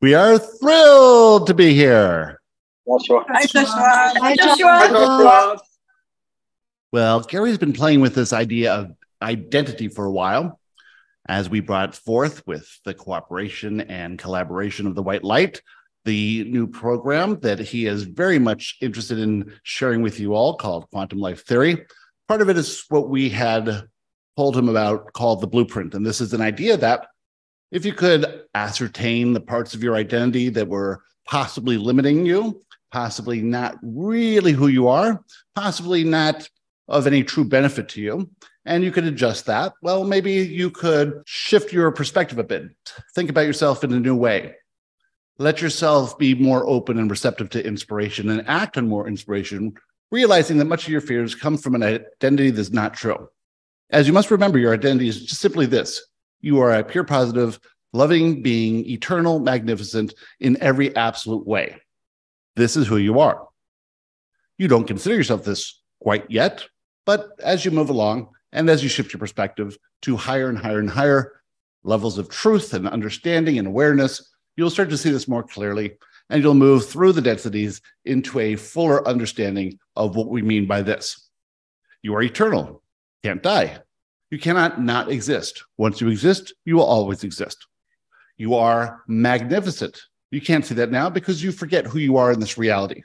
We 0.00 0.14
are 0.14 0.38
thrilled 0.38 1.48
to 1.48 1.54
be 1.54 1.74
here. 1.74 2.40
Joshua. 2.86 3.24
Hi, 3.28 3.44
Joshua. 3.46 4.12
Hi, 4.20 4.36
Joshua. 4.36 4.88
Joshua. 4.88 5.58
Well, 6.92 7.20
Gary's 7.22 7.58
been 7.58 7.72
playing 7.72 8.00
with 8.00 8.14
this 8.14 8.32
idea 8.32 8.74
of 8.74 8.92
identity 9.20 9.88
for 9.88 10.04
a 10.04 10.12
while 10.12 10.60
as 11.28 11.50
we 11.50 11.58
brought 11.58 11.96
forth 11.96 12.46
with 12.46 12.68
the 12.84 12.94
cooperation 12.94 13.80
and 13.80 14.20
collaboration 14.20 14.86
of 14.86 14.94
the 14.94 15.02
White 15.02 15.24
Light, 15.24 15.62
the 16.04 16.44
new 16.44 16.68
program 16.68 17.40
that 17.40 17.58
he 17.58 17.86
is 17.86 18.04
very 18.04 18.38
much 18.38 18.76
interested 18.80 19.18
in 19.18 19.52
sharing 19.64 20.00
with 20.00 20.20
you 20.20 20.32
all 20.32 20.56
called 20.56 20.88
Quantum 20.92 21.18
Life 21.18 21.44
Theory. 21.44 21.86
Part 22.28 22.40
of 22.40 22.48
it 22.48 22.56
is 22.56 22.84
what 22.88 23.08
we 23.08 23.30
had 23.30 23.88
told 24.36 24.56
him 24.56 24.68
about 24.68 25.12
called 25.12 25.40
the 25.40 25.48
blueprint. 25.48 25.94
And 25.94 26.06
this 26.06 26.20
is 26.20 26.34
an 26.34 26.40
idea 26.40 26.76
that 26.76 27.08
if 27.70 27.84
you 27.84 27.92
could 27.92 28.44
ascertain 28.54 29.32
the 29.32 29.40
parts 29.40 29.74
of 29.74 29.82
your 29.82 29.94
identity 29.94 30.48
that 30.50 30.68
were 30.68 31.02
possibly 31.26 31.76
limiting 31.76 32.24
you, 32.24 32.60
possibly 32.90 33.42
not 33.42 33.76
really 33.82 34.52
who 34.52 34.68
you 34.68 34.88
are, 34.88 35.22
possibly 35.54 36.04
not 36.04 36.48
of 36.88 37.06
any 37.06 37.22
true 37.22 37.44
benefit 37.44 37.88
to 37.90 38.00
you, 38.00 38.30
and 38.64 38.82
you 38.82 38.90
could 38.90 39.04
adjust 39.04 39.46
that, 39.46 39.72
well, 39.82 40.04
maybe 40.04 40.32
you 40.32 40.70
could 40.70 41.22
shift 41.26 41.72
your 41.72 41.90
perspective 41.90 42.38
a 42.38 42.44
bit. 42.44 42.64
Think 43.14 43.28
about 43.30 43.46
yourself 43.46 43.84
in 43.84 43.92
a 43.92 44.00
new 44.00 44.16
way. 44.16 44.54
Let 45.38 45.60
yourself 45.60 46.18
be 46.18 46.34
more 46.34 46.66
open 46.66 46.98
and 46.98 47.10
receptive 47.10 47.50
to 47.50 47.64
inspiration 47.64 48.30
and 48.30 48.46
act 48.48 48.76
on 48.76 48.88
more 48.88 49.06
inspiration, 49.06 49.74
realizing 50.10 50.58
that 50.58 50.64
much 50.64 50.84
of 50.84 50.92
your 50.92 51.00
fears 51.00 51.34
come 51.34 51.56
from 51.56 51.74
an 51.74 51.82
identity 51.82 52.50
that's 52.50 52.70
not 52.70 52.94
true. 52.94 53.28
As 53.90 54.06
you 54.06 54.12
must 54.12 54.30
remember, 54.30 54.58
your 54.58 54.74
identity 54.74 55.08
is 55.08 55.24
just 55.24 55.40
simply 55.40 55.66
this 55.66 56.02
you 56.40 56.60
are 56.60 56.74
a 56.74 56.84
pure 56.84 57.04
positive, 57.04 57.58
loving 57.92 58.42
being, 58.42 58.88
eternal, 58.88 59.38
magnificent 59.38 60.14
in 60.40 60.60
every 60.60 60.94
absolute 60.94 61.46
way. 61.46 61.76
This 62.56 62.76
is 62.76 62.86
who 62.86 62.96
you 62.96 63.20
are. 63.20 63.48
You 64.56 64.68
don't 64.68 64.86
consider 64.86 65.14
yourself 65.14 65.44
this 65.44 65.80
quite 66.00 66.30
yet, 66.30 66.66
but 67.06 67.30
as 67.42 67.64
you 67.64 67.70
move 67.70 67.90
along 67.90 68.28
and 68.52 68.68
as 68.68 68.82
you 68.82 68.88
shift 68.88 69.12
your 69.12 69.20
perspective 69.20 69.76
to 70.02 70.16
higher 70.16 70.48
and 70.48 70.58
higher 70.58 70.80
and 70.80 70.90
higher 70.90 71.40
levels 71.84 72.18
of 72.18 72.28
truth 72.28 72.74
and 72.74 72.88
understanding 72.88 73.58
and 73.58 73.68
awareness, 73.68 74.32
you'll 74.56 74.70
start 74.70 74.90
to 74.90 74.98
see 74.98 75.10
this 75.10 75.28
more 75.28 75.42
clearly 75.42 75.92
and 76.30 76.42
you'll 76.42 76.54
move 76.54 76.86
through 76.86 77.12
the 77.12 77.22
densities 77.22 77.80
into 78.04 78.38
a 78.38 78.56
fuller 78.56 79.06
understanding 79.08 79.78
of 79.96 80.16
what 80.16 80.28
we 80.28 80.42
mean 80.42 80.66
by 80.66 80.82
this. 80.82 81.28
You 82.02 82.14
are 82.14 82.22
eternal, 82.22 82.82
can't 83.22 83.42
die. 83.42 83.78
You 84.30 84.38
cannot 84.38 84.80
not 84.80 85.10
exist. 85.10 85.64
Once 85.78 86.00
you 86.00 86.08
exist, 86.08 86.52
you 86.64 86.76
will 86.76 86.84
always 86.84 87.24
exist. 87.24 87.66
You 88.36 88.54
are 88.54 89.02
magnificent. 89.08 90.00
You 90.30 90.40
can't 90.40 90.64
see 90.64 90.74
that 90.74 90.90
now 90.90 91.08
because 91.08 91.42
you 91.42 91.50
forget 91.50 91.86
who 91.86 91.98
you 91.98 92.18
are 92.18 92.30
in 92.30 92.40
this 92.40 92.58
reality. 92.58 93.02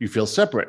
You 0.00 0.08
feel 0.08 0.26
separate. 0.26 0.68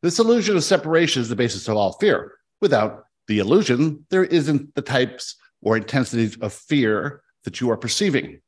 This 0.00 0.18
illusion 0.18 0.56
of 0.56 0.64
separation 0.64 1.20
is 1.20 1.28
the 1.28 1.36
basis 1.36 1.68
of 1.68 1.76
all 1.76 1.92
fear. 1.92 2.32
Without 2.60 3.04
the 3.28 3.38
illusion, 3.38 4.04
there 4.10 4.24
isn't 4.24 4.74
the 4.74 4.82
types 4.82 5.36
or 5.60 5.76
intensities 5.76 6.36
of 6.38 6.52
fear 6.52 7.22
that 7.44 7.60
you 7.60 7.70
are 7.70 7.76
perceiving. 7.76 8.40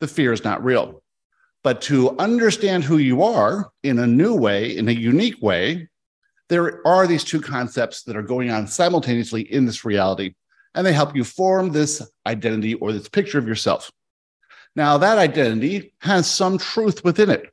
The 0.00 0.08
fear 0.08 0.32
is 0.32 0.44
not 0.44 0.62
real. 0.62 1.02
But 1.62 1.80
to 1.82 2.16
understand 2.18 2.84
who 2.84 2.98
you 2.98 3.22
are 3.22 3.70
in 3.82 3.98
a 3.98 4.06
new 4.06 4.34
way, 4.34 4.76
in 4.76 4.88
a 4.88 4.92
unique 4.92 5.40
way, 5.42 5.88
there 6.48 6.86
are 6.86 7.06
these 7.06 7.24
two 7.24 7.40
concepts 7.40 8.02
that 8.04 8.16
are 8.16 8.22
going 8.22 8.50
on 8.50 8.66
simultaneously 8.66 9.42
in 9.52 9.66
this 9.66 9.84
reality 9.84 10.34
and 10.74 10.86
they 10.86 10.92
help 10.92 11.16
you 11.16 11.24
form 11.24 11.70
this 11.70 12.02
identity 12.26 12.74
or 12.74 12.92
this 12.92 13.08
picture 13.08 13.38
of 13.38 13.48
yourself. 13.48 13.90
Now, 14.76 14.98
that 14.98 15.18
identity 15.18 15.94
has 16.00 16.30
some 16.30 16.58
truth 16.58 17.02
within 17.04 17.30
it. 17.30 17.52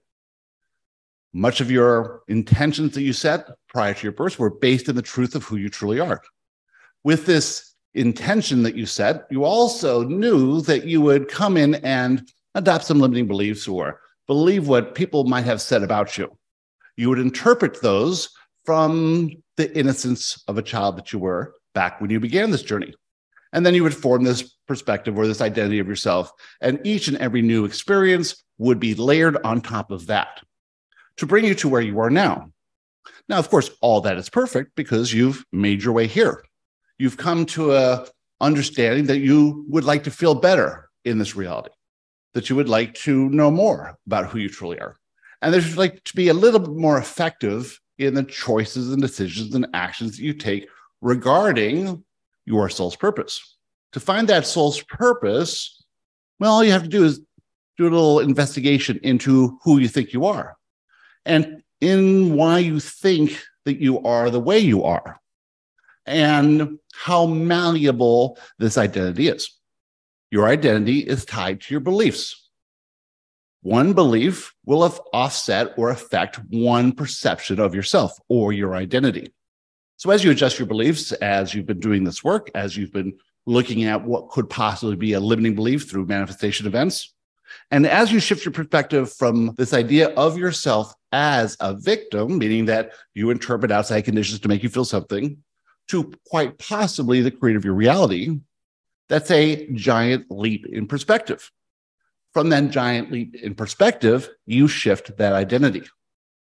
Much 1.33 1.61
of 1.61 1.71
your 1.71 2.21
intentions 2.27 2.93
that 2.93 3.01
you 3.01 3.13
set 3.13 3.47
prior 3.67 3.93
to 3.93 4.03
your 4.03 4.11
birth 4.11 4.39
were 4.39 4.49
based 4.49 4.87
in 4.87 4.95
the 4.95 5.01
truth 5.01 5.35
of 5.35 5.43
who 5.43 5.57
you 5.57 5.69
truly 5.69 5.99
are. 5.99 6.21
With 7.03 7.25
this 7.25 7.73
intention 7.93 8.63
that 8.63 8.75
you 8.75 8.85
set, 8.85 9.25
you 9.29 9.43
also 9.43 10.03
knew 10.03 10.61
that 10.61 10.85
you 10.85 11.01
would 11.01 11.27
come 11.27 11.57
in 11.57 11.75
and 11.75 12.29
adopt 12.55 12.85
some 12.85 12.99
limiting 12.99 13.27
beliefs 13.27 13.67
or 13.67 13.99
believe 14.27 14.67
what 14.67 14.95
people 14.95 15.23
might 15.23 15.45
have 15.45 15.61
said 15.61 15.83
about 15.83 16.17
you. 16.17 16.35
You 16.95 17.09
would 17.09 17.19
interpret 17.19 17.81
those 17.81 18.29
from 18.65 19.31
the 19.55 19.75
innocence 19.77 20.43
of 20.47 20.57
a 20.57 20.63
child 20.63 20.97
that 20.97 21.13
you 21.13 21.19
were 21.19 21.53
back 21.73 22.01
when 22.01 22.09
you 22.09 22.19
began 22.19 22.51
this 22.51 22.63
journey. 22.63 22.93
And 23.57 23.65
then 23.65 23.73
you 23.73 23.81
would 23.81 23.95
form 23.95 24.23
this 24.23 24.53
perspective 24.67 25.17
or 25.17 25.25
this 25.25 25.41
identity 25.41 25.79
of 25.79 25.87
yourself. 25.87 26.31
And 26.61 26.79
each 26.83 27.07
and 27.07 27.17
every 27.17 27.41
new 27.41 27.65
experience 27.65 28.43
would 28.59 28.79
be 28.79 28.93
layered 28.93 29.35
on 29.43 29.61
top 29.61 29.89
of 29.89 30.05
that 30.05 30.43
to 31.15 31.25
bring 31.25 31.43
you 31.43 31.55
to 31.55 31.67
where 31.67 31.81
you 31.81 31.99
are 31.99 32.11
now. 32.11 32.51
Now, 33.27 33.39
of 33.39 33.49
course, 33.49 33.71
all 33.81 33.99
that 34.01 34.15
is 34.15 34.29
perfect 34.29 34.75
because 34.75 35.11
you've 35.11 35.43
made 35.51 35.81
your 35.81 35.93
way 35.93 36.05
here. 36.05 36.45
You've 36.99 37.17
come 37.17 37.47
to 37.47 37.73
a 37.73 38.05
understanding 38.39 39.07
that 39.07 39.21
you 39.21 39.65
would 39.69 39.85
like 39.85 40.03
to 40.03 40.11
feel 40.11 40.35
better 40.35 40.91
in 41.03 41.17
this 41.17 41.35
reality, 41.35 41.73
that 42.35 42.51
you 42.51 42.55
would 42.55 42.69
like 42.69 42.93
to 42.93 43.27
know 43.29 43.49
more 43.49 43.97
about 44.05 44.27
who 44.27 44.37
you 44.37 44.49
truly 44.49 44.79
are. 44.79 44.97
And 45.41 45.51
that 45.51 45.65
you'd 45.65 45.77
like 45.77 46.03
to 46.03 46.15
be 46.15 46.27
a 46.27 46.35
little 46.35 46.59
bit 46.59 46.75
more 46.75 46.99
effective 46.99 47.79
in 47.97 48.13
the 48.13 48.21
choices 48.21 48.93
and 48.93 49.01
decisions 49.01 49.55
and 49.55 49.65
actions 49.73 50.17
that 50.17 50.23
you 50.23 50.33
take 50.33 50.67
regarding 51.01 52.03
your 52.47 52.69
soul's 52.69 52.95
purpose. 52.95 53.57
To 53.91 53.99
find 53.99 54.27
that 54.29 54.47
soul's 54.47 54.81
purpose, 54.83 55.83
well, 56.39 56.53
all 56.53 56.63
you 56.63 56.71
have 56.71 56.83
to 56.83 56.89
do 56.89 57.03
is 57.03 57.19
do 57.77 57.83
a 57.83 57.89
little 57.89 58.19
investigation 58.21 58.99
into 59.03 59.59
who 59.63 59.77
you 59.77 59.87
think 59.87 60.13
you 60.13 60.25
are 60.25 60.57
and 61.25 61.61
in 61.81 62.33
why 62.33 62.59
you 62.59 62.79
think 62.79 63.39
that 63.65 63.79
you 63.79 64.01
are 64.03 64.31
the 64.31 64.39
way 64.39 64.57
you 64.57 64.83
are 64.83 65.19
and 66.05 66.79
how 66.93 67.27
malleable 67.27 68.39
this 68.57 68.77
identity 68.77 69.27
is. 69.27 69.51
Your 70.31 70.47
identity 70.47 70.99
is 70.99 71.25
tied 71.25 71.61
to 71.61 71.73
your 71.73 71.81
beliefs. 71.81 72.49
One 73.61 73.93
belief 73.93 74.53
will 74.65 74.83
offset 75.13 75.73
or 75.77 75.89
affect 75.89 76.39
one 76.49 76.93
perception 76.93 77.59
of 77.59 77.75
yourself 77.75 78.17
or 78.29 78.53
your 78.53 78.75
identity. 78.75 79.33
So, 79.97 80.11
as 80.11 80.23
you 80.23 80.29
adjust 80.29 80.59
your 80.59 80.67
beliefs, 80.67 81.11
as 81.11 81.55
you've 81.55 81.65
been 81.65 81.79
doing 81.79 82.03
this 82.03 82.23
work, 82.23 82.51
as 82.53 82.77
you've 82.77 82.93
been 82.93 83.17
looking 83.47 83.85
at 83.85 84.03
what 84.03 84.29
could 84.29 84.47
possibly 84.47 84.95
be 84.95 85.13
a 85.13 85.19
limiting 85.19 85.55
belief 85.55 85.89
through 85.89 86.05
manifestation 86.05 86.67
events, 86.67 87.15
and 87.71 87.87
as 87.87 88.11
you 88.11 88.19
shift 88.19 88.45
your 88.45 88.51
perspective 88.51 89.11
from 89.11 89.55
this 89.57 89.73
idea 89.73 90.09
of 90.09 90.37
yourself 90.37 90.93
as 91.11 91.57
a 91.61 91.73
victim, 91.73 92.37
meaning 92.37 92.65
that 92.65 92.91
you 93.15 93.31
interpret 93.31 93.71
outside 93.71 94.01
conditions 94.01 94.39
to 94.41 94.47
make 94.47 94.61
you 94.61 94.69
feel 94.69 94.85
something, 94.85 95.37
to 95.87 96.13
quite 96.27 96.59
possibly 96.59 97.21
the 97.21 97.31
creator 97.31 97.57
of 97.57 97.65
your 97.65 97.73
reality, 97.73 98.39
that's 99.09 99.31
a 99.31 99.67
giant 99.71 100.29
leap 100.29 100.67
in 100.67 100.85
perspective. 100.85 101.51
From 102.33 102.49
that 102.49 102.69
giant 102.69 103.11
leap 103.11 103.35
in 103.35 103.55
perspective, 103.55 104.29
you 104.45 104.67
shift 104.67 105.17
that 105.17 105.33
identity. 105.33 105.83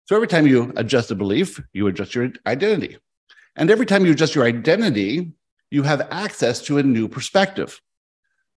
So 0.04 0.14
every 0.14 0.28
time 0.28 0.46
you 0.46 0.72
adjust 0.76 1.10
a 1.10 1.16
belief, 1.16 1.60
you 1.72 1.88
adjust 1.88 2.14
your 2.14 2.30
identity. 2.46 2.98
And 3.56 3.70
every 3.70 3.86
time 3.86 4.04
you 4.06 4.12
adjust 4.12 4.34
your 4.34 4.44
identity, 4.44 5.32
you 5.70 5.82
have 5.82 6.08
access 6.10 6.60
to 6.62 6.78
a 6.78 6.82
new 6.82 7.08
perspective. 7.08 7.80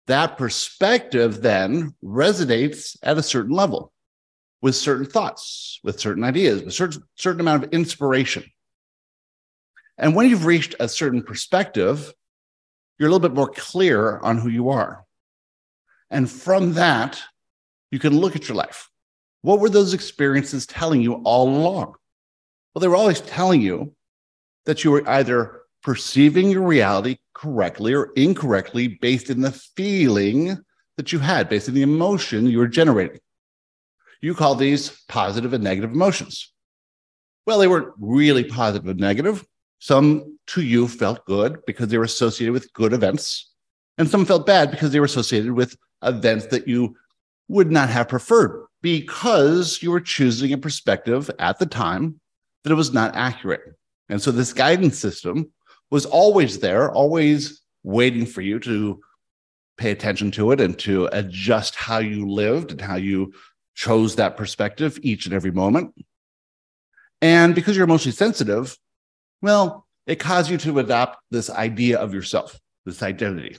That 0.07 0.37
perspective 0.37 1.41
then 1.41 1.95
resonates 2.03 2.97
at 3.01 3.17
a 3.17 3.23
certain 3.23 3.55
level 3.55 3.91
with 4.61 4.75
certain 4.75 5.05
thoughts, 5.05 5.79
with 5.83 5.99
certain 5.99 6.23
ideas, 6.23 6.63
with 6.63 6.73
certain, 6.73 7.03
certain 7.15 7.41
amount 7.41 7.63
of 7.63 7.71
inspiration. 7.71 8.43
And 9.97 10.15
when 10.15 10.29
you've 10.29 10.45
reached 10.45 10.75
a 10.79 10.87
certain 10.87 11.23
perspective, 11.23 12.13
you're 12.97 13.09
a 13.09 13.11
little 13.11 13.27
bit 13.27 13.35
more 13.35 13.49
clear 13.49 14.19
on 14.19 14.37
who 14.37 14.49
you 14.49 14.69
are. 14.69 15.05
And 16.09 16.29
from 16.29 16.73
that, 16.73 17.21
you 17.91 17.99
can 17.99 18.17
look 18.17 18.35
at 18.35 18.47
your 18.47 18.57
life. 18.57 18.89
What 19.41 19.59
were 19.59 19.69
those 19.69 19.93
experiences 19.93 20.65
telling 20.65 21.01
you 21.01 21.15
all 21.23 21.49
along? 21.49 21.95
Well, 22.73 22.81
they 22.81 22.87
were 22.87 22.95
always 22.95 23.21
telling 23.21 23.61
you 23.61 23.93
that 24.65 24.83
you 24.83 24.91
were 24.91 25.07
either 25.09 25.61
perceiving 25.83 26.49
your 26.49 26.63
reality 26.63 27.17
correctly 27.33 27.93
or 27.93 28.11
incorrectly 28.15 28.87
based 28.87 29.29
in 29.29 29.41
the 29.41 29.51
feeling 29.51 30.57
that 30.97 31.11
you 31.11 31.19
had, 31.19 31.49
based 31.49 31.67
in 31.67 31.73
the 31.73 31.81
emotion 31.81 32.47
you 32.47 32.57
were 32.57 32.67
generating. 32.67 33.19
You 34.21 34.33
call 34.33 34.55
these 34.55 35.03
positive 35.07 35.53
and 35.53 35.63
negative 35.63 35.91
emotions. 35.91 36.51
Well, 37.45 37.59
they 37.59 37.67
weren't 37.67 37.93
really 37.99 38.43
positive 38.43 38.87
and 38.87 38.99
negative. 38.99 39.45
Some 39.79 40.39
to 40.47 40.61
you 40.61 40.87
felt 40.87 41.25
good 41.25 41.59
because 41.67 41.89
they 41.89 41.97
were 41.97 42.05
associated 42.05 42.53
with 42.53 42.73
good 42.73 42.93
events, 42.93 43.51
and 43.97 44.09
some 44.09 44.25
felt 44.25 44.47
bad 44.47 44.71
because 44.71 44.91
they 44.91 44.99
were 44.99 45.05
associated 45.05 45.51
with 45.51 45.77
events 46.01 46.47
that 46.47 46.67
you 46.67 46.95
would 47.47 47.71
not 47.71 47.89
have 47.89 48.07
preferred 48.07 48.65
because 48.81 49.83
you 49.83 49.91
were 49.91 50.01
choosing 50.01 50.53
a 50.53 50.57
perspective 50.57 51.29
at 51.37 51.59
the 51.59 51.65
time 51.65 52.19
that 52.63 52.71
it 52.71 52.75
was 52.75 52.93
not 52.93 53.15
accurate. 53.15 53.61
And 54.09 54.21
so 54.21 54.31
this 54.31 54.53
guidance 54.53 54.97
system 54.97 55.51
was 55.89 56.05
always 56.05 56.59
there, 56.59 56.91
always 56.91 57.61
waiting 57.83 58.25
for 58.25 58.41
you 58.41 58.59
to 58.59 59.01
pay 59.77 59.91
attention 59.91 60.31
to 60.31 60.51
it 60.51 60.61
and 60.61 60.77
to 60.79 61.07
adjust 61.11 61.75
how 61.75 61.99
you 61.99 62.29
lived 62.29 62.71
and 62.71 62.81
how 62.81 62.95
you 62.95 63.33
chose 63.75 64.15
that 64.15 64.37
perspective 64.37 64.97
each 65.01 65.25
and 65.25 65.35
every 65.35 65.51
moment. 65.51 65.93
And 67.21 67.55
because 67.55 67.75
you're 67.75 67.85
emotionally 67.85 68.15
sensitive, 68.15 68.77
well, 69.41 69.85
it 70.07 70.15
caused 70.15 70.49
you 70.49 70.57
to 70.59 70.79
adopt 70.79 71.17
this 71.31 71.49
idea 71.49 71.99
of 71.99 72.13
yourself, 72.13 72.59
this 72.85 73.03
identity. 73.03 73.57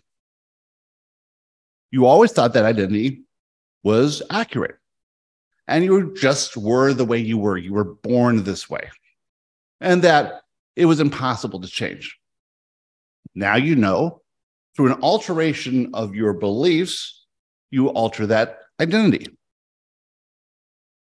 You 1.91 2.07
always 2.07 2.33
thought 2.33 2.55
that 2.55 2.65
identity 2.65 3.23
was 3.83 4.23
accurate. 4.31 4.77
And 5.69 5.85
you 5.85 6.15
just 6.15 6.57
were 6.57 6.93
the 6.93 7.05
way 7.05 7.19
you 7.19 7.39
were. 7.39 7.57
You 7.57 7.73
were 7.73 7.85
born 7.85 8.45
this 8.45 8.71
way. 8.71 8.89
And 9.81 10.03
that 10.03 10.43
it 10.75 10.87
was 10.87 11.01
impossible 11.01 11.61
to 11.61 11.69
change. 11.69 12.19
Now 13.35 13.57
you 13.57 13.77
know 13.77 14.23
through 14.77 14.93
an 14.93 15.01
alteration 15.01 15.91
of 15.95 16.15
your 16.15 16.35
beliefs, 16.35 17.27
you 17.71 17.89
alter 17.89 18.27
that 18.27 18.59
identity. 18.79 19.27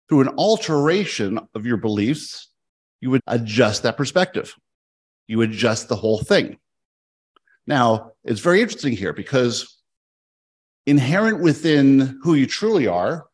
Through 0.09 0.21
an 0.21 0.29
alteration 0.37 1.41
of 1.55 1.65
your 1.65 1.79
beliefs, 1.79 2.51
you 3.01 3.11
would 3.11 3.23
adjust 3.27 3.83
that 3.83 3.97
perspective. 3.97 4.55
You 5.27 5.41
adjust 5.41 5.89
the 5.89 5.97
whole 5.97 6.19
thing. 6.19 6.59
Now, 7.67 8.13
it's 8.25 8.41
very 8.41 8.61
interesting 8.61 8.93
here 8.93 9.13
because 9.13 9.81
inherent 10.87 11.41
within 11.41 12.21
who 12.23 12.35
you 12.35 12.47
truly 12.47 12.87
are 12.87 13.27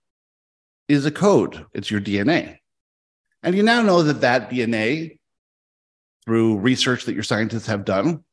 is 0.89 1.05
a 1.05 1.11
code, 1.11 1.67
it's 1.75 1.91
your 1.91 2.01
DNA. 2.01 2.59
And 3.43 3.55
you 3.56 3.62
now 3.62 3.83
know 3.83 4.03
that 4.03 4.21
that 4.21 4.50
DNA, 4.50 5.19
through 6.25 6.59
research 6.59 7.05
that 7.05 7.15
your 7.15 7.25
scientists 7.25 7.67
have 7.67 7.85
done, 7.85 8.25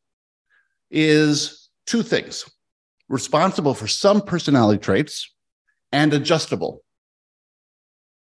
is 0.91 1.69
two 1.85 2.03
things 2.03 2.45
responsible 3.07 3.73
for 3.73 3.87
some 3.87 4.21
personality 4.21 4.79
traits 4.79 5.33
and 5.91 6.13
adjustable. 6.13 6.83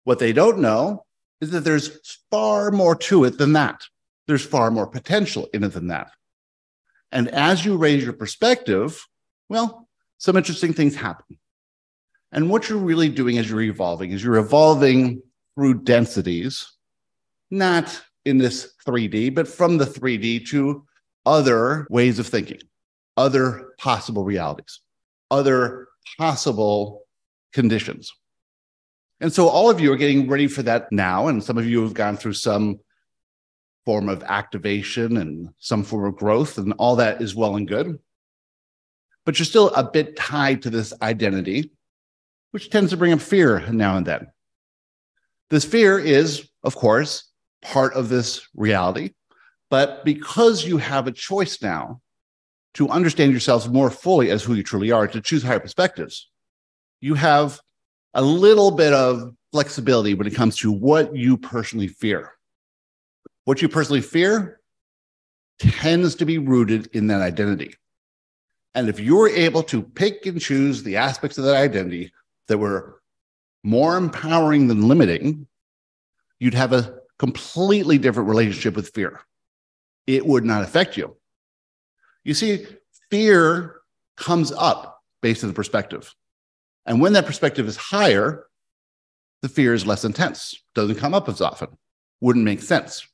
What 0.05 0.19
they 0.19 0.33
don't 0.33 0.61
know 0.61 1.05
is 1.41 1.51
that 1.51 1.65
there's 1.65 2.19
far 2.31 2.71
more 2.71 2.97
to 2.97 3.25
it 3.25 3.39
than 3.39 3.53
that. 3.53 3.83
There's 4.27 4.45
far 4.45 4.71
more 4.71 4.87
potential 4.87 5.49
in 5.53 5.65
it 5.65 5.73
than 5.73 5.89
that. 5.89 6.11
And 7.13 7.29
as 7.29 7.65
you 7.65 7.77
raise 7.77 8.05
your 8.05 8.13
perspective, 8.13 9.05
well, 9.49 9.89
some 10.19 10.37
interesting 10.37 10.73
things 10.73 10.95
happen. 10.95 11.39
And 12.33 12.49
what 12.49 12.69
you're 12.69 12.79
really 12.79 13.09
doing 13.09 13.39
as 13.39 13.51
you're 13.51 13.63
evolving 13.63 14.13
is 14.13 14.23
you're 14.23 14.37
evolving 14.37 15.23
through 15.61 15.83
densities, 15.83 16.73
not 17.51 18.03
in 18.25 18.39
this 18.39 18.73
3D, 18.87 19.35
but 19.35 19.47
from 19.47 19.77
the 19.77 19.85
3D 19.85 20.49
to 20.49 20.87
other 21.27 21.87
ways 21.91 22.19
of 22.19 22.27
thinking, 22.27 22.61
other 23.19 23.75
possible 23.79 24.25
realities, 24.25 24.81
other 25.31 25.89
possible 26.17 27.03
conditions. 27.53 28.11
And 29.21 29.31
so 29.31 29.49
all 29.49 29.69
of 29.69 29.81
you 29.81 29.93
are 29.93 29.99
getting 29.99 30.31
ready 30.31 30.47
for 30.47 30.63
that 30.63 30.91
now. 30.93 31.29
And 31.29 31.45
some 31.45 31.59
of 31.59 31.67
you 31.67 31.83
have 31.83 31.93
gone 31.93 32.17
through 32.17 32.33
some 32.33 32.81
form 33.85 34.09
of 34.09 34.23
activation 34.23 35.19
and 35.19 35.51
some 35.59 35.85
form 35.85 36.07
of 36.07 36.17
growth, 36.17 36.57
and 36.57 36.73
all 36.79 36.97
that 36.97 37.21
is 37.21 37.35
well 37.35 37.57
and 37.57 37.69
good. 37.69 37.99
But 39.27 39.39
you're 39.39 39.45
still 39.45 39.69
a 39.75 39.85
bit 39.85 40.17
tied 40.17 40.63
to 40.63 40.71
this 40.71 40.95
identity, 41.03 41.71
which 42.53 42.71
tends 42.71 42.93
to 42.93 42.97
bring 42.97 43.13
up 43.13 43.21
fear 43.21 43.61
now 43.71 43.99
and 43.99 44.07
then. 44.07 44.29
This 45.51 45.65
fear 45.65 45.99
is, 45.99 46.49
of 46.63 46.77
course, 46.77 47.31
part 47.63 47.95
of 47.95 48.09
this 48.09 48.47
reality. 48.55 49.11
But 49.69 50.05
because 50.05 50.65
you 50.65 50.79
have 50.79 51.07
a 51.07 51.13
choice 51.13 51.61
now 51.61 52.01
to 52.75 52.89
understand 52.89 53.33
yourselves 53.33 53.69
more 53.69 53.91
fully 53.91 54.31
as 54.31 54.43
who 54.43 54.55
you 54.55 54.63
truly 54.63 54.93
are, 54.93 55.07
to 55.09 55.21
choose 55.21 55.43
higher 55.43 55.61
perspectives, 55.61 56.29
you 57.01 57.15
have 57.15 57.61
a 58.15 58.23
little 58.23 58.71
bit 58.71 58.93
of 58.93 59.35
flexibility 59.53 60.15
when 60.15 60.27
it 60.27 60.35
comes 60.35 60.57
to 60.59 60.71
what 60.71 61.15
you 61.15 61.37
personally 61.37 61.89
fear. 61.89 62.33
What 63.45 63.63
you 63.63 63.69
personally 63.69 64.01
fear 64.01 64.61
tends 65.59 66.15
to 66.17 66.25
be 66.25 66.39
rooted 66.39 66.89
in 66.93 67.09
that 67.09 67.21
identity. 67.21 67.75
And 68.75 68.89
if 68.89 69.01
you're 69.01 69.29
able 69.29 69.65
to 69.65 69.83
pick 69.83 70.27
and 70.27 70.41
choose 70.41 70.83
the 70.83 70.97
aspects 70.97 71.39
of 71.39 71.45
that 71.45 71.57
identity 71.57 72.13
that 72.47 72.59
were 72.59 73.00
more 73.63 73.97
empowering 73.97 74.69
than 74.69 74.89
limiting, 74.89 75.47
you'd 76.39 76.55
have 76.55 76.73
a 76.73 77.01
completely 77.19 77.99
different 77.99 78.29
relationship 78.29 78.75
with 78.75 78.91
fear. 78.95 79.21
It 80.07 80.27
would 80.27 80.45
not 80.45 80.63
affect 80.63 80.97
you. 80.97 81.17
You 82.25 82.35
see, 82.35 82.67
fear 83.11 83.77
comes 84.17 84.53
up 84.53 85.03
based 85.23 85.45
on 85.45 85.49
the 85.49 85.55
perspective. 85.55 86.15
And 86.87 87.01
when 87.01 87.13
that 87.13 87.27
perspective 87.27 87.69
is 87.69 87.77
higher, 87.77 88.47
the 89.43 89.49
fear 89.49 89.75
is 89.75 89.87
less 89.87 90.05
intense, 90.05 90.55
doesn't 90.75 90.97
come 90.97 91.15
up 91.15 91.29
as 91.29 91.41
often, 91.41 91.69
wouldn't 92.21 92.45
make 92.45 92.61
sense. 92.61 93.07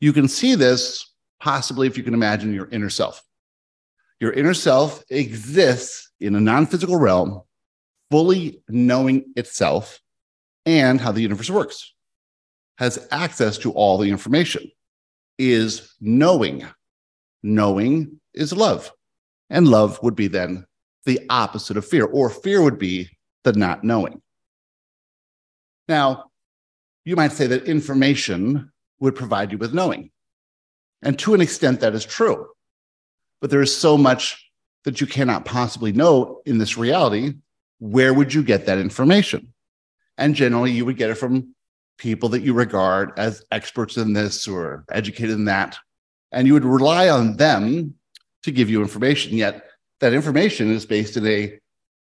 You 0.00 0.12
can 0.12 0.28
see 0.28 0.54
this 0.54 1.12
possibly 1.40 1.86
if 1.86 1.96
you 1.96 2.02
can 2.02 2.14
imagine 2.14 2.52
your 2.54 2.68
inner 2.70 2.90
self. 2.90 3.22
Your 4.20 4.32
inner 4.32 4.54
self 4.54 5.02
exists 5.10 6.10
in 6.20 6.34
a 6.34 6.40
non 6.40 6.66
physical 6.66 6.96
realm, 6.96 7.42
fully 8.12 8.62
knowing 8.68 9.24
itself 9.36 9.98
and 10.66 11.00
how 11.00 11.10
the 11.10 11.22
universe 11.22 11.48
works, 11.48 11.94
has 12.76 13.08
access 13.10 13.56
to 13.56 13.72
all 13.72 13.96
the 13.96 14.10
information, 14.10 14.70
is 15.38 15.94
knowing. 15.98 16.62
Knowing 17.42 18.20
is 18.34 18.52
love. 18.52 18.92
And 19.48 19.66
love 19.66 19.98
would 20.02 20.14
be 20.14 20.28
then 20.28 20.66
the 21.06 21.20
opposite 21.30 21.78
of 21.78 21.86
fear, 21.86 22.04
or 22.04 22.28
fear 22.28 22.60
would 22.60 22.78
be 22.78 23.08
the 23.44 23.54
not 23.54 23.82
knowing. 23.82 24.20
Now, 25.88 26.30
you 27.06 27.16
might 27.16 27.32
say 27.32 27.46
that 27.46 27.64
information 27.64 28.70
would 29.00 29.16
provide 29.16 29.52
you 29.52 29.56
with 29.56 29.72
knowing. 29.72 30.10
And 31.00 31.18
to 31.20 31.32
an 31.32 31.40
extent, 31.40 31.80
that 31.80 31.94
is 31.94 32.04
true. 32.04 32.46
But 33.40 33.48
there 33.48 33.62
is 33.62 33.74
so 33.74 33.96
much 33.96 34.50
that 34.84 35.00
you 35.00 35.06
cannot 35.06 35.46
possibly 35.46 35.92
know 35.92 36.42
in 36.44 36.58
this 36.58 36.76
reality. 36.76 37.36
Where 37.82 38.14
would 38.14 38.32
you 38.32 38.44
get 38.44 38.66
that 38.66 38.78
information? 38.78 39.52
And 40.16 40.36
generally, 40.36 40.70
you 40.70 40.84
would 40.84 40.96
get 40.96 41.10
it 41.10 41.16
from 41.16 41.52
people 41.98 42.28
that 42.28 42.42
you 42.42 42.54
regard 42.54 43.10
as 43.18 43.44
experts 43.50 43.96
in 43.96 44.12
this 44.12 44.46
or 44.46 44.84
educated 44.92 45.34
in 45.34 45.46
that. 45.46 45.76
And 46.30 46.46
you 46.46 46.52
would 46.52 46.64
rely 46.64 47.08
on 47.08 47.38
them 47.38 47.94
to 48.44 48.52
give 48.52 48.70
you 48.70 48.82
information. 48.82 49.36
Yet, 49.36 49.64
that 49.98 50.12
information 50.12 50.70
is 50.70 50.86
based 50.86 51.16
in 51.16 51.26
a 51.26 51.58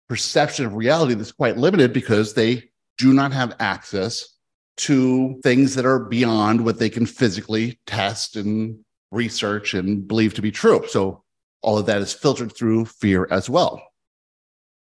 perception 0.06 0.66
of 0.66 0.74
reality 0.74 1.14
that's 1.14 1.32
quite 1.32 1.56
limited 1.56 1.94
because 1.94 2.34
they 2.34 2.68
do 2.98 3.14
not 3.14 3.32
have 3.32 3.56
access 3.58 4.36
to 4.76 5.40
things 5.42 5.76
that 5.76 5.86
are 5.86 6.00
beyond 6.00 6.62
what 6.62 6.78
they 6.78 6.90
can 6.90 7.06
physically 7.06 7.80
test 7.86 8.36
and 8.36 8.78
research 9.10 9.72
and 9.72 10.06
believe 10.06 10.34
to 10.34 10.42
be 10.42 10.50
true. 10.50 10.86
So 10.88 11.24
all 11.62 11.78
of 11.78 11.86
that 11.86 12.02
is 12.02 12.12
filtered 12.12 12.54
through 12.54 12.84
fear 12.84 13.26
as 13.30 13.48
well. 13.48 13.82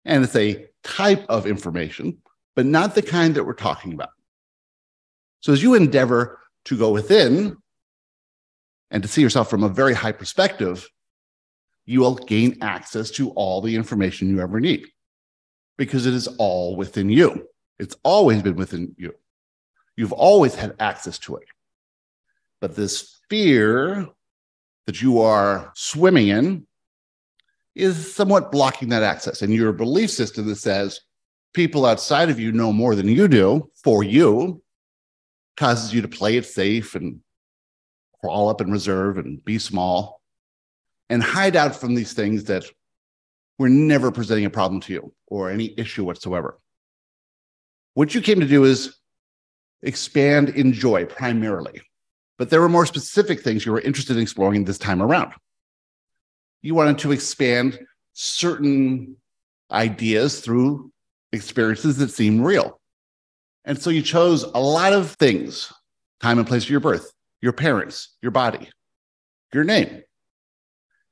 And 0.09 0.23
it's 0.23 0.35
a 0.35 0.65
type 0.83 1.23
of 1.29 1.45
information, 1.45 2.17
but 2.55 2.65
not 2.65 2.95
the 2.95 3.01
kind 3.03 3.35
that 3.35 3.43
we're 3.43 3.53
talking 3.53 3.93
about. 3.93 4.09
So 5.41 5.53
as 5.53 5.61
you 5.61 5.75
endeavor 5.75 6.39
to 6.65 6.77
go 6.77 6.91
within 6.91 7.55
and 8.89 9.03
to 9.03 9.07
see 9.07 9.21
yourself 9.21 9.51
from 9.51 9.63
a 9.63 9.69
very 9.69 9.93
high 9.93 10.11
perspective, 10.11 10.89
you 11.85 11.99
will 11.99 12.15
gain 12.15 12.57
access 12.61 13.11
to 13.11 13.29
all 13.31 13.61
the 13.61 13.75
information 13.75 14.29
you 14.29 14.41
ever 14.41 14.59
need 14.59 14.87
because 15.77 16.07
it 16.07 16.15
is 16.15 16.27
all 16.39 16.75
within 16.75 17.09
you. 17.09 17.47
It's 17.77 17.95
always 18.03 18.41
been 18.41 18.55
within 18.55 18.95
you. 18.97 19.13
You've 19.95 20.11
always 20.11 20.55
had 20.55 20.75
access 20.79 21.19
to 21.19 21.35
it. 21.35 21.47
But 22.61 22.75
this 22.75 23.15
fear 23.29 24.07
that 24.87 25.03
you 25.03 25.21
are 25.21 25.71
swimming 25.75 26.29
in 26.29 26.65
is 27.79 28.13
somewhat 28.13 28.51
blocking 28.51 28.89
that 28.89 29.03
access. 29.03 29.41
And 29.41 29.53
your 29.53 29.71
belief 29.71 30.11
system 30.11 30.47
that 30.47 30.57
says 30.57 31.01
people 31.53 31.85
outside 31.85 32.29
of 32.29 32.39
you 32.39 32.51
know 32.51 32.71
more 32.71 32.95
than 32.95 33.07
you 33.07 33.27
do 33.27 33.69
for 33.83 34.03
you 34.03 34.61
causes 35.57 35.93
you 35.93 36.01
to 36.01 36.07
play 36.07 36.37
it 36.37 36.45
safe 36.45 36.95
and 36.95 37.19
crawl 38.21 38.49
up 38.49 38.61
in 38.61 38.71
reserve 38.71 39.17
and 39.17 39.43
be 39.43 39.57
small 39.57 40.21
and 41.09 41.23
hide 41.23 41.55
out 41.55 41.75
from 41.75 41.95
these 41.95 42.13
things 42.13 42.45
that 42.45 42.65
were 43.57 43.69
never 43.69 44.11
presenting 44.11 44.45
a 44.45 44.49
problem 44.49 44.79
to 44.81 44.93
you 44.93 45.13
or 45.27 45.49
any 45.49 45.73
issue 45.77 46.05
whatsoever. 46.05 46.59
What 47.93 48.15
you 48.15 48.21
came 48.21 48.39
to 48.39 48.47
do 48.47 48.63
is 48.63 48.95
expand 49.83 50.49
in 50.49 50.71
joy 50.71 51.05
primarily, 51.05 51.81
but 52.37 52.49
there 52.49 52.61
were 52.61 52.69
more 52.69 52.85
specific 52.85 53.41
things 53.41 53.65
you 53.65 53.71
were 53.71 53.81
interested 53.81 54.15
in 54.15 54.21
exploring 54.21 54.63
this 54.63 54.77
time 54.77 55.01
around. 55.01 55.33
You 56.61 56.75
wanted 56.75 56.99
to 56.99 57.11
expand 57.11 57.79
certain 58.13 59.15
ideas 59.71 60.41
through 60.41 60.91
experiences 61.31 61.97
that 61.97 62.11
seem 62.11 62.41
real. 62.41 62.79
And 63.65 63.81
so 63.81 63.89
you 63.89 64.01
chose 64.01 64.43
a 64.43 64.59
lot 64.59 64.93
of 64.93 65.11
things 65.11 65.71
time 66.21 66.37
and 66.37 66.47
place 66.47 66.63
of 66.63 66.69
your 66.69 66.79
birth, 66.79 67.11
your 67.41 67.53
parents, 67.53 68.15
your 68.21 68.31
body, 68.31 68.67
your 69.53 69.63
name, 69.63 70.03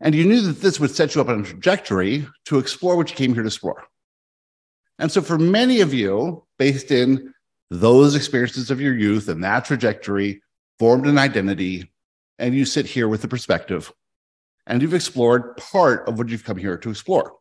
and 0.01 0.13
you 0.13 0.25
knew 0.25 0.41
that 0.41 0.61
this 0.61 0.79
would 0.79 0.91
set 0.91 1.15
you 1.15 1.21
up 1.21 1.29
on 1.29 1.41
a 1.41 1.43
trajectory 1.43 2.27
to 2.45 2.59
explore 2.59 2.97
what 2.97 3.09
you 3.09 3.15
came 3.15 3.33
here 3.33 3.43
to 3.43 3.47
explore. 3.47 3.85
And 4.99 5.11
so 5.11 5.21
for 5.21 5.37
many 5.37 5.79
of 5.81 5.93
you, 5.93 6.43
based 6.59 6.91
in 6.91 7.33
those 7.69 8.15
experiences 8.15 8.71
of 8.71 8.81
your 8.81 8.95
youth 8.95 9.27
and 9.27 9.43
that 9.43 9.65
trajectory 9.65 10.41
formed 10.79 11.07
an 11.07 11.17
identity. 11.17 11.91
And 12.39 12.53
you 12.53 12.65
sit 12.65 12.85
here 12.85 13.07
with 13.07 13.21
the 13.21 13.27
perspective 13.27 13.91
and 14.67 14.81
you've 14.81 14.93
explored 14.93 15.57
part 15.57 16.07
of 16.07 16.17
what 16.17 16.29
you've 16.29 16.43
come 16.43 16.57
here 16.57 16.77
to 16.77 16.89
explore. 16.89 17.33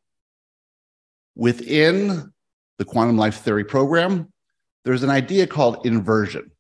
Within 1.35 2.33
the 2.79 2.85
quantum 2.85 3.19
life 3.19 3.41
theory 3.41 3.65
program, 3.65 4.33
there's 4.85 5.03
an 5.03 5.11
idea 5.11 5.47
called 5.47 5.85
inversion. 5.85 6.53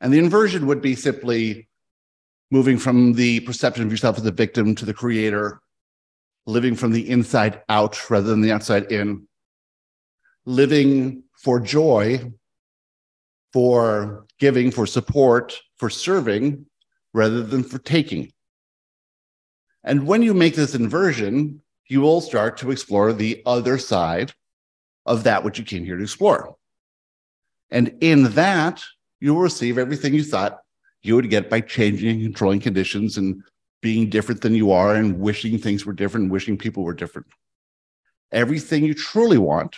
And 0.00 0.12
the 0.12 0.18
inversion 0.18 0.66
would 0.66 0.82
be 0.82 0.94
simply 0.94 1.68
moving 2.50 2.76
from 2.76 3.12
the 3.12 3.40
perception 3.40 3.84
of 3.84 3.90
yourself 3.90 4.18
as 4.18 4.26
a 4.26 4.32
victim 4.32 4.74
to 4.74 4.84
the 4.84 4.94
creator, 4.94 5.60
living 6.46 6.74
from 6.74 6.92
the 6.92 7.08
inside 7.08 7.62
out 7.68 8.10
rather 8.10 8.28
than 8.28 8.40
the 8.40 8.52
outside 8.52 8.90
in, 8.90 9.28
living 10.44 11.22
for 11.36 11.60
joy, 11.60 12.32
for 13.52 14.26
giving, 14.38 14.70
for 14.70 14.86
support, 14.86 15.60
for 15.76 15.88
serving, 15.88 16.66
rather 17.14 17.42
than 17.42 17.62
for 17.62 17.78
taking. 17.78 18.32
And 19.88 20.06
when 20.06 20.20
you 20.20 20.34
make 20.34 20.54
this 20.54 20.74
inversion, 20.74 21.62
you 21.86 22.02
will 22.02 22.20
start 22.20 22.58
to 22.58 22.70
explore 22.70 23.14
the 23.14 23.42
other 23.46 23.78
side 23.78 24.34
of 25.06 25.24
that 25.24 25.42
which 25.42 25.58
you 25.58 25.64
came 25.64 25.82
here 25.82 25.96
to 25.96 26.02
explore. 26.02 26.56
And 27.70 27.96
in 28.02 28.24
that, 28.34 28.84
you 29.18 29.34
will 29.34 29.40
receive 29.40 29.78
everything 29.78 30.12
you 30.12 30.24
thought 30.24 30.58
you 31.00 31.16
would 31.16 31.30
get 31.30 31.48
by 31.48 31.62
changing 31.62 32.10
and 32.10 32.22
controlling 32.22 32.60
conditions 32.60 33.16
and 33.16 33.42
being 33.80 34.10
different 34.10 34.42
than 34.42 34.54
you 34.54 34.72
are 34.72 34.94
and 34.94 35.20
wishing 35.20 35.56
things 35.56 35.86
were 35.86 35.94
different, 35.94 36.30
wishing 36.30 36.58
people 36.58 36.82
were 36.82 36.92
different. 36.92 37.28
Everything 38.30 38.84
you 38.84 38.92
truly 38.92 39.38
want 39.38 39.74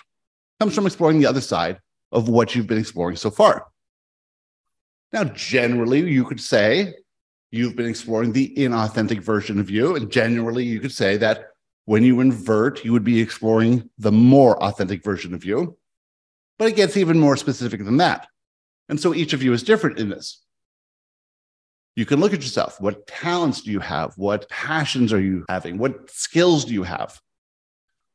comes 0.59 0.75
from 0.75 0.87
exploring 0.87 1.21
the 1.21 1.26
other 1.26 1.40
side 1.40 1.79
of 2.11 2.29
what 2.29 2.57
you've 2.57 2.67
been 2.67 2.79
exploring 2.79 3.14
so 3.14 3.31
far. 3.31 3.69
Now, 5.12 5.23
generally, 5.23 6.00
you 6.00 6.25
could 6.25 6.40
say 6.40 6.95
you've 7.50 7.76
been 7.76 7.88
exploring 7.88 8.33
the 8.33 8.54
inauthentic 8.57 9.21
version 9.21 9.59
of 9.59 9.71
you. 9.71 9.97
And 9.97 10.11
generally, 10.11 10.64
you 10.64 10.80
could 10.80 10.92
say 10.92 11.16
that 11.19 11.47
when 11.85 12.04
you 12.04 12.21
invert, 12.21 12.85
you 12.85 12.92
would 12.92 13.04
be 13.04 13.21
exploring 13.21 13.88
the 13.99 14.12
more 14.12 14.62
authentic 14.62 15.02
version 15.02 15.35
of 15.35 15.45
you. 15.45 15.76
But 16.59 16.69
it 16.69 16.76
gets 16.76 16.97
even 16.97 17.19
more 17.19 17.37
specific 17.37 17.85
than 17.85 17.97
that. 17.97 18.28
And 18.88 19.00
so 19.00 19.14
each 19.14 19.33
of 19.33 19.42
you 19.42 19.52
is 19.52 19.62
different 19.62 19.99
in 19.99 20.09
this. 20.09 20.42
You 21.97 22.07
can 22.07 22.21
look 22.21 22.33
at 22.33 22.42
yourself. 22.42 22.80
What 22.80 23.07
talents 23.07 23.62
do 23.62 23.71
you 23.71 23.80
have? 23.80 24.14
What 24.16 24.49
passions 24.49 25.12
are 25.12 25.21
you 25.21 25.45
having? 25.49 25.78
What 25.78 26.11
skills 26.11 26.64
do 26.64 26.73
you 26.73 26.85
have? 26.85 27.21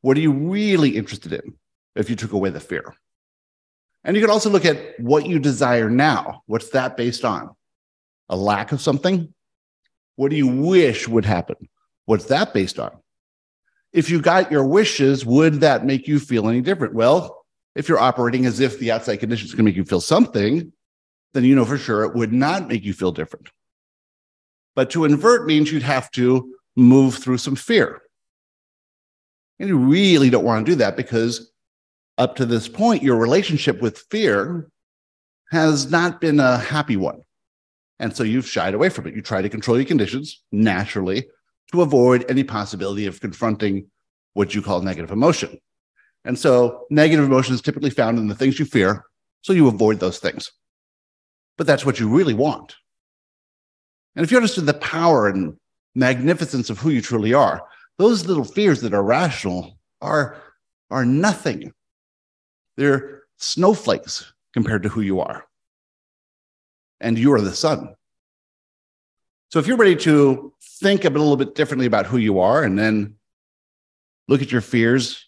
What 0.02 0.18
are 0.18 0.22
you 0.22 0.32
really 0.32 0.96
interested 0.96 1.34
in 1.34 1.56
if 1.96 2.10
you 2.10 2.16
took 2.16 2.32
away 2.32 2.52
the 2.52 2.60
fear? 2.60 2.96
And 4.04 4.16
you 4.16 4.22
can 4.22 4.32
also 4.32 4.50
look 4.50 4.66
at 4.66 5.00
what 5.00 5.26
you 5.26 5.40
desire 5.40 5.90
now. 5.90 6.44
What's 6.46 6.70
that 6.70 6.96
based 6.96 7.26
on? 7.26 7.56
A 8.30 8.36
lack 8.36 8.72
of 8.72 8.82
something? 8.82 9.34
What 10.16 10.30
do 10.32 10.38
you 10.38 10.48
wish 10.48 11.08
would 11.08 11.26
happen? 11.26 11.56
What's 12.06 12.26
that 12.26 12.54
based 12.54 12.80
on? 12.80 12.92
If 13.94 14.10
you 14.10 14.22
got 14.22 14.52
your 14.52 14.66
wishes, 14.66 15.26
would 15.26 15.62
that 15.62 15.86
make 15.86 16.08
you 16.08 16.20
feel 16.20 16.50
any 16.50 16.62
different? 16.62 16.94
Well, 16.94 17.46
if 17.76 17.90
you're 17.90 18.00
operating 18.00 18.46
as 18.46 18.60
if 18.60 18.80
the 18.80 18.92
outside 18.92 19.18
conditions 19.18 19.54
can 19.54 19.66
make 19.66 19.76
you 19.76 19.86
feel 19.86 20.02
something, 20.02 20.72
then 21.34 21.44
you 21.44 21.56
know 21.56 21.66
for 21.66 21.78
sure 21.78 22.04
it 22.04 22.16
would 22.16 22.32
not 22.32 22.68
make 22.68 22.84
you 22.84 22.94
feel 22.94 23.12
different. 23.12 23.50
But 24.76 24.90
to 24.92 25.06
invert 25.06 25.46
means 25.46 25.72
you'd 25.72 25.84
have 25.84 26.10
to 26.12 26.54
move 26.76 27.16
through 27.16 27.38
some 27.38 27.56
fear. 27.56 28.02
And 29.60 29.70
you 29.70 29.78
really 29.78 30.30
don't 30.30 30.44
want 30.44 30.66
to 30.66 30.72
do 30.72 30.76
that 30.78 30.98
because 30.98 31.52
up 32.18 32.36
to 32.38 32.46
this 32.46 32.68
point, 32.68 33.04
your 33.04 33.18
relationship 33.18 33.82
with 33.82 34.06
fear 34.10 34.70
has 35.52 35.92
not 35.92 36.20
been 36.20 36.40
a 36.40 36.58
happy 36.58 36.98
one. 36.98 37.22
And 38.00 38.16
so 38.16 38.24
you've 38.24 38.48
shied 38.48 38.74
away 38.74 38.90
from 38.90 39.08
it. 39.08 39.16
You 39.16 39.22
try 39.22 39.42
to 39.42 39.50
control 39.50 39.78
your 39.78 39.86
conditions 39.86 40.44
naturally 40.52 41.28
to 41.72 41.82
avoid 41.82 42.26
any 42.30 42.44
possibility 42.44 43.06
of 43.06 43.22
confronting 43.22 43.88
what 44.34 44.54
you 44.54 44.62
call 44.62 44.82
negative 44.82 45.12
emotion. 45.12 45.58
And 46.26 46.38
so 46.38 46.86
negative 46.90 47.26
emotion 47.26 47.54
is 47.54 47.62
typically 47.62 47.90
found 47.90 48.18
in 48.18 48.28
the 48.28 48.36
things 48.36 48.60
you 48.60 48.66
fear. 48.66 49.06
So 49.42 49.54
you 49.54 49.68
avoid 49.68 50.00
those 50.00 50.20
things. 50.20 50.52
But 51.58 51.68
that's 51.68 51.86
what 51.86 52.00
you 52.00 52.10
really 52.10 52.34
want. 52.34 52.76
And 54.16 54.24
if 54.24 54.32
you 54.32 54.38
understood 54.38 54.66
the 54.66 54.74
power 54.74 55.28
and 55.28 55.56
magnificence 55.94 56.70
of 56.70 56.80
who 56.80 56.90
you 56.90 57.02
truly 57.02 57.34
are, 57.34 57.62
those 57.98 58.26
little 58.26 58.44
fears 58.44 58.82
that 58.82 58.94
are 58.94 59.04
rational 59.04 59.78
are, 60.02 60.38
are 60.92 61.06
nothing. 61.06 61.72
They're 62.76 63.24
snowflakes 63.38 64.34
compared 64.54 64.84
to 64.84 64.90
who 64.90 65.02
you 65.02 65.22
are. 65.22 65.46
And 67.02 67.18
you 67.18 67.34
are 67.34 67.42
the 67.42 67.54
sun. 67.54 67.96
So 69.50 69.60
if 69.60 69.68
you're 69.68 69.78
ready 69.78 69.96
to 69.98 70.54
think 70.80 71.06
a 71.06 71.10
little 71.10 71.38
bit 71.38 71.56
differently 71.56 71.86
about 71.86 72.06
who 72.06 72.18
you 72.18 72.40
are 72.40 72.64
and 72.64 72.78
then 72.78 73.16
look 74.28 74.42
at 74.42 74.52
your 74.52 74.62
fears 74.62 75.26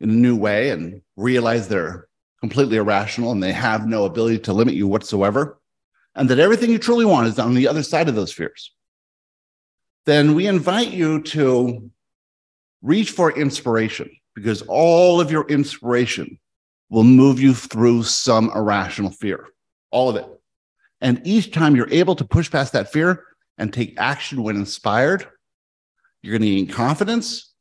in 0.00 0.10
a 0.10 0.14
new 0.14 0.36
way 0.36 0.70
and 0.70 1.02
realize 1.16 1.68
they're 1.68 2.08
completely 2.40 2.76
irrational 2.76 3.30
and 3.30 3.42
they 3.42 3.52
have 3.52 3.86
no 3.86 4.04
ability 4.04 4.38
to 4.40 4.52
limit 4.52 4.74
you 4.74 4.88
whatsoever, 4.88 5.60
and 6.14 6.28
that 6.28 6.38
everything 6.38 6.70
you 6.70 6.78
truly 6.78 7.04
want 7.04 7.28
is 7.28 7.38
on 7.38 7.54
the 7.54 7.68
other 7.68 7.82
side 7.82 8.08
of 8.08 8.14
those 8.14 8.32
fears, 8.32 8.72
then 10.06 10.34
we 10.34 10.46
invite 10.46 10.90
you 10.90 11.22
to 11.22 11.90
reach 12.82 13.12
for 13.12 13.30
inspiration 13.38 14.10
because 14.34 14.62
all 14.62 15.20
of 15.20 15.30
your 15.30 15.46
inspiration 15.48 16.38
will 16.90 17.04
move 17.04 17.40
you 17.40 17.54
through 17.54 18.02
some 18.02 18.50
irrational 18.54 19.10
fear, 19.10 19.46
all 19.90 20.08
of 20.08 20.16
it. 20.16 20.26
And 21.02 21.20
each 21.24 21.52
time 21.52 21.76
you're 21.76 21.90
able 21.90 22.14
to 22.16 22.24
push 22.24 22.50
past 22.50 22.72
that 22.72 22.90
fear, 22.90 23.24
and 23.58 23.72
take 23.72 23.94
action 23.98 24.42
when 24.42 24.56
inspired, 24.56 25.26
you're 26.22 26.38
going 26.38 26.48
to 26.48 26.56
gain 26.56 26.66
confidence, 26.66 27.52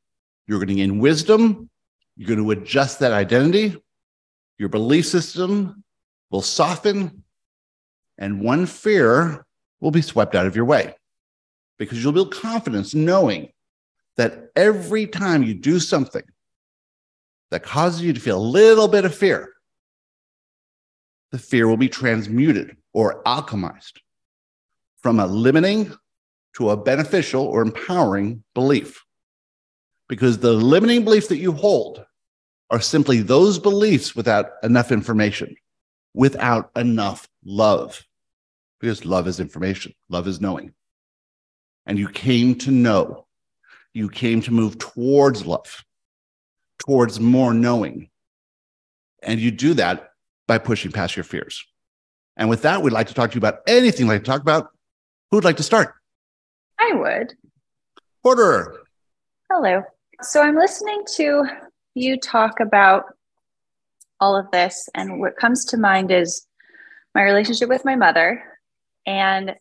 you're 0.47 0.59
going 0.59 0.69
to 0.69 0.75
gain 0.75 0.99
wisdom, 0.99 1.69
you're 2.15 2.27
going 2.27 2.39
to 2.39 2.51
adjust 2.51 2.99
that 2.99 3.11
identity, 3.11 3.75
your 4.57 4.69
belief 4.69 5.05
system 5.05 5.83
will 6.29 6.41
soften, 6.41 7.23
and 8.17 8.41
one 8.41 8.65
fear 8.65 9.45
will 9.79 9.91
be 9.91 10.01
swept 10.01 10.35
out 10.35 10.45
of 10.45 10.55
your 10.55 10.65
way. 10.65 10.95
Because 11.77 12.01
you'll 12.01 12.13
build 12.13 12.33
confidence 12.33 12.93
knowing 12.93 13.51
that 14.17 14.51
every 14.55 15.07
time 15.07 15.43
you 15.43 15.55
do 15.55 15.79
something 15.79 16.23
that 17.49 17.63
causes 17.63 18.01
you 18.01 18.13
to 18.13 18.19
feel 18.19 18.37
a 18.37 18.39
little 18.39 18.87
bit 18.87 19.03
of 19.03 19.15
fear, 19.15 19.51
the 21.31 21.39
fear 21.39 21.67
will 21.67 21.77
be 21.77 21.89
transmuted 21.89 22.77
or 22.93 23.21
alchemized 23.23 23.99
from 25.01 25.19
a 25.19 25.27
limiting 25.27 25.93
to 26.55 26.69
a 26.69 26.77
beneficial 26.77 27.43
or 27.43 27.61
empowering 27.61 28.43
belief. 28.53 29.03
Because 30.07 30.39
the 30.39 30.53
limiting 30.53 31.03
beliefs 31.03 31.27
that 31.27 31.37
you 31.37 31.53
hold 31.53 32.05
are 32.69 32.81
simply 32.81 33.21
those 33.21 33.59
beliefs 33.59 34.15
without 34.15 34.51
enough 34.63 34.91
information, 34.91 35.55
without 36.13 36.71
enough 36.75 37.27
love. 37.43 38.03
Because 38.79 39.05
love 39.05 39.27
is 39.27 39.39
information, 39.39 39.93
love 40.09 40.27
is 40.27 40.41
knowing. 40.41 40.73
And 41.85 41.97
you 41.97 42.09
came 42.09 42.55
to 42.59 42.71
know, 42.71 43.27
you 43.93 44.09
came 44.09 44.41
to 44.41 44.51
move 44.51 44.77
towards 44.77 45.45
love, 45.45 45.83
towards 46.79 47.19
more 47.19 47.53
knowing. 47.53 48.09
And 49.23 49.39
you 49.39 49.51
do 49.51 49.73
that 49.75 50.11
by 50.47 50.57
pushing 50.57 50.91
past 50.91 51.15
your 51.15 51.23
fears. 51.23 51.65
And 52.41 52.49
with 52.49 52.63
that, 52.63 52.81
we'd 52.81 52.91
like 52.91 53.05
to 53.05 53.13
talk 53.13 53.29
to 53.29 53.35
you 53.35 53.37
about 53.37 53.59
anything 53.67 54.07
you'd 54.07 54.13
like 54.13 54.23
to 54.23 54.25
talk 54.25 54.41
about 54.41 54.71
who 55.29 55.37
would 55.37 55.43
like 55.43 55.57
to 55.57 55.63
start? 55.63 55.93
I 56.79 56.91
would. 56.95 57.35
Porter. 58.23 58.79
Hello. 59.51 59.83
So 60.23 60.41
I'm 60.41 60.55
listening 60.55 61.03
to 61.17 61.43
you 61.93 62.17
talk 62.17 62.59
about 62.59 63.15
all 64.19 64.35
of 64.35 64.49
this, 64.49 64.89
and 64.95 65.19
what 65.19 65.37
comes 65.37 65.65
to 65.65 65.77
mind 65.77 66.09
is 66.09 66.47
my 67.13 67.21
relationship 67.21 67.69
with 67.69 67.85
my 67.85 67.95
mother. 67.95 68.43
And 69.05 69.55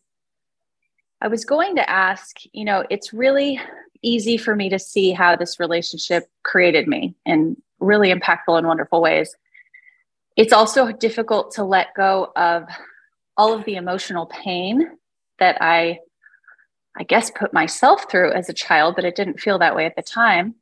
I 1.21 1.27
was 1.27 1.45
going 1.45 1.75
to 1.75 1.87
ask, 1.87 2.35
you 2.51 2.65
know, 2.65 2.83
it's 2.89 3.13
really 3.13 3.61
easy 4.01 4.37
for 4.37 4.55
me 4.55 4.69
to 4.69 4.79
see 4.79 5.11
how 5.11 5.35
this 5.35 5.59
relationship 5.59 6.23
created 6.43 6.87
me 6.87 7.13
in 7.27 7.61
really 7.79 8.11
impactful 8.11 8.57
and 8.57 8.65
wonderful 8.65 9.03
ways. 9.03 9.35
It's 10.37 10.53
also 10.53 10.91
difficult 10.91 11.51
to 11.55 11.63
let 11.63 11.93
go 11.95 12.31
of 12.35 12.63
all 13.37 13.53
of 13.53 13.65
the 13.65 13.75
emotional 13.75 14.27
pain 14.27 14.97
that 15.39 15.57
I, 15.61 15.99
I 16.97 17.03
guess, 17.03 17.31
put 17.31 17.53
myself 17.53 18.09
through 18.09 18.31
as 18.31 18.49
a 18.49 18.53
child, 18.53 18.95
but 18.95 19.05
it 19.05 19.15
didn't 19.15 19.39
feel 19.39 19.59
that 19.59 19.75
way 19.75 19.85
at 19.85 19.95
the 19.95 20.01
time. 20.01 20.55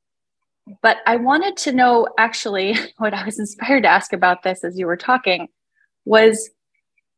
But 0.82 0.98
I 1.06 1.16
wanted 1.18 1.58
to 1.58 1.72
know 1.72 2.08
actually 2.18 2.76
what 2.98 3.14
I 3.14 3.26
was 3.26 3.40
inspired 3.40 3.84
to 3.84 3.90
ask 3.90 4.14
about 4.14 4.44
this 4.44 4.64
as 4.64 4.78
you 4.78 4.86
were 4.86 4.98
talking 4.98 5.48
was 6.06 6.50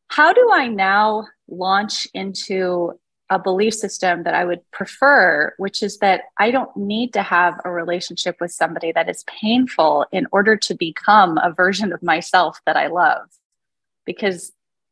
how 0.08 0.34
do 0.34 0.50
I 0.52 0.68
now 0.68 1.28
launch 1.48 2.08
into 2.14 3.00
a 3.32 3.40
belief 3.40 3.74
system 3.74 4.24
that 4.24 4.36
I 4.36 4.44
would 4.44 4.60
prefer, 4.72 5.54
which 5.58 5.82
is 5.82 6.00
that 6.00 6.24
I 6.38 6.52
don't 6.52 6.76
need 6.76 7.14
to 7.14 7.24
have 7.24 7.60
a 7.64 7.72
relationship 7.72 8.36
with 8.42 8.52
somebody 8.52 8.92
that 8.92 9.10
is 9.10 9.24
painful 9.24 10.06
in 10.12 10.28
order 10.34 10.58
to 10.58 10.76
become 10.76 11.38
a 11.38 11.54
version 11.54 11.94
of 11.94 12.04
myself 12.04 12.60
that 12.66 12.76
I 12.76 12.88
love, 12.88 13.30
because 14.06 14.52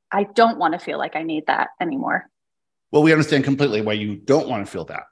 I 0.10 0.24
don't 0.24 0.58
want 0.58 0.74
to 0.74 0.80
feel 0.80 0.98
like 0.98 1.18
I 1.18 1.24
need 1.24 1.48
that 1.48 1.72
anymore. 1.82 2.30
Well, 2.92 3.04
we 3.04 3.12
understand 3.12 3.44
completely 3.44 3.82
why 3.82 3.94
you 3.94 4.16
don't 4.16 4.48
want 4.48 4.66
to 4.66 4.72
feel 4.72 4.86
that. 4.86 5.04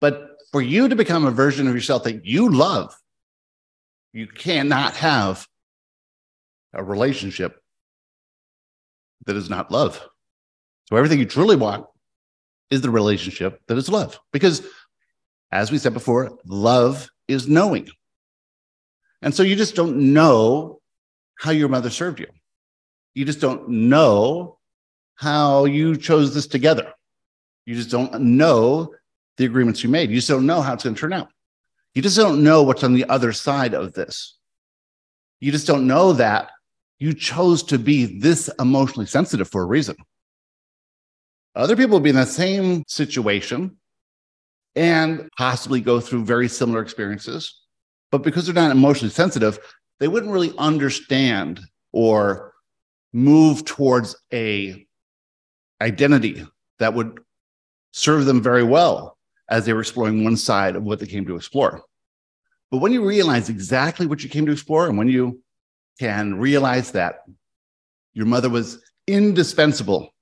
But 0.00 0.36
for 0.52 0.62
you 0.62 0.88
to 0.88 0.94
become 0.94 1.26
a 1.26 1.32
version 1.32 1.66
of 1.66 1.74
yourself 1.74 2.04
that 2.04 2.24
you 2.24 2.50
love, 2.50 2.96
you 4.12 4.28
cannot 4.28 4.94
have 4.94 5.48
a 6.72 6.84
relationship 6.84 7.60
that 9.26 9.34
is 9.34 9.50
not 9.50 9.72
love. 9.72 10.08
So 10.88 10.96
everything 10.96 11.18
you 11.18 11.26
truly 11.26 11.56
want 11.56 11.86
is 12.70 12.80
the 12.80 12.90
relationship 12.90 13.60
that 13.66 13.78
is 13.78 13.88
love. 13.88 14.18
Because 14.32 14.62
as 15.50 15.70
we 15.70 15.78
said 15.78 15.94
before, 15.94 16.38
love 16.44 17.08
is 17.28 17.48
knowing. 17.48 17.88
And 19.22 19.34
so 19.34 19.42
you 19.42 19.56
just 19.56 19.74
don't 19.74 20.12
know 20.12 20.80
how 21.36 21.50
your 21.52 21.68
mother 21.68 21.90
served 21.90 22.20
you. 22.20 22.26
You 23.14 23.24
just 23.24 23.40
don't 23.40 23.68
know 23.68 24.58
how 25.14 25.64
you 25.64 25.96
chose 25.96 26.34
this 26.34 26.46
together. 26.46 26.92
You 27.66 27.74
just 27.74 27.90
don't 27.90 28.20
know 28.20 28.92
the 29.36 29.44
agreements 29.44 29.82
you 29.82 29.88
made. 29.88 30.10
You 30.10 30.16
just 30.16 30.28
don't 30.28 30.46
know 30.46 30.60
how 30.60 30.74
it's 30.74 30.84
going 30.84 30.94
to 30.94 31.00
turn 31.00 31.12
out. 31.12 31.28
You 31.94 32.02
just 32.02 32.16
don't 32.16 32.42
know 32.42 32.64
what's 32.64 32.82
on 32.82 32.92
the 32.92 33.08
other 33.08 33.32
side 33.32 33.74
of 33.74 33.94
this. 33.94 34.36
You 35.40 35.52
just 35.52 35.66
don't 35.66 35.86
know 35.86 36.12
that 36.14 36.50
you 36.98 37.14
chose 37.14 37.62
to 37.64 37.78
be 37.78 38.18
this 38.18 38.50
emotionally 38.58 39.06
sensitive 39.06 39.48
for 39.48 39.62
a 39.62 39.66
reason. 39.66 39.96
Other 41.54 41.76
people 41.76 41.92
will 41.92 42.00
be 42.00 42.10
in 42.10 42.16
the 42.16 42.26
same 42.26 42.84
situation 42.88 43.76
and 44.74 45.28
possibly 45.36 45.80
go 45.80 46.00
through 46.00 46.24
very 46.24 46.48
similar 46.48 46.82
experiences. 46.82 47.62
But 48.10 48.22
because 48.22 48.46
they're 48.46 48.54
not 48.54 48.72
emotionally 48.72 49.12
sensitive, 49.12 49.58
they 50.00 50.08
wouldn't 50.08 50.32
really 50.32 50.52
understand 50.58 51.60
or 51.92 52.52
move 53.12 53.64
towards 53.64 54.16
a 54.32 54.84
identity 55.80 56.44
that 56.78 56.94
would 56.94 57.20
serve 57.92 58.24
them 58.24 58.42
very 58.42 58.64
well 58.64 59.16
as 59.48 59.64
they 59.64 59.72
were 59.72 59.80
exploring 59.80 60.24
one 60.24 60.36
side 60.36 60.74
of 60.74 60.82
what 60.82 60.98
they 60.98 61.06
came 61.06 61.26
to 61.26 61.36
explore. 61.36 61.82
But 62.70 62.78
when 62.78 62.92
you 62.92 63.06
realize 63.06 63.48
exactly 63.48 64.06
what 64.06 64.24
you 64.24 64.28
came 64.28 64.46
to 64.46 64.52
explore, 64.52 64.88
and 64.88 64.98
when 64.98 65.08
you 65.08 65.40
can 66.00 66.34
realize 66.34 66.90
that 66.92 67.20
your 68.14 68.26
mother 68.26 68.48
was 68.48 68.82
indispensable 69.06 70.13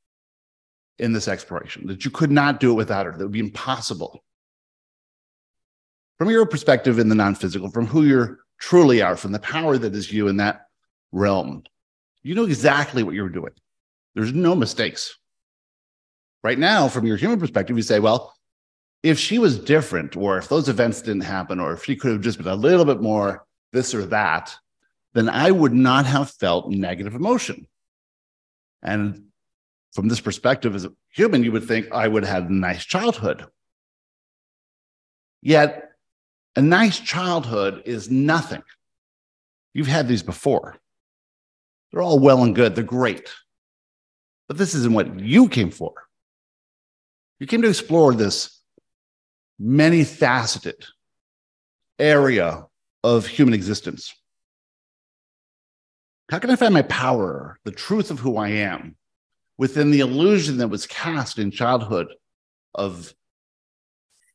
in 0.99 1.13
this 1.13 1.29
exploration, 1.29 1.87
that 1.87 2.05
you 2.05 2.11
could 2.11 2.31
not 2.31 2.61
do 2.61 2.71
it 2.71 2.75
without 2.75 3.07
her, 3.07 3.13
that 3.13 3.25
would 3.25 3.33
be 3.33 3.41
impossible. 3.41 4.23
From 6.19 6.31
your 6.31 6.47
perspective 6.47 6.99
in 6.99 7.09
the 7.09 7.15
non 7.15 7.35
physical, 7.35 7.71
from 7.71 7.87
who 7.87 8.05
you 8.05 8.37
truly 8.59 9.03
are, 9.03 9.17
from 9.17 9.33
the 9.33 9.41
power 9.41 9.77
that 9.79 9.95
is 9.95 10.13
you 10.13 10.29
in 10.29 10.37
that 10.37 10.67
realm, 11.11 11.65
you 12.23 12.35
know 12.35 12.45
exactly 12.45 13.03
what 13.03 13.15
you're 13.15 13.29
doing. 13.29 13.53
There's 14.15 14.33
no 14.33 14.55
mistakes. 14.55 15.17
Right 16.45 16.59
now, 16.59 16.89
from 16.89 17.07
your 17.07 17.17
human 17.17 17.41
perspective, 17.41 17.77
you 17.77 17.83
say, 17.83 17.99
well, 17.99 18.35
if 19.03 19.19
she 19.19 19.39
was 19.39 19.59
different, 19.59 20.17
or 20.17 20.39
if 20.39 20.49
those 20.49 20.69
events 20.69 21.03
didn't 21.03 21.23
happen, 21.23 21.59
or 21.59 21.73
if 21.73 21.85
she 21.85 21.97
could 21.97 22.13
have 22.13 22.21
just 22.21 22.39
been 22.39 22.47
a 22.47 22.55
little 22.55 22.85
bit 22.85 23.01
more 23.01 23.45
this 23.73 23.95
or 23.95 24.05
that, 24.07 24.55
then 25.15 25.29
I 25.29 25.51
would 25.51 25.73
not 25.73 26.07
have 26.07 26.31
felt 26.31 26.71
negative 26.71 27.15
emotion. 27.15 27.67
And 28.83 29.32
from 29.93 30.09
this 30.09 30.21
perspective, 30.21 30.75
as 30.75 30.85
a 30.85 30.93
human, 31.11 31.45
you 31.45 31.53
would 31.53 31.65
think 31.65 31.93
I 31.93 32.09
would 32.09 32.25
have 32.25 32.47
a 32.47 32.53
nice 32.53 32.85
childhood. 32.85 33.45
Yet, 35.43 35.91
a 36.57 36.63
nice 36.63 36.99
childhood 36.99 37.83
is 37.85 38.11
nothing. 38.11 38.63
You've 39.75 39.87
had 39.87 40.09
these 40.09 40.23
before. 40.23 40.77
They're 41.91 42.03
all 42.03 42.19
well 42.19 42.43
and 42.43 42.55
good, 42.55 42.75
they're 42.75 42.85
great. 42.85 43.31
But 44.49 44.57
this 44.57 44.75
isn't 44.75 44.95
what 44.95 45.21
you 45.21 45.49
came 45.49 45.71
for. 45.71 45.93
You 47.39 47.47
came 47.47 47.63
to 47.63 47.69
explore 47.69 48.15
this 48.15 48.61
many 49.59 50.05
faceted 50.05 50.85
area 51.99 52.67
of 53.05 53.27
human 53.27 53.55
existence. 53.55 54.15
How 56.31 56.39
can 56.39 56.51
I 56.51 56.57
find 56.57 56.73
my 56.73 56.83
power, 56.83 57.59
the 57.65 57.73
truth 57.73 58.11
of 58.11 58.21
who 58.21 58.37
I 58.37 58.49
am, 58.49 58.97
within 59.59 59.91
the 59.91 60.01
illusion 60.01 60.59
that 60.59 60.69
was 60.69 60.87
cast 60.87 61.39
in 61.39 61.51
childhood 61.51 62.09
of 62.75 63.15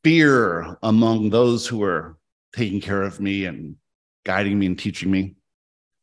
fear 0.04 0.78
among 0.82 1.30
those 1.30 1.66
who 1.66 1.78
were 1.78 2.16
taking 2.54 2.80
care 2.80 3.02
of 3.02 3.20
me 3.20 3.44
and 3.44 3.76
guiding 4.24 4.58
me 4.58 4.66
and 4.66 4.78
teaching 4.78 5.10
me? 5.10 5.34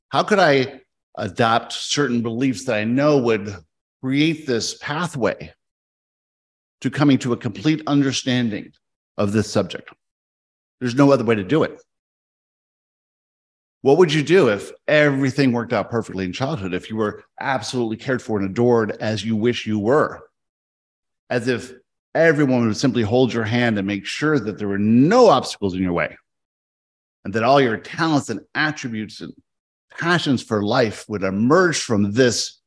How 0.10 0.23
could 0.23 0.39
I 0.39 0.82
adopt 1.17 1.73
certain 1.73 2.21
beliefs 2.21 2.65
that 2.65 2.75
I 2.75 2.84
know 2.84 3.17
would 3.17 3.56
create 4.01 4.45
this 4.45 4.78
pathway 4.78 5.54
to 6.82 6.89
coming 6.89 7.17
to 7.19 7.34
a 7.34 7.38
complete 7.38 7.82
understanding 7.88 8.71
of 9.17 9.32
this 9.32 9.49
subject? 9.49 9.89
There's 10.80 10.95
no 10.95 11.12
other 11.12 11.23
way 11.23 11.36
to 11.36 11.43
do 11.43 11.63
it. 11.63 11.82
What 13.86 14.00
would 14.00 14.12
you 14.12 14.24
do 14.24 14.50
if 14.50 14.71
everything 14.88 15.52
worked 15.52 15.71
out 15.71 15.91
perfectly 15.91 16.26
in 16.26 16.34
childhood? 16.34 16.74
If 16.74 16.89
you 16.89 16.95
were 16.95 17.24
absolutely 17.39 17.98
cared 17.98 18.19
for 18.19 18.39
and 18.39 18.50
adored 18.50 18.93
as 19.00 19.24
you 19.24 19.36
wish 19.36 19.67
you 19.67 19.78
were? 19.78 20.28
As 21.30 21.48
if 21.48 21.71
everyone 22.15 22.65
would 22.65 22.78
simply 22.78 23.04
hold 23.04 23.32
your 23.32 23.43
hand 23.43 23.78
and 23.78 23.86
make 23.86 24.08
sure 24.08 24.39
that 24.39 24.58
there 24.58 24.67
were 24.67 24.80
no 24.80 25.28
obstacles 25.28 25.76
in 25.76 25.84
your 25.84 25.93
way 25.93 26.17
and 27.26 27.34
that 27.36 27.43
all 27.43 27.62
your 27.62 27.78
talents 27.78 28.32
and 28.32 28.39
attributes 28.56 29.21
and 29.21 29.34
passions 29.95 30.41
for 30.41 30.63
life 30.63 31.06
would 31.08 31.21
emerge 31.21 31.78
from 31.80 32.12
this 32.12 32.60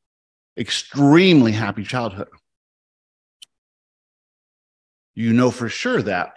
extremely 0.56 1.50
happy 1.50 1.82
childhood. 1.82 2.28
You 5.16 5.32
know 5.32 5.50
for 5.50 5.68
sure 5.68 6.00
that 6.00 6.34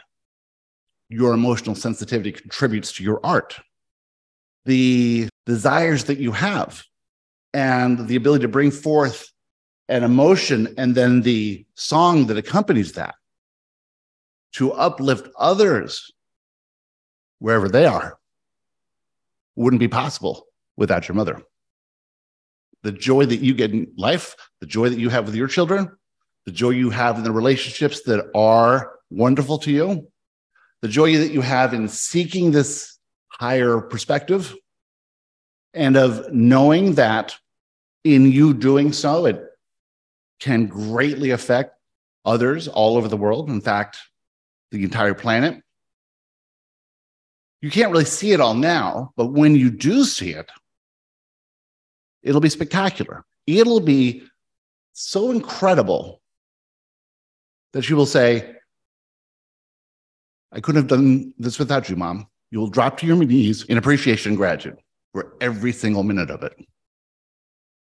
your 1.08 1.34
emotional 1.36 1.76
sensitivity 1.76 2.32
contributes 2.32 2.94
to 2.94 3.04
your 3.04 3.24
art 3.24 3.60
the 4.66 5.30
desires 5.46 6.06
that 6.06 6.20
you 6.20 6.32
have 6.32 6.84
and 7.54 8.08
the 8.08 8.16
ability 8.16 8.44
to 8.44 8.48
bring 8.48 8.72
forth 8.72 9.32
an 9.90 10.04
emotion 10.04 10.74
and 10.78 10.96
then 10.96 11.22
the 11.22 11.66
song 11.76 12.28
that 12.28 12.38
accompanies 12.38 12.94
that 12.94 13.16
to 14.54 14.72
uplift 14.74 15.28
others 15.38 16.12
wherever 17.40 17.68
they 17.68 17.86
are 17.86 18.18
wouldn't 19.56 19.80
be 19.80 19.88
possible 19.88 20.48
without 20.78 21.08
your 21.08 21.16
mother. 21.16 21.42
The 22.84 22.92
joy 22.92 23.26
that 23.26 23.42
you 23.42 23.54
get 23.54 23.72
in 23.72 23.92
life, 23.98 24.36
the 24.60 24.66
joy 24.66 24.90
that 24.90 25.00
you 25.00 25.10
have 25.10 25.26
with 25.26 25.36
your 25.36 25.48
children, 25.48 25.92
the 26.46 26.52
joy 26.52 26.70
you 26.70 26.90
have 26.90 27.18
in 27.18 27.24
the 27.24 27.32
relationships 27.32 28.04
that 28.04 28.32
are 28.34 28.94
wonderful 29.10 29.60
to 29.60 29.72
you, 29.72 30.08
the 30.82 30.88
joy 30.88 31.18
that 31.18 31.32
you 31.32 31.42
have 31.42 31.74
in 31.74 31.88
seeking 31.88 32.52
this 32.52 32.98
higher 33.40 33.80
perspective 33.80 34.56
and 35.74 35.96
of 35.96 36.32
knowing 36.32 36.96
that 36.96 37.36
in 38.04 38.32
you 38.32 38.54
doing 38.54 38.92
so, 38.92 39.26
it 39.26 39.44
can 40.40 40.66
greatly 40.66 41.32
affect 41.32 41.76
others 42.26 42.68
all 42.68 42.98
over 42.98 43.08
the 43.08 43.18
world. 43.18 43.50
In 43.50 43.62
fact, 43.62 43.98
the 44.72 44.84
entire 44.84 45.14
planet. 45.14 45.62
You 47.62 47.70
can't 47.70 47.92
really 47.92 48.06
see 48.06 48.32
it 48.32 48.42
all 48.42 48.56
now, 48.56 49.14
but 49.16 49.28
when 49.28 49.56
you 49.56 49.70
do 49.70 50.04
see 50.04 50.32
it, 50.32 50.50
it'll 52.24 52.42
be 52.42 52.50
spectacular. 52.50 53.24
It'll 53.46 53.80
be 53.80 54.24
so 54.94 55.32
incredible 55.32 56.22
that 57.74 57.88
you 57.88 57.96
will 57.96 58.06
say, 58.06 58.56
I 60.52 60.60
couldn't 60.60 60.82
have 60.82 60.90
done 60.90 61.34
this 61.38 61.60
without 61.60 61.88
you, 61.88 61.96
mom 61.96 62.28
you'll 62.52 62.68
drop 62.68 62.98
to 62.98 63.08
your 63.08 63.16
knees 63.16 63.64
in 63.64 63.78
appreciation 63.78 64.32
and 64.32 64.38
gratitude 64.38 64.78
for 65.14 65.36
every 65.42 65.72
single 65.72 66.04
minute 66.04 66.30
of 66.30 66.44
it. 66.44 66.54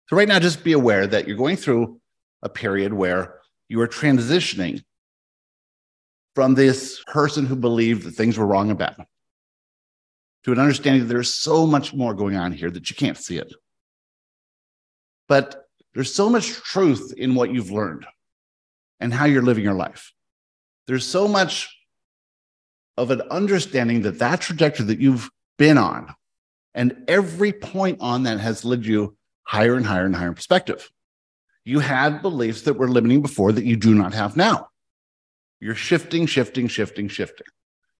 So, 0.09 0.15
right 0.15 0.27
now, 0.27 0.39
just 0.39 0.63
be 0.63 0.73
aware 0.73 1.05
that 1.07 1.27
you're 1.27 1.37
going 1.37 1.57
through 1.57 1.99
a 2.41 2.49
period 2.49 2.93
where 2.93 3.39
you 3.67 3.81
are 3.81 3.87
transitioning 3.87 4.83
from 6.35 6.55
this 6.55 7.03
person 7.07 7.45
who 7.45 7.55
believed 7.55 8.03
that 8.03 8.11
things 8.11 8.37
were 8.37 8.45
wrong 8.45 8.69
and 8.69 8.79
bad 8.79 8.95
to 10.43 10.51
an 10.51 10.59
understanding 10.59 11.03
that 11.03 11.07
there's 11.13 11.33
so 11.33 11.65
much 11.65 11.93
more 11.93 12.13
going 12.13 12.35
on 12.35 12.51
here 12.51 12.69
that 12.69 12.89
you 12.89 12.95
can't 12.95 13.17
see 13.17 13.37
it. 13.37 13.53
But 15.29 15.65
there's 15.93 16.13
so 16.13 16.29
much 16.29 16.51
truth 16.51 17.13
in 17.15 17.35
what 17.35 17.53
you've 17.53 17.71
learned 17.71 18.05
and 18.99 19.13
how 19.13 19.25
you're 19.25 19.43
living 19.43 19.63
your 19.63 19.73
life. 19.73 20.11
There's 20.87 21.05
so 21.05 21.27
much 21.27 21.69
of 22.97 23.11
an 23.11 23.21
understanding 23.31 24.01
that 24.03 24.19
that 24.19 24.41
trajectory 24.41 24.85
that 24.85 24.99
you've 24.99 25.29
been 25.57 25.77
on 25.77 26.13
and 26.73 27.03
every 27.07 27.51
point 27.51 27.97
on 28.01 28.23
that 28.23 28.39
has 28.39 28.65
led 28.65 28.85
you 28.85 29.15
higher 29.43 29.75
and 29.75 29.85
higher 29.85 30.05
and 30.05 30.15
higher 30.15 30.29
in 30.29 30.35
perspective. 30.35 30.89
You 31.65 31.79
had 31.79 32.21
beliefs 32.21 32.63
that 32.63 32.77
were 32.77 32.89
limiting 32.89 33.21
before 33.21 33.51
that 33.51 33.65
you 33.65 33.75
do 33.75 33.93
not 33.93 34.13
have 34.13 34.35
now. 34.35 34.67
You're 35.59 35.75
shifting, 35.75 36.25
shifting, 36.25 36.67
shifting, 36.67 37.07
shifting. 37.07 37.47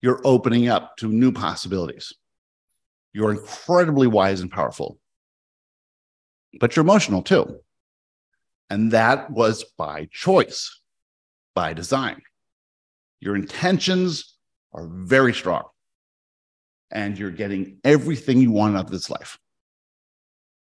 You're 0.01 0.21
opening 0.25 0.67
up 0.67 0.97
to 0.97 1.07
new 1.07 1.31
possibilities. 1.31 2.11
You're 3.13 3.31
incredibly 3.31 4.07
wise 4.07 4.41
and 4.41 4.51
powerful, 4.51 4.97
but 6.59 6.75
you're 6.75 6.83
emotional 6.83 7.21
too. 7.21 7.59
And 8.69 8.91
that 8.91 9.29
was 9.29 9.63
by 9.77 10.09
choice, 10.11 10.81
by 11.53 11.73
design. 11.73 12.21
Your 13.19 13.35
intentions 13.35 14.32
are 14.73 14.87
very 14.87 15.33
strong, 15.33 15.63
and 16.91 17.17
you're 17.17 17.31
getting 17.31 17.77
everything 17.83 18.39
you 18.39 18.51
want 18.51 18.75
out 18.75 18.85
of 18.85 18.91
this 18.91 19.09
life. 19.09 19.37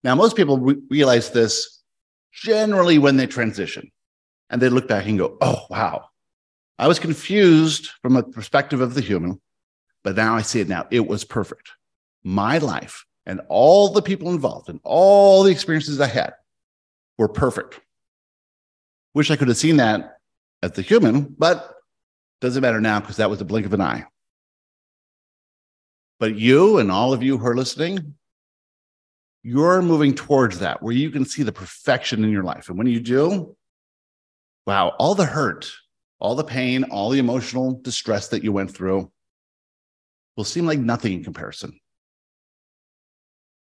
Now, 0.05 0.15
most 0.15 0.37
people 0.37 0.59
re- 0.59 0.83
realize 0.91 1.31
this 1.31 1.83
generally 2.33 2.99
when 2.99 3.17
they 3.17 3.27
transition 3.27 3.91
and 4.51 4.61
they 4.61 4.69
look 4.69 4.89
back 4.89 5.07
and 5.07 5.19
go, 5.19 5.37
oh, 5.41 5.65
wow, 5.71 6.07
I 6.79 6.89
was 6.89 6.99
confused 6.99 7.91
from 8.03 8.17
a 8.17 8.23
perspective 8.23 8.81
of 8.81 8.95
the 8.95 9.01
human, 9.01 9.41
but 10.03 10.17
now 10.17 10.35
I 10.35 10.43
see 10.43 10.61
it 10.61 10.69
now. 10.69 10.87
It 10.91 11.07
was 11.07 11.25
perfect. 11.25 11.71
My 12.25 12.59
life 12.59 13.05
and 13.27 13.41
all 13.49 13.89
the 13.91 14.03
people 14.03 14.31
involved 14.31 14.69
and 14.69 14.81
all 14.83 15.43
the 15.43 15.53
experiences 15.53 16.01
I 16.01 16.07
had 16.07 16.35
were 17.19 17.29
perfect. 17.29 17.81
Wish 19.15 19.31
I 19.31 19.37
could 19.37 19.49
have 19.49 19.57
seen 19.57 19.77
that 19.77 20.17
as 20.63 20.73
the 20.73 20.83
human, 20.83 21.35
but 21.39 21.75
doesn't 22.43 22.61
matter 22.61 22.81
now 22.81 22.99
because 22.99 23.17
that 23.17 23.31
was 23.31 23.41
a 23.41 23.45
blink 23.45 23.65
of 23.65 23.73
an 23.73 23.81
eye. 23.81 24.05
But 26.19 26.37
you 26.37 26.79
and 26.79 26.91
all 26.91 27.13
of 27.13 27.23
you 27.23 27.39
who 27.39 27.47
are 27.47 27.57
listening, 27.57 28.15
you're 29.45 29.81
moving 29.81 30.15
towards 30.15 30.59
that 30.59 30.83
where 30.83 30.93
you 30.93 31.11
can 31.11 31.25
see 31.25 31.45
the 31.45 31.53
perfection 31.53 32.25
in 32.25 32.31
your 32.31 32.43
life. 32.43 32.69
And 32.69 32.77
when 32.77 32.89
you 32.89 32.99
do, 32.99 33.57
wow, 34.67 34.89
all 34.99 35.15
the 35.15 35.25
hurt, 35.25 35.73
all 36.19 36.35
the 36.35 36.45
pain, 36.45 36.85
all 36.85 37.11
the 37.11 37.21
emotional 37.21 37.81
distress 37.81 38.29
that 38.29 38.43
you 38.43 38.53
went 38.53 38.73
through 38.73 39.11
will 40.37 40.45
seem 40.45 40.67
like 40.67 40.81
nothing 40.81 41.13
in 41.13 41.25
comparison. 41.25 41.79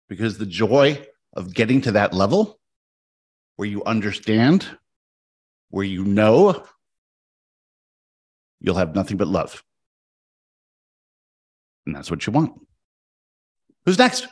Because 0.10 0.40
the 0.40 0.46
joy 0.48 1.06
of 1.34 1.54
getting 1.54 1.82
to 1.82 1.92
that 1.94 2.14
level 2.14 2.60
where 3.58 3.68
you 3.68 3.84
understand, 3.84 4.66
where 5.70 5.86
you 5.86 6.04
know, 6.04 6.66
you'll 8.62 8.76
have 8.76 8.96
nothing 8.96 9.18
but 9.18 9.28
love. 9.28 9.64
And 11.86 11.96
that's 11.96 12.12
what 12.12 12.26
you 12.26 12.34
want. 12.34 12.54
Who's 13.86 13.98
next? 13.98 14.28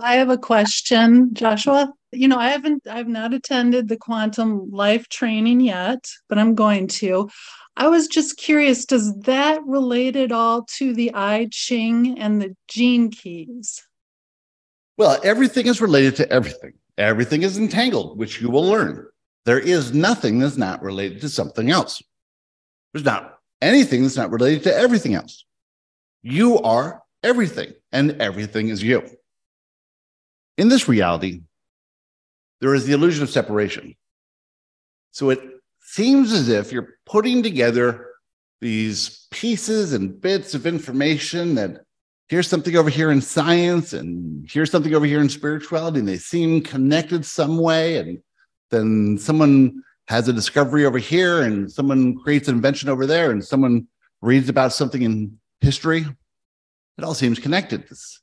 I 0.00 0.14
have 0.14 0.30
a 0.30 0.38
question, 0.38 1.34
Joshua. 1.34 1.92
You 2.12 2.28
know, 2.28 2.38
I 2.38 2.50
haven't, 2.50 2.86
I've 2.86 3.08
not 3.08 3.34
attended 3.34 3.88
the 3.88 3.96
quantum 3.96 4.70
life 4.70 5.08
training 5.08 5.60
yet, 5.60 6.08
but 6.28 6.38
I'm 6.38 6.54
going 6.54 6.86
to. 6.88 7.28
I 7.76 7.88
was 7.88 8.06
just 8.06 8.36
curious, 8.36 8.84
does 8.84 9.12
that 9.20 9.64
relate 9.64 10.14
at 10.14 10.30
all 10.30 10.64
to 10.76 10.94
the 10.94 11.12
I 11.14 11.48
Ching 11.50 12.18
and 12.18 12.40
the 12.40 12.54
gene 12.68 13.10
keys? 13.10 13.82
Well, 14.98 15.18
everything 15.24 15.66
is 15.66 15.80
related 15.80 16.14
to 16.16 16.30
everything. 16.30 16.74
Everything 16.98 17.42
is 17.42 17.58
entangled, 17.58 18.18
which 18.18 18.40
you 18.40 18.50
will 18.50 18.66
learn. 18.66 19.06
There 19.46 19.58
is 19.58 19.92
nothing 19.92 20.38
that's 20.38 20.58
not 20.58 20.82
related 20.82 21.22
to 21.22 21.28
something 21.28 21.70
else. 21.70 22.02
There's 22.92 23.04
not 23.04 23.31
anything 23.62 24.02
that's 24.02 24.16
not 24.16 24.30
related 24.30 24.64
to 24.64 24.76
everything 24.76 25.14
else. 25.14 25.44
You 26.22 26.58
are 26.58 27.02
everything, 27.22 27.72
and 27.92 28.20
everything 28.20 28.68
is 28.68 28.82
you. 28.82 29.08
In 30.58 30.68
this 30.68 30.88
reality, 30.88 31.42
there 32.60 32.74
is 32.74 32.84
the 32.84 32.92
illusion 32.92 33.22
of 33.22 33.30
separation. 33.30 33.94
So 35.12 35.30
it 35.30 35.40
seems 35.80 36.32
as 36.32 36.48
if 36.48 36.72
you're 36.72 36.96
putting 37.06 37.42
together 37.42 38.08
these 38.60 39.26
pieces 39.30 39.92
and 39.92 40.20
bits 40.20 40.54
of 40.54 40.66
information 40.66 41.54
that 41.56 41.84
here's 42.28 42.48
something 42.48 42.76
over 42.76 42.88
here 42.88 43.10
in 43.10 43.20
science 43.20 43.92
and 43.92 44.48
here's 44.48 44.70
something 44.70 44.94
over 44.94 45.06
here 45.06 45.20
in 45.20 45.28
spirituality, 45.28 45.98
and 45.98 46.08
they 46.08 46.16
seem 46.16 46.62
connected 46.62 47.24
some 47.24 47.58
way. 47.58 47.96
And 47.98 48.22
then 48.70 49.18
someone 49.18 49.82
has 50.08 50.28
a 50.28 50.32
discovery 50.32 50.84
over 50.84 50.98
here, 50.98 51.42
and 51.42 51.70
someone 51.70 52.18
creates 52.18 52.48
an 52.48 52.56
invention 52.56 52.88
over 52.88 53.06
there, 53.06 53.30
and 53.30 53.44
someone 53.44 53.86
reads 54.20 54.48
about 54.48 54.72
something 54.72 55.02
in 55.02 55.38
history. 55.60 56.04
It 56.98 57.04
all 57.04 57.14
seems 57.14 57.38
connected. 57.38 57.88
This 57.88 58.20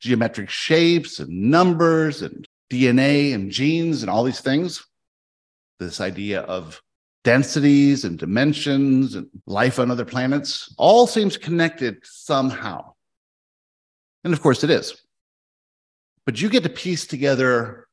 geometric 0.00 0.50
shapes 0.50 1.18
and 1.18 1.50
numbers 1.50 2.22
and 2.22 2.46
DNA 2.70 3.34
and 3.34 3.50
genes 3.50 4.02
and 4.02 4.10
all 4.10 4.24
these 4.24 4.40
things. 4.40 4.84
This 5.78 6.00
idea 6.00 6.42
of 6.42 6.80
densities 7.24 8.04
and 8.04 8.18
dimensions 8.18 9.14
and 9.14 9.26
life 9.46 9.78
on 9.78 9.90
other 9.90 10.04
planets 10.04 10.72
all 10.78 11.06
seems 11.06 11.36
connected 11.36 11.98
somehow. 12.04 12.92
And 14.24 14.32
of 14.32 14.40
course, 14.40 14.64
it 14.64 14.70
is. 14.70 15.02
But 16.24 16.40
you 16.40 16.48
get 16.48 16.62
to 16.64 16.68
piece 16.68 17.06
together 17.06 17.85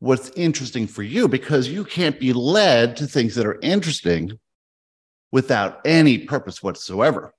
what's 0.00 0.30
interesting 0.30 0.86
for 0.86 1.02
you 1.02 1.28
because 1.28 1.68
you 1.68 1.84
can't 1.84 2.20
be 2.20 2.32
led 2.32 2.96
to 2.96 3.06
things 3.06 3.34
that 3.34 3.46
are 3.46 3.58
interesting 3.62 4.38
without 5.32 5.80
any 5.84 6.18
purpose 6.18 6.62
whatsoever. 6.62 7.32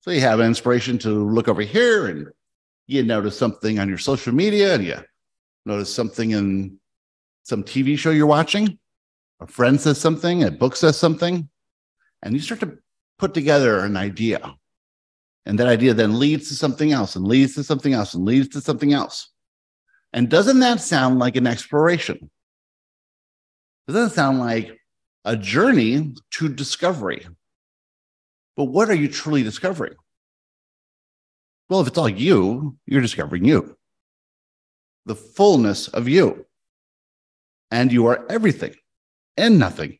So 0.00 0.10
you 0.10 0.20
have 0.20 0.40
inspiration 0.40 0.98
to 0.98 1.10
look 1.10 1.48
over 1.48 1.62
here 1.62 2.06
and 2.06 2.28
you 2.86 3.02
notice 3.02 3.38
something 3.38 3.78
on 3.78 3.88
your 3.88 3.98
social 3.98 4.32
media 4.32 4.74
and 4.74 4.84
you 4.84 4.96
notice 5.66 5.94
something 5.94 6.30
in 6.30 6.78
some 7.42 7.64
TV 7.64 7.98
show 7.98 8.10
you're 8.10 8.26
watching, 8.26 8.78
a 9.40 9.46
friend 9.46 9.80
says 9.80 9.98
something, 10.00 10.44
a 10.44 10.50
book 10.50 10.76
says 10.76 10.98
something, 10.98 11.48
and 12.22 12.34
you 12.34 12.40
start 12.40 12.60
to 12.60 12.78
put 13.18 13.34
together 13.34 13.80
an 13.80 13.96
idea. 13.96 14.54
And 15.46 15.58
that 15.58 15.66
idea 15.66 15.94
then 15.94 16.18
leads 16.18 16.48
to 16.48 16.54
something 16.54 16.92
else 16.92 17.16
and 17.16 17.26
leads 17.26 17.54
to 17.54 17.64
something 17.64 17.94
else 17.94 18.14
and 18.14 18.24
leads 18.24 18.48
to 18.48 18.60
something 18.60 18.92
else. 18.92 19.30
And 20.12 20.28
doesn't 20.28 20.60
that 20.60 20.80
sound 20.80 21.18
like 21.18 21.36
an 21.36 21.46
exploration? 21.46 22.30
Doesn't 23.86 24.08
that 24.08 24.14
sound 24.14 24.38
like 24.38 24.78
a 25.24 25.36
journey 25.36 26.14
to 26.32 26.48
discovery? 26.48 27.26
But 28.56 28.64
what 28.64 28.90
are 28.90 28.94
you 28.94 29.08
truly 29.08 29.42
discovering? 29.42 29.94
Well, 31.68 31.80
if 31.80 31.88
it's 31.88 31.98
all 31.98 32.08
you, 32.08 32.76
you're 32.86 33.02
discovering 33.02 33.44
you, 33.44 33.76
the 35.04 35.14
fullness 35.14 35.88
of 35.88 36.08
you. 36.08 36.46
And 37.70 37.92
you 37.92 38.06
are 38.06 38.24
everything 38.30 38.74
and 39.36 39.58
nothing 39.58 39.98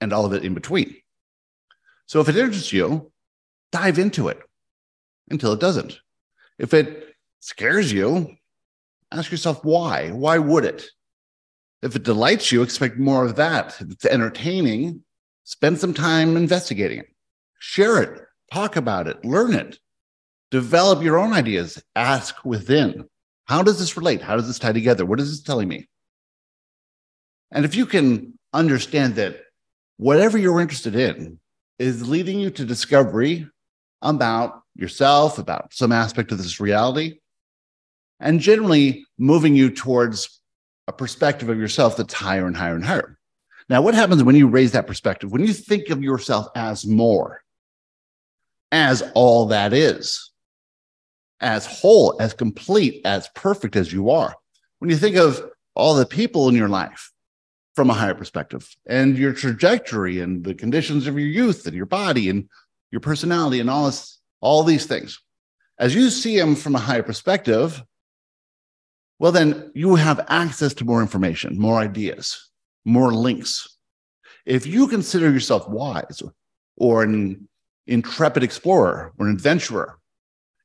and 0.00 0.12
all 0.12 0.24
of 0.24 0.32
it 0.32 0.44
in 0.44 0.54
between. 0.54 0.94
So 2.06 2.20
if 2.20 2.28
it 2.28 2.36
interests 2.36 2.72
you, 2.72 3.10
dive 3.72 3.98
into 3.98 4.28
it 4.28 4.38
until 5.30 5.52
it 5.52 5.60
doesn't. 5.60 5.98
If 6.58 6.72
it 6.74 7.14
scares 7.40 7.92
you, 7.92 8.36
ask 9.14 9.30
yourself 9.30 9.64
why. 9.64 10.10
Why 10.10 10.38
would 10.38 10.64
it? 10.64 10.86
If 11.82 11.96
it 11.96 12.02
delights 12.02 12.50
you, 12.50 12.62
expect 12.62 12.98
more 12.98 13.24
of 13.24 13.36
that. 13.36 13.76
If 13.80 13.90
it's 13.90 14.06
entertaining, 14.06 15.02
spend 15.44 15.78
some 15.78 15.94
time 15.94 16.36
investigating 16.36 17.00
it, 17.00 17.06
share 17.58 18.02
it, 18.02 18.20
talk 18.52 18.76
about 18.76 19.06
it, 19.06 19.24
learn 19.24 19.54
it. 19.54 19.78
Develop 20.50 21.02
your 21.02 21.18
own 21.18 21.32
ideas. 21.32 21.82
Ask 21.96 22.44
within. 22.44 23.08
How 23.46 23.62
does 23.62 23.78
this 23.78 23.96
relate? 23.96 24.22
How 24.22 24.36
does 24.36 24.46
this 24.46 24.58
tie 24.58 24.72
together? 24.72 25.04
What 25.04 25.20
is 25.20 25.30
this 25.30 25.42
telling 25.42 25.68
me? 25.68 25.88
And 27.50 27.64
if 27.64 27.74
you 27.74 27.86
can 27.86 28.38
understand 28.52 29.16
that 29.16 29.40
whatever 29.96 30.38
you're 30.38 30.60
interested 30.60 30.94
in 30.94 31.38
is 31.78 32.08
leading 32.08 32.40
you 32.40 32.50
to 32.50 32.64
discovery 32.64 33.48
about 34.00 34.62
yourself, 34.74 35.38
about 35.38 35.74
some 35.74 35.92
aspect 35.92 36.32
of 36.32 36.38
this 36.38 36.60
reality, 36.60 37.18
and 38.24 38.40
generally 38.40 39.06
moving 39.18 39.54
you 39.54 39.70
towards 39.70 40.40
a 40.88 40.92
perspective 40.92 41.48
of 41.50 41.58
yourself 41.58 41.96
that's 41.96 42.14
higher 42.14 42.46
and 42.46 42.56
higher 42.56 42.74
and 42.74 42.84
higher. 42.84 43.18
Now, 43.68 43.82
what 43.82 43.94
happens 43.94 44.24
when 44.24 44.34
you 44.34 44.48
raise 44.48 44.72
that 44.72 44.86
perspective? 44.86 45.30
When 45.30 45.42
you 45.42 45.52
think 45.52 45.90
of 45.90 46.02
yourself 46.02 46.48
as 46.56 46.86
more, 46.86 47.42
as 48.72 49.02
all 49.14 49.46
that 49.46 49.72
is, 49.72 50.32
as 51.40 51.66
whole, 51.66 52.16
as 52.20 52.32
complete, 52.32 53.02
as 53.04 53.28
perfect 53.34 53.76
as 53.76 53.92
you 53.92 54.10
are. 54.10 54.34
When 54.78 54.90
you 54.90 54.96
think 54.96 55.16
of 55.16 55.42
all 55.74 55.94
the 55.94 56.06
people 56.06 56.48
in 56.48 56.54
your 56.54 56.68
life 56.68 57.12
from 57.76 57.90
a 57.90 57.94
higher 57.94 58.14
perspective 58.14 58.68
and 58.86 59.18
your 59.18 59.32
trajectory 59.32 60.20
and 60.20 60.44
the 60.44 60.54
conditions 60.54 61.06
of 61.06 61.18
your 61.18 61.28
youth 61.28 61.66
and 61.66 61.76
your 61.76 61.86
body 61.86 62.30
and 62.30 62.48
your 62.90 63.00
personality 63.00 63.60
and 63.60 63.68
all 63.68 63.86
this, 63.86 64.20
all 64.40 64.62
these 64.62 64.86
things, 64.86 65.20
as 65.78 65.94
you 65.94 66.08
see 66.08 66.38
them 66.38 66.54
from 66.54 66.74
a 66.74 66.78
higher 66.78 67.02
perspective, 67.02 67.82
well, 69.18 69.32
then 69.32 69.70
you 69.74 69.94
have 69.94 70.24
access 70.28 70.74
to 70.74 70.84
more 70.84 71.00
information, 71.00 71.58
more 71.58 71.78
ideas, 71.78 72.50
more 72.84 73.12
links. 73.12 73.78
If 74.44 74.66
you 74.66 74.88
consider 74.88 75.30
yourself 75.30 75.68
wise 75.68 76.22
or 76.76 77.02
an 77.02 77.48
intrepid 77.86 78.42
explorer 78.42 79.12
or 79.18 79.26
an 79.26 79.32
adventurer, 79.32 79.98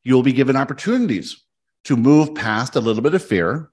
you'll 0.04 0.24
be 0.24 0.34
given 0.34 0.56
opportunities 0.56 1.44
to 1.86 1.96
move 1.96 2.36
past 2.36 2.76
a 2.76 2.82
little 2.82 3.02
bit 3.02 3.14
of 3.14 3.24
fear 3.24 3.70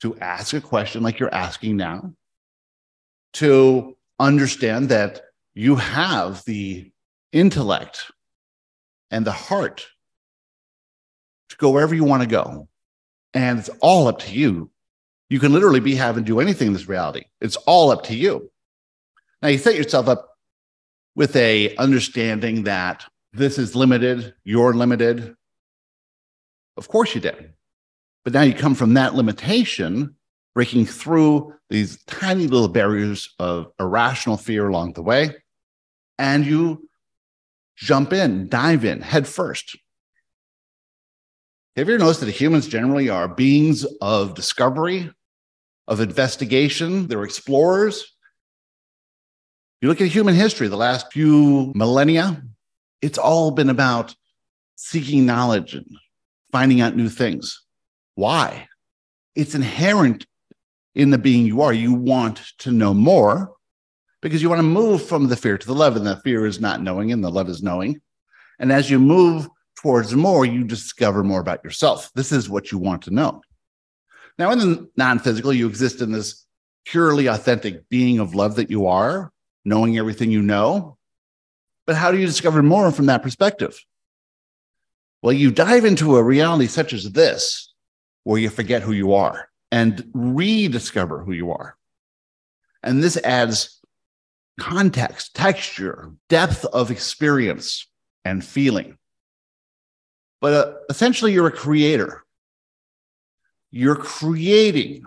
to 0.00 0.16
ask 0.18 0.54
a 0.54 0.60
question 0.60 1.02
like 1.02 1.18
you're 1.18 1.34
asking 1.34 1.76
now, 1.76 2.12
to 3.34 3.96
understand 4.18 4.88
that 4.88 5.20
you 5.54 5.76
have 5.76 6.42
the 6.44 6.90
intellect 7.32 8.10
and 9.10 9.26
the 9.26 9.32
heart 9.32 9.86
to 11.50 11.56
go 11.56 11.70
wherever 11.70 11.94
you 11.94 12.04
want 12.04 12.22
to 12.22 12.28
go. 12.28 12.68
And 13.34 13.58
it's 13.58 13.70
all 13.80 14.08
up 14.08 14.18
to 14.20 14.32
you. 14.32 14.70
You 15.28 15.38
can 15.38 15.52
literally 15.52 15.80
be 15.80 15.94
having 15.94 16.24
do 16.24 16.40
anything 16.40 16.68
in 16.68 16.72
this 16.72 16.88
reality. 16.88 17.24
It's 17.40 17.56
all 17.56 17.90
up 17.90 18.02
to 18.04 18.16
you. 18.16 18.50
Now 19.42 19.48
you 19.48 19.58
set 19.58 19.76
yourself 19.76 20.08
up 20.08 20.36
with 21.14 21.34
a 21.36 21.76
understanding 21.76 22.64
that 22.64 23.04
this 23.32 23.58
is 23.58 23.76
limited, 23.76 24.34
you're 24.44 24.74
limited. 24.74 25.34
Of 26.76 26.88
course 26.88 27.14
you 27.14 27.20
did. 27.20 27.52
But 28.24 28.32
now 28.32 28.42
you 28.42 28.54
come 28.54 28.74
from 28.74 28.94
that 28.94 29.14
limitation, 29.14 30.16
breaking 30.54 30.86
through 30.86 31.54
these 31.68 32.02
tiny 32.04 32.46
little 32.48 32.68
barriers 32.68 33.34
of 33.38 33.72
irrational 33.78 34.36
fear 34.36 34.68
along 34.68 34.94
the 34.94 35.02
way, 35.02 35.36
and 36.18 36.44
you 36.44 36.88
jump 37.76 38.12
in, 38.12 38.48
dive 38.48 38.84
in 38.84 39.00
head 39.00 39.26
first. 39.26 39.78
Have 41.76 41.86
you 41.86 41.94
ever 41.94 42.02
noticed 42.02 42.20
that 42.20 42.30
humans 42.30 42.66
generally 42.66 43.08
are 43.08 43.28
beings 43.28 43.86
of 44.00 44.34
discovery, 44.34 45.08
of 45.86 46.00
investigation? 46.00 47.06
They're 47.06 47.22
explorers. 47.22 48.12
You 49.80 49.88
look 49.88 50.00
at 50.00 50.08
human 50.08 50.34
history, 50.34 50.66
the 50.66 50.76
last 50.76 51.12
few 51.12 51.72
millennia, 51.76 52.42
it's 53.00 53.18
all 53.18 53.52
been 53.52 53.70
about 53.70 54.16
seeking 54.74 55.24
knowledge 55.24 55.74
and 55.74 55.86
finding 56.50 56.80
out 56.80 56.96
new 56.96 57.08
things. 57.08 57.62
Why? 58.16 58.66
It's 59.36 59.54
inherent 59.54 60.26
in 60.96 61.10
the 61.10 61.18
being 61.18 61.46
you 61.46 61.62
are. 61.62 61.72
You 61.72 61.94
want 61.94 62.42
to 62.58 62.72
know 62.72 62.92
more 62.92 63.52
because 64.22 64.42
you 64.42 64.48
want 64.48 64.58
to 64.58 64.64
move 64.64 65.06
from 65.06 65.28
the 65.28 65.36
fear 65.36 65.56
to 65.56 65.66
the 65.66 65.74
love, 65.74 65.94
and 65.94 66.04
the 66.04 66.16
fear 66.16 66.46
is 66.46 66.60
not 66.60 66.82
knowing, 66.82 67.12
and 67.12 67.22
the 67.22 67.30
love 67.30 67.48
is 67.48 67.62
knowing. 67.62 68.00
And 68.58 68.72
as 68.72 68.90
you 68.90 68.98
move 68.98 69.48
towards 69.82 70.14
more, 70.14 70.44
you 70.44 70.64
discover 70.64 71.24
more 71.24 71.40
about 71.40 71.64
yourself. 71.64 72.10
This 72.14 72.32
is 72.32 72.50
what 72.50 72.70
you 72.70 72.78
want 72.78 73.02
to 73.02 73.10
know. 73.10 73.40
Now, 74.38 74.50
in 74.50 74.58
the 74.58 74.90
non 74.96 75.18
physical, 75.18 75.52
you 75.52 75.66
exist 75.66 76.00
in 76.00 76.12
this 76.12 76.46
purely 76.84 77.26
authentic 77.26 77.88
being 77.88 78.18
of 78.18 78.34
love 78.34 78.56
that 78.56 78.70
you 78.70 78.86
are, 78.86 79.32
knowing 79.64 79.98
everything 79.98 80.30
you 80.30 80.42
know. 80.42 80.96
But 81.86 81.96
how 81.96 82.10
do 82.10 82.18
you 82.18 82.26
discover 82.26 82.62
more 82.62 82.90
from 82.90 83.06
that 83.06 83.22
perspective? 83.22 83.78
Well, 85.22 85.32
you 85.32 85.50
dive 85.50 85.84
into 85.84 86.16
a 86.16 86.22
reality 86.22 86.66
such 86.66 86.92
as 86.92 87.10
this, 87.12 87.72
where 88.24 88.38
you 88.38 88.48
forget 88.48 88.82
who 88.82 88.92
you 88.92 89.14
are 89.14 89.48
and 89.72 90.08
rediscover 90.14 91.22
who 91.22 91.32
you 91.32 91.52
are. 91.52 91.76
And 92.82 93.02
this 93.02 93.16
adds 93.18 93.80
context, 94.58 95.34
texture, 95.34 96.12
depth 96.28 96.64
of 96.66 96.90
experience, 96.90 97.86
and 98.24 98.44
feeling. 98.44 98.96
But 100.40 100.52
uh, 100.52 100.72
essentially, 100.88 101.32
you're 101.32 101.46
a 101.46 101.52
creator. 101.52 102.24
You're 103.70 103.96
creating. 103.96 105.04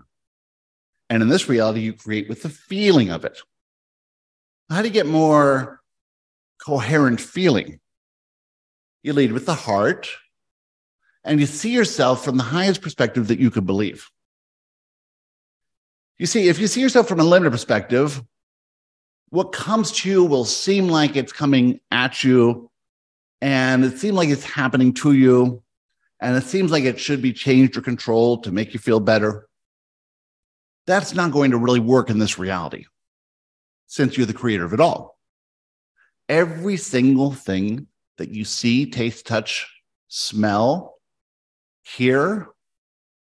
And 1.09 1.21
in 1.21 1.29
this 1.29 1.49
reality, 1.49 1.81
you 1.81 1.93
create 1.93 2.29
with 2.29 2.43
the 2.43 2.49
feeling 2.49 3.09
of 3.09 3.25
it. 3.25 3.39
How 4.69 4.81
do 4.81 4.87
you 4.87 4.93
get 4.93 5.05
more 5.05 5.81
coherent 6.65 7.19
feeling? 7.19 7.79
You 9.01 9.13
lead 9.13 9.33
with 9.33 9.45
the 9.45 9.53
heart 9.53 10.09
and 11.23 11.39
you 11.39 11.45
see 11.45 11.71
yourself 11.71 12.23
from 12.23 12.37
the 12.37 12.43
highest 12.43 12.81
perspective 12.81 13.27
that 13.27 13.39
you 13.39 13.51
could 13.51 13.65
believe. 13.65 14.09
You 16.17 16.25
see, 16.25 16.47
if 16.47 16.59
you 16.59 16.67
see 16.67 16.81
yourself 16.81 17.07
from 17.07 17.19
a 17.19 17.23
limited 17.23 17.51
perspective, 17.51 18.21
what 19.29 19.51
comes 19.51 19.91
to 19.91 20.09
you 20.09 20.23
will 20.23 20.45
seem 20.45 20.87
like 20.87 21.15
it's 21.15 21.33
coming 21.33 21.79
at 21.91 22.23
you, 22.23 22.69
and 23.43 23.83
it 23.83 23.99
seems 23.99 24.15
like 24.15 24.29
it's 24.29 24.45
happening 24.45 24.93
to 24.93 25.11
you, 25.11 25.61
and 26.21 26.37
it 26.37 26.45
seems 26.45 26.71
like 26.71 26.85
it 26.85 26.97
should 26.97 27.21
be 27.21 27.33
changed 27.33 27.75
or 27.75 27.81
controlled 27.81 28.45
to 28.45 28.53
make 28.53 28.73
you 28.73 28.79
feel 28.79 29.01
better. 29.01 29.49
That's 30.87 31.13
not 31.13 31.33
going 31.33 31.51
to 31.51 31.57
really 31.57 31.81
work 31.81 32.09
in 32.09 32.19
this 32.19 32.39
reality 32.39 32.85
since 33.87 34.15
you're 34.15 34.25
the 34.25 34.33
creator 34.33 34.63
of 34.63 34.71
it 34.71 34.79
all. 34.79 35.17
Every 36.29 36.77
single 36.77 37.33
thing 37.33 37.87
that 38.17 38.29
you 38.29 38.45
see, 38.45 38.89
taste, 38.89 39.27
touch, 39.27 39.67
smell, 40.07 40.95
hear, 41.81 42.47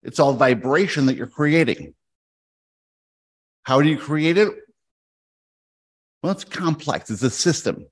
it's 0.03 0.19
all 0.19 0.33
vibration 0.33 1.05
that 1.05 1.15
you're 1.15 1.27
creating. 1.27 1.95
How 3.63 3.81
do 3.81 3.87
you 3.87 3.97
create 3.97 4.37
it? 4.37 4.49
Well, 6.21 6.33
it's 6.33 6.43
complex, 6.43 7.09
it's 7.09 7.23
a 7.23 7.29
system. 7.29 7.85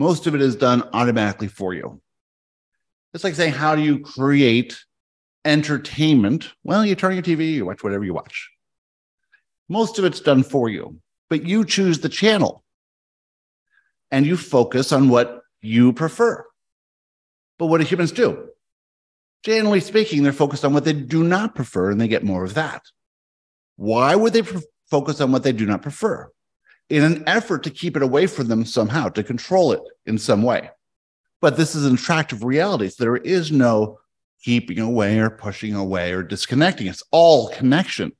Most 0.00 0.26
of 0.26 0.34
it 0.34 0.40
is 0.40 0.56
done 0.56 0.88
automatically 0.94 1.48
for 1.48 1.74
you. 1.74 2.00
It's 3.12 3.22
like 3.22 3.34
saying, 3.34 3.52
how 3.52 3.76
do 3.76 3.82
you 3.82 3.98
create 3.98 4.82
entertainment? 5.44 6.48
Well, 6.64 6.86
you 6.86 6.94
turn 6.94 7.12
your 7.12 7.22
TV, 7.22 7.52
you 7.52 7.66
watch 7.66 7.84
whatever 7.84 8.02
you 8.02 8.14
watch. 8.14 8.48
Most 9.68 9.98
of 9.98 10.06
it's 10.06 10.20
done 10.20 10.42
for 10.42 10.70
you, 10.70 10.98
but 11.28 11.44
you 11.44 11.66
choose 11.66 12.00
the 12.00 12.08
channel 12.08 12.64
and 14.10 14.24
you 14.24 14.38
focus 14.38 14.90
on 14.90 15.10
what 15.10 15.42
you 15.60 15.92
prefer. 15.92 16.46
But 17.58 17.66
what 17.66 17.82
do 17.82 17.86
humans 17.86 18.12
do? 18.12 18.48
Generally 19.44 19.80
speaking, 19.80 20.22
they're 20.22 20.32
focused 20.32 20.64
on 20.64 20.72
what 20.72 20.86
they 20.86 20.94
do 20.94 21.22
not 21.22 21.54
prefer 21.54 21.90
and 21.90 22.00
they 22.00 22.08
get 22.08 22.24
more 22.24 22.42
of 22.42 22.54
that. 22.54 22.84
Why 23.76 24.14
would 24.14 24.32
they 24.32 24.40
pre- 24.40 24.62
focus 24.88 25.20
on 25.20 25.30
what 25.30 25.42
they 25.42 25.52
do 25.52 25.66
not 25.66 25.82
prefer? 25.82 26.30
In 26.90 27.04
an 27.04 27.24
effort 27.26 27.62
to 27.62 27.70
keep 27.70 27.96
it 27.96 28.02
away 28.02 28.26
from 28.26 28.48
them 28.48 28.64
somehow, 28.64 29.08
to 29.10 29.22
control 29.22 29.72
it 29.72 29.80
in 30.06 30.18
some 30.18 30.42
way. 30.42 30.70
But 31.40 31.56
this 31.56 31.74
is 31.74 31.86
an 31.86 31.94
attractive 31.94 32.44
reality. 32.44 32.88
So 32.88 33.04
there 33.04 33.16
is 33.16 33.50
no 33.50 33.98
keeping 34.42 34.78
away 34.78 35.18
or 35.18 35.30
pushing 35.30 35.74
away 35.74 36.12
or 36.12 36.22
disconnecting. 36.22 36.88
It's 36.88 37.02
all 37.10 37.48
connection. 37.50 38.12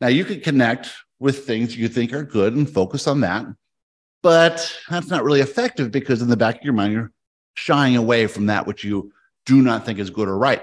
Now, 0.00 0.08
you 0.08 0.24
can 0.24 0.40
connect 0.40 0.90
with 1.18 1.46
things 1.46 1.76
you 1.76 1.88
think 1.88 2.12
are 2.12 2.24
good 2.24 2.54
and 2.54 2.68
focus 2.68 3.06
on 3.06 3.20
that. 3.20 3.46
But 4.22 4.76
that's 4.88 5.08
not 5.08 5.24
really 5.24 5.40
effective 5.40 5.90
because 5.90 6.22
in 6.22 6.28
the 6.28 6.36
back 6.36 6.56
of 6.56 6.64
your 6.64 6.72
mind, 6.72 6.92
you're 6.92 7.12
shying 7.54 7.96
away 7.96 8.26
from 8.26 8.46
that 8.46 8.66
which 8.66 8.84
you 8.84 9.12
do 9.46 9.62
not 9.62 9.86
think 9.86 9.98
is 9.98 10.10
good 10.10 10.28
or 10.28 10.36
right. 10.36 10.62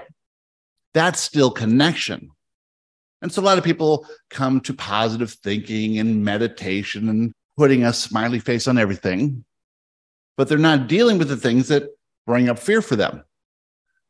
That's 0.94 1.20
still 1.20 1.50
connection. 1.50 2.30
And 3.20 3.32
so 3.32 3.42
a 3.42 3.44
lot 3.44 3.58
of 3.58 3.64
people 3.64 4.06
come 4.30 4.60
to 4.60 4.74
positive 4.74 5.32
thinking 5.32 5.98
and 5.98 6.24
meditation 6.24 7.08
and 7.08 7.32
putting 7.56 7.84
a 7.84 7.92
smiley 7.92 8.38
face 8.38 8.68
on 8.68 8.78
everything, 8.78 9.44
but 10.36 10.48
they're 10.48 10.58
not 10.58 10.86
dealing 10.86 11.18
with 11.18 11.28
the 11.28 11.36
things 11.36 11.68
that 11.68 11.88
bring 12.26 12.48
up 12.48 12.58
fear 12.58 12.80
for 12.80 12.94
them. 12.94 13.24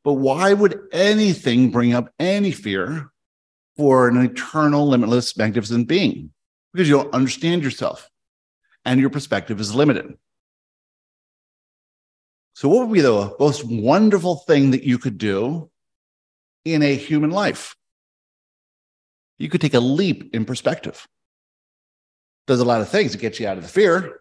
But 0.04 0.14
why 0.14 0.52
would 0.52 0.78
anything 0.92 1.70
bring 1.70 1.94
up 1.94 2.12
any 2.18 2.52
fear 2.52 3.10
for 3.76 4.08
an 4.08 4.18
eternal, 4.18 4.86
limitless, 4.86 5.36
magnificent 5.36 5.88
being? 5.88 6.30
Because 6.72 6.88
you 6.88 6.96
don't 6.96 7.14
understand 7.14 7.62
yourself 7.62 8.10
and 8.84 9.00
your 9.00 9.10
perspective 9.10 9.60
is 9.60 9.74
limited. 9.74 10.16
So, 12.52 12.68
what 12.68 12.88
would 12.88 12.94
be 12.94 13.00
the 13.00 13.34
most 13.38 13.64
wonderful 13.64 14.36
thing 14.36 14.72
that 14.72 14.82
you 14.82 14.98
could 14.98 15.16
do 15.16 15.70
in 16.64 16.82
a 16.82 16.94
human 16.94 17.30
life? 17.30 17.76
You 19.38 19.48
could 19.48 19.60
take 19.60 19.74
a 19.74 19.80
leap 19.80 20.34
in 20.34 20.44
perspective. 20.44 21.06
Does 22.46 22.60
a 22.60 22.64
lot 22.64 22.80
of 22.80 22.88
things. 22.88 23.14
It 23.14 23.20
gets 23.20 23.38
you 23.38 23.46
out 23.46 23.56
of 23.56 23.62
the 23.62 23.68
fear 23.68 24.20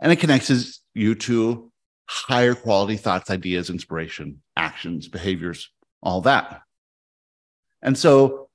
and 0.00 0.10
it 0.10 0.16
connects 0.16 0.80
you 0.94 1.14
to 1.14 1.70
higher 2.06 2.54
quality 2.54 2.96
thoughts, 2.96 3.30
ideas, 3.30 3.70
inspiration, 3.70 4.42
actions, 4.56 5.06
behaviors, 5.08 5.70
all 6.02 6.20
that. 6.22 6.62
And 7.82 7.96
so, 7.96 8.48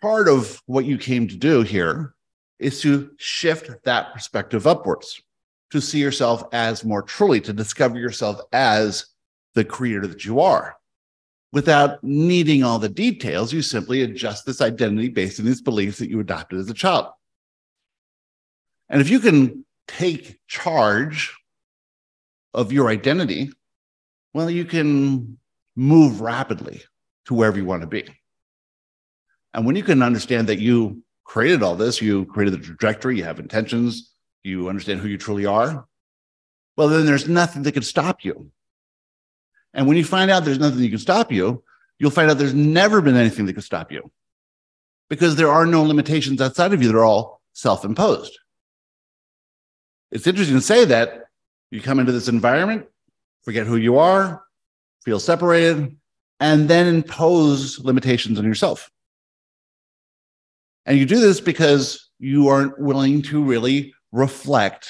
part 0.00 0.28
of 0.28 0.62
what 0.66 0.84
you 0.84 0.96
came 0.96 1.26
to 1.28 1.36
do 1.36 1.62
here 1.62 2.14
is 2.58 2.80
to 2.82 3.10
shift 3.18 3.70
that 3.84 4.12
perspective 4.12 4.66
upwards, 4.66 5.20
to 5.70 5.80
see 5.80 5.98
yourself 5.98 6.44
as 6.52 6.84
more 6.84 7.02
truly, 7.02 7.40
to 7.40 7.52
discover 7.52 7.98
yourself 7.98 8.40
as 8.52 9.06
the 9.54 9.64
creator 9.64 10.06
that 10.06 10.24
you 10.24 10.40
are. 10.40 10.76
Without 11.52 12.02
needing 12.04 12.62
all 12.62 12.78
the 12.78 12.88
details, 12.88 13.52
you 13.52 13.60
simply 13.62 14.02
adjust 14.02 14.46
this 14.46 14.60
identity 14.60 15.08
based 15.08 15.40
on 15.40 15.46
these 15.46 15.60
beliefs 15.60 15.98
that 15.98 16.08
you 16.08 16.20
adopted 16.20 16.60
as 16.60 16.70
a 16.70 16.74
child. 16.74 17.08
And 18.88 19.00
if 19.00 19.08
you 19.08 19.18
can 19.20 19.64
take 19.88 20.38
charge 20.46 21.34
of 22.54 22.72
your 22.72 22.88
identity, 22.88 23.50
well, 24.32 24.48
you 24.48 24.64
can 24.64 25.38
move 25.74 26.20
rapidly 26.20 26.82
to 27.26 27.34
wherever 27.34 27.56
you 27.56 27.64
want 27.64 27.82
to 27.82 27.88
be. 27.88 28.04
And 29.54 29.66
when 29.66 29.74
you 29.74 29.82
can 29.82 30.02
understand 30.02 30.48
that 30.48 30.60
you 30.60 31.02
created 31.24 31.62
all 31.62 31.74
this, 31.74 32.00
you 32.00 32.26
created 32.26 32.60
the 32.60 32.64
trajectory, 32.64 33.16
you 33.16 33.24
have 33.24 33.40
intentions, 33.40 34.12
you 34.44 34.68
understand 34.68 35.00
who 35.00 35.08
you 35.08 35.18
truly 35.18 35.46
are, 35.46 35.86
well, 36.76 36.88
then 36.88 37.04
there's 37.06 37.28
nothing 37.28 37.62
that 37.64 37.72
can 37.72 37.82
stop 37.82 38.24
you. 38.24 38.50
And 39.74 39.86
when 39.86 39.96
you 39.96 40.04
find 40.04 40.30
out 40.30 40.44
there's 40.44 40.58
nothing 40.58 40.80
that 40.80 40.88
can 40.88 40.98
stop 40.98 41.30
you, 41.30 41.62
you'll 41.98 42.10
find 42.10 42.30
out 42.30 42.38
there's 42.38 42.54
never 42.54 43.00
been 43.00 43.16
anything 43.16 43.46
that 43.46 43.54
could 43.54 43.64
stop 43.64 43.92
you. 43.92 44.10
because 45.10 45.36
there 45.36 45.50
are 45.50 45.66
no 45.66 45.82
limitations 45.82 46.40
outside 46.40 46.72
of 46.72 46.82
you. 46.82 46.88
They're 46.88 47.04
all 47.04 47.42
self 47.52 47.84
imposed. 47.84 48.38
It's 50.12 50.26
interesting 50.26 50.56
to 50.56 50.62
say 50.62 50.84
that 50.86 51.24
you 51.70 51.80
come 51.80 51.98
into 51.98 52.12
this 52.12 52.28
environment, 52.28 52.86
forget 53.42 53.66
who 53.66 53.76
you 53.76 53.98
are, 53.98 54.42
feel 55.04 55.20
separated, 55.20 55.96
and 56.40 56.68
then 56.68 56.86
impose 56.86 57.78
limitations 57.80 58.38
on 58.38 58.44
yourself. 58.44 58.90
And 60.86 60.98
you 60.98 61.06
do 61.06 61.20
this 61.20 61.40
because 61.40 62.10
you 62.18 62.48
aren't 62.48 62.78
willing 62.80 63.22
to 63.22 63.42
really 63.42 63.94
reflect 64.12 64.88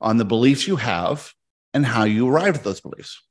on 0.00 0.16
the 0.18 0.24
beliefs 0.24 0.66
you 0.66 0.76
have 0.76 1.32
and 1.72 1.86
how 1.86 2.04
you 2.04 2.28
arrived 2.28 2.58
at 2.58 2.64
those 2.64 2.80
beliefs. 2.80 3.22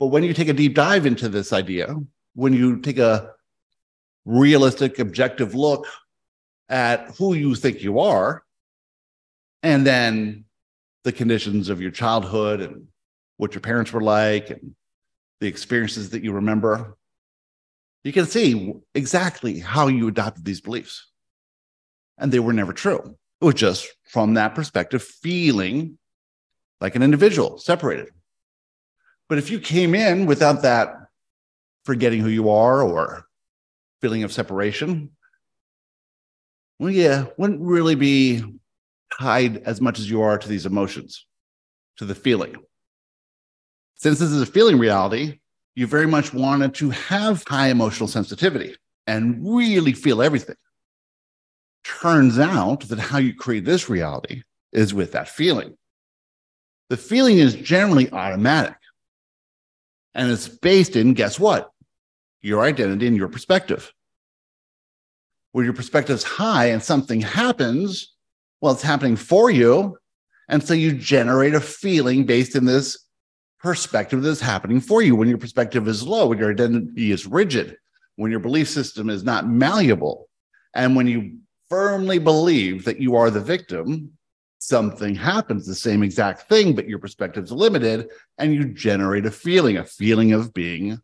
But 0.00 0.06
when 0.06 0.24
you 0.24 0.32
take 0.32 0.48
a 0.48 0.54
deep 0.54 0.74
dive 0.74 1.04
into 1.04 1.28
this 1.28 1.52
idea, 1.52 1.94
when 2.34 2.54
you 2.54 2.80
take 2.80 2.98
a 2.98 3.32
realistic, 4.24 4.98
objective 4.98 5.54
look 5.54 5.86
at 6.70 7.14
who 7.18 7.34
you 7.34 7.54
think 7.54 7.82
you 7.82 8.00
are, 8.00 8.42
and 9.62 9.86
then 9.86 10.46
the 11.04 11.12
conditions 11.12 11.68
of 11.68 11.82
your 11.82 11.90
childhood 11.90 12.62
and 12.62 12.86
what 13.36 13.52
your 13.54 13.60
parents 13.60 13.92
were 13.92 14.00
like 14.00 14.48
and 14.48 14.74
the 15.40 15.46
experiences 15.46 16.10
that 16.10 16.24
you 16.24 16.32
remember, 16.32 16.96
you 18.02 18.12
can 18.12 18.24
see 18.24 18.72
exactly 18.94 19.58
how 19.58 19.88
you 19.88 20.08
adopted 20.08 20.46
these 20.46 20.62
beliefs. 20.62 21.10
And 22.16 22.32
they 22.32 22.40
were 22.40 22.54
never 22.54 22.72
true. 22.72 23.16
It 23.40 23.44
was 23.44 23.54
just 23.54 23.86
from 24.04 24.34
that 24.34 24.54
perspective, 24.54 25.02
feeling 25.02 25.98
like 26.80 26.94
an 26.94 27.02
individual, 27.02 27.58
separated. 27.58 28.08
But 29.30 29.38
if 29.38 29.48
you 29.48 29.60
came 29.60 29.94
in 29.94 30.26
without 30.26 30.62
that 30.62 30.92
forgetting 31.84 32.20
who 32.20 32.28
you 32.28 32.50
are 32.50 32.82
or 32.82 33.26
feeling 34.00 34.24
of 34.24 34.32
separation, 34.32 35.10
well, 36.80 36.90
yeah, 36.90 37.26
wouldn't 37.38 37.60
really 37.60 37.94
be 37.94 38.42
tied 39.20 39.58
as 39.58 39.80
much 39.80 40.00
as 40.00 40.10
you 40.10 40.20
are 40.22 40.36
to 40.36 40.48
these 40.48 40.66
emotions, 40.66 41.26
to 41.98 42.04
the 42.04 42.14
feeling. 42.14 42.56
Since 43.94 44.18
this 44.18 44.32
is 44.32 44.42
a 44.42 44.46
feeling 44.46 44.80
reality, 44.80 45.38
you 45.76 45.86
very 45.86 46.08
much 46.08 46.34
wanted 46.34 46.74
to 46.74 46.90
have 46.90 47.44
high 47.46 47.68
emotional 47.68 48.08
sensitivity 48.08 48.74
and 49.06 49.38
really 49.44 49.92
feel 49.92 50.22
everything. 50.22 50.56
Turns 51.84 52.36
out 52.40 52.80
that 52.88 52.98
how 52.98 53.18
you 53.18 53.32
create 53.32 53.64
this 53.64 53.88
reality 53.88 54.42
is 54.72 54.92
with 54.92 55.12
that 55.12 55.28
feeling. 55.28 55.76
The 56.88 56.96
feeling 56.96 57.38
is 57.38 57.54
generally 57.54 58.10
automatic 58.10 58.74
and 60.14 60.30
it's 60.30 60.48
based 60.48 60.96
in, 60.96 61.14
guess 61.14 61.38
what? 61.38 61.70
Your 62.42 62.62
identity 62.62 63.06
and 63.06 63.16
your 63.16 63.28
perspective. 63.28 63.92
Where 65.52 65.64
your 65.64 65.74
perspective 65.74 66.14
is 66.16 66.22
high 66.22 66.66
and 66.66 66.82
something 66.82 67.20
happens, 67.20 68.14
well, 68.60 68.72
it's 68.72 68.82
happening 68.82 69.16
for 69.16 69.50
you. 69.50 69.98
And 70.48 70.62
so 70.62 70.74
you 70.74 70.92
generate 70.92 71.54
a 71.54 71.60
feeling 71.60 72.24
based 72.24 72.56
in 72.56 72.64
this 72.64 73.06
perspective 73.60 74.22
that's 74.22 74.40
happening 74.40 74.80
for 74.80 75.02
you. 75.02 75.14
When 75.14 75.28
your 75.28 75.38
perspective 75.38 75.86
is 75.86 76.06
low, 76.06 76.26
when 76.26 76.38
your 76.38 76.50
identity 76.50 77.12
is 77.12 77.26
rigid, 77.26 77.76
when 78.16 78.30
your 78.30 78.40
belief 78.40 78.68
system 78.68 79.10
is 79.10 79.22
not 79.22 79.48
malleable, 79.48 80.28
and 80.74 80.96
when 80.96 81.06
you 81.06 81.38
firmly 81.68 82.18
believe 82.18 82.84
that 82.84 83.00
you 83.00 83.16
are 83.16 83.30
the 83.30 83.40
victim, 83.40 84.12
something 84.70 85.14
happens, 85.14 85.66
the 85.66 85.74
same 85.74 86.02
exact 86.02 86.48
thing, 86.48 86.74
but 86.74 86.88
your 86.88 86.98
perspective 86.98 87.44
is 87.44 87.52
limited, 87.52 88.08
and 88.38 88.54
you 88.54 88.64
generate 88.64 89.26
a 89.26 89.30
feeling, 89.30 89.76
a 89.76 89.84
feeling 89.84 90.32
of 90.32 90.54
being 90.54 91.00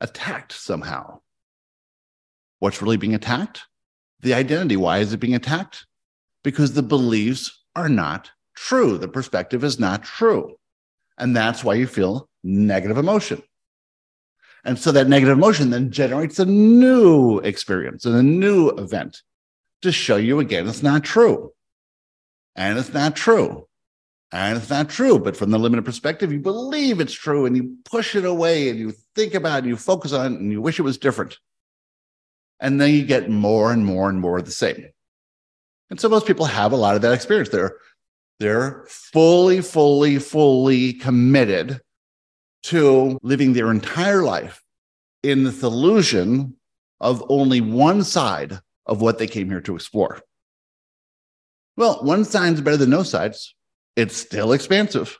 attacked 0.00 0.52
somehow. 0.52 1.20
What's 2.60 2.80
really 2.80 2.96
being 2.96 3.14
attacked? 3.14 3.62
The 4.20 4.34
identity. 4.34 4.76
Why 4.76 4.98
is 4.98 5.12
it 5.12 5.20
being 5.20 5.34
attacked? 5.34 5.86
Because 6.44 6.74
the 6.74 6.82
beliefs 6.82 7.64
are 7.74 7.88
not 7.88 8.30
true. 8.54 8.98
The 8.98 9.08
perspective 9.08 9.64
is 9.64 9.80
not 9.80 10.04
true. 10.04 10.56
And 11.16 11.34
that's 11.34 11.64
why 11.64 11.74
you 11.74 11.86
feel 11.86 12.28
negative 12.44 12.98
emotion. 12.98 13.42
And 14.64 14.78
so 14.78 14.92
that 14.92 15.08
negative 15.08 15.36
emotion 15.36 15.70
then 15.70 15.90
generates 15.90 16.38
a 16.38 16.44
new 16.44 17.38
experience 17.38 18.04
and 18.04 18.16
a 18.16 18.22
new 18.22 18.68
event 18.70 19.22
to 19.82 19.92
show 19.92 20.16
you 20.16 20.40
again 20.40 20.68
it's 20.68 20.82
not 20.82 21.04
true. 21.04 21.52
And 22.56 22.78
it's 22.78 22.92
not 22.92 23.16
true. 23.16 23.66
And 24.32 24.58
it's 24.58 24.70
not 24.70 24.90
true. 24.90 25.18
But 25.18 25.36
from 25.36 25.50
the 25.50 25.58
limited 25.58 25.84
perspective, 25.84 26.32
you 26.32 26.40
believe 26.40 27.00
it's 27.00 27.12
true 27.12 27.46
and 27.46 27.56
you 27.56 27.76
push 27.84 28.14
it 28.14 28.24
away 28.24 28.68
and 28.68 28.78
you 28.78 28.92
think 29.14 29.34
about 29.34 29.64
it, 29.64 29.68
you 29.68 29.76
focus 29.76 30.12
on 30.12 30.34
it 30.34 30.40
and 30.40 30.52
you 30.52 30.60
wish 30.60 30.78
it 30.78 30.82
was 30.82 30.98
different. 30.98 31.38
And 32.60 32.80
then 32.80 32.92
you 32.92 33.04
get 33.04 33.30
more 33.30 33.72
and 33.72 33.86
more 33.86 34.10
and 34.10 34.20
more 34.20 34.38
of 34.38 34.44
the 34.44 34.50
same. 34.50 34.86
And 35.90 36.00
so 36.00 36.08
most 36.08 36.26
people 36.26 36.44
have 36.44 36.72
a 36.72 36.76
lot 36.76 36.96
of 36.96 37.02
that 37.02 37.14
experience. 37.14 37.48
They're 37.48 37.76
they're 38.40 38.84
fully, 38.88 39.60
fully, 39.60 40.18
fully 40.18 40.92
committed 40.92 41.80
to 42.64 43.18
living 43.22 43.52
their 43.52 43.70
entire 43.70 44.22
life 44.22 44.62
in 45.22 45.44
the 45.44 45.66
illusion 45.66 46.56
of 47.00 47.24
only 47.28 47.60
one 47.60 48.04
side 48.04 48.60
of 48.86 49.00
what 49.00 49.18
they 49.18 49.26
came 49.26 49.48
here 49.48 49.60
to 49.62 49.74
explore. 49.74 50.20
Well, 51.78 52.04
one 52.04 52.26
side's 52.26 52.60
better 52.60 52.76
than 52.76 52.90
no 52.90 53.02
sides. 53.02 53.54
It's 53.96 54.16
still 54.16 54.52
expansive. 54.52 55.18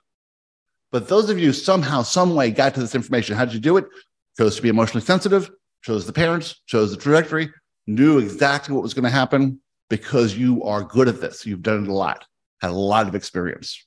But 0.92 1.08
those 1.08 1.30
of 1.30 1.38
you 1.38 1.54
somehow, 1.54 2.02
some 2.02 2.34
way 2.34 2.50
got 2.50 2.74
to 2.74 2.80
this 2.80 2.94
information. 2.94 3.36
How 3.36 3.46
did 3.46 3.54
you 3.54 3.60
do 3.60 3.78
it? 3.78 3.86
Chose 4.36 4.56
to 4.56 4.62
be 4.62 4.68
emotionally 4.68 5.04
sensitive, 5.04 5.50
chose 5.82 6.06
the 6.06 6.12
parents, 6.12 6.60
chose 6.66 6.90
the 6.90 6.96
trajectory, 6.98 7.50
knew 7.86 8.18
exactly 8.18 8.74
what 8.74 8.82
was 8.82 8.92
going 8.92 9.04
to 9.04 9.10
happen 9.10 9.60
because 9.88 10.36
you 10.36 10.62
are 10.64 10.82
good 10.82 11.08
at 11.08 11.20
this. 11.22 11.46
You've 11.46 11.62
done 11.62 11.84
it 11.84 11.88
a 11.88 11.94
lot 11.94 12.26
had 12.60 12.70
a 12.70 12.74
lot 12.74 13.08
of 13.08 13.14
experience. 13.14 13.84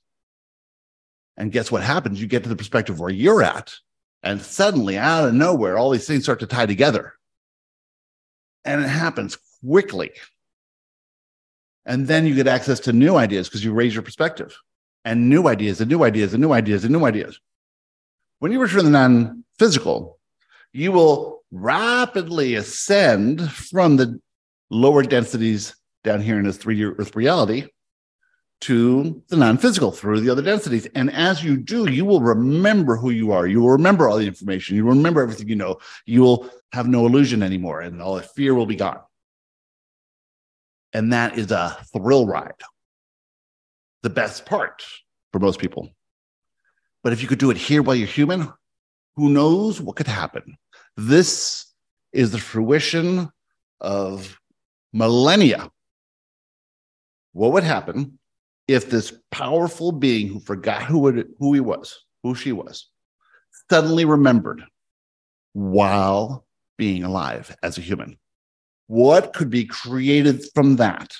And 1.37 1.51
guess 1.51 1.71
what 1.71 1.83
happens? 1.83 2.21
You 2.21 2.27
get 2.27 2.43
to 2.43 2.49
the 2.49 2.55
perspective 2.55 2.99
where 2.99 3.09
you're 3.09 3.43
at, 3.43 3.73
and 4.23 4.41
suddenly, 4.41 4.97
out 4.97 5.27
of 5.27 5.33
nowhere, 5.33 5.77
all 5.77 5.89
these 5.89 6.07
things 6.07 6.23
start 6.23 6.39
to 6.41 6.47
tie 6.47 6.65
together. 6.65 7.13
And 8.63 8.83
it 8.83 8.87
happens 8.87 9.37
quickly. 9.65 10.11
And 11.85 12.07
then 12.07 12.25
you 12.25 12.35
get 12.35 12.47
access 12.47 12.79
to 12.81 12.93
new 12.93 13.15
ideas 13.15 13.47
because 13.47 13.63
you 13.63 13.73
raise 13.73 13.93
your 13.93 14.03
perspective 14.03 14.55
and 15.03 15.29
new 15.29 15.47
ideas 15.47 15.81
and 15.81 15.89
new 15.89 16.03
ideas 16.03 16.33
and 16.33 16.41
new 16.41 16.51
ideas 16.51 16.83
and 16.83 16.93
new 16.93 17.05
ideas. 17.05 17.39
When 18.39 18.51
you 18.51 18.59
return 18.59 18.85
the 18.85 18.91
non 18.91 19.43
physical, 19.57 20.19
you 20.73 20.91
will 20.91 21.43
rapidly 21.51 22.55
ascend 22.55 23.51
from 23.51 23.97
the 23.97 24.19
lower 24.69 25.03
densities 25.03 25.75
down 26.03 26.21
here 26.21 26.39
in 26.39 26.45
this 26.45 26.57
3D 26.57 26.95
Earth 26.97 27.15
reality 27.15 27.67
to 28.61 29.21
the 29.27 29.37
non 29.37 29.57
physical 29.57 29.91
through 29.91 30.21
the 30.21 30.29
other 30.29 30.41
densities. 30.41 30.87
And 30.95 31.11
as 31.11 31.43
you 31.43 31.57
do, 31.57 31.89
you 31.89 32.05
will 32.05 32.21
remember 32.21 32.95
who 32.95 33.09
you 33.09 33.31
are. 33.31 33.47
You 33.47 33.61
will 33.61 33.71
remember 33.71 34.07
all 34.07 34.17
the 34.17 34.27
information. 34.27 34.75
You 34.75 34.85
will 34.85 34.93
remember 34.93 35.21
everything 35.21 35.49
you 35.49 35.55
know. 35.55 35.79
You 36.05 36.21
will 36.21 36.49
have 36.71 36.87
no 36.87 37.05
illusion 37.05 37.43
anymore, 37.43 37.81
and 37.81 38.01
all 38.01 38.15
the 38.15 38.21
fear 38.21 38.53
will 38.53 38.67
be 38.67 38.75
gone. 38.75 38.99
And 40.93 41.13
that 41.13 41.37
is 41.37 41.51
a 41.51 41.77
thrill 41.93 42.25
ride. 42.25 42.51
The 44.03 44.09
best 44.09 44.45
part 44.45 44.83
for 45.31 45.39
most 45.39 45.59
people. 45.59 45.89
But 47.03 47.13
if 47.13 47.21
you 47.21 47.27
could 47.27 47.39
do 47.39 47.51
it 47.51 47.57
here 47.57 47.81
while 47.81 47.95
you're 47.95 48.07
human, 48.07 48.51
who 49.15 49.29
knows 49.29 49.81
what 49.81 49.95
could 49.95 50.07
happen? 50.07 50.57
This 50.97 51.65
is 52.11 52.31
the 52.31 52.37
fruition 52.37 53.29
of 53.79 54.39
millennia. 54.93 55.69
What 57.33 57.53
would 57.53 57.63
happen 57.63 58.19
if 58.67 58.89
this 58.89 59.13
powerful 59.31 59.91
being 59.91 60.27
who 60.27 60.39
forgot 60.39 60.83
who, 60.83 61.07
it, 61.07 61.27
who 61.39 61.53
he 61.53 61.59
was, 61.59 62.05
who 62.23 62.35
she 62.35 62.51
was, 62.51 62.89
suddenly 63.69 64.05
remembered 64.05 64.63
while 65.53 66.45
being 66.77 67.03
alive 67.03 67.55
as 67.63 67.77
a 67.77 67.81
human. 67.81 68.17
What 68.91 69.31
could 69.31 69.49
be 69.49 69.63
created 69.63 70.43
from 70.53 70.75
that? 70.75 71.15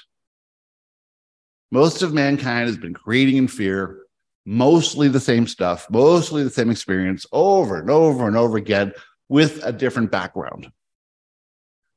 Most 1.71 2.01
of 2.01 2.13
mankind 2.13 2.67
has 2.67 2.75
been 2.75 2.93
creating 2.93 3.37
in 3.37 3.47
fear, 3.47 4.01
mostly 4.45 5.07
the 5.07 5.21
same 5.21 5.47
stuff, 5.47 5.89
mostly 5.89 6.43
the 6.43 6.49
same 6.49 6.69
experience 6.69 7.25
over 7.31 7.79
and 7.79 7.89
over 7.89 8.27
and 8.27 8.35
over 8.35 8.57
again 8.57 8.91
with 9.29 9.63
a 9.63 9.71
different 9.71 10.11
background. 10.11 10.69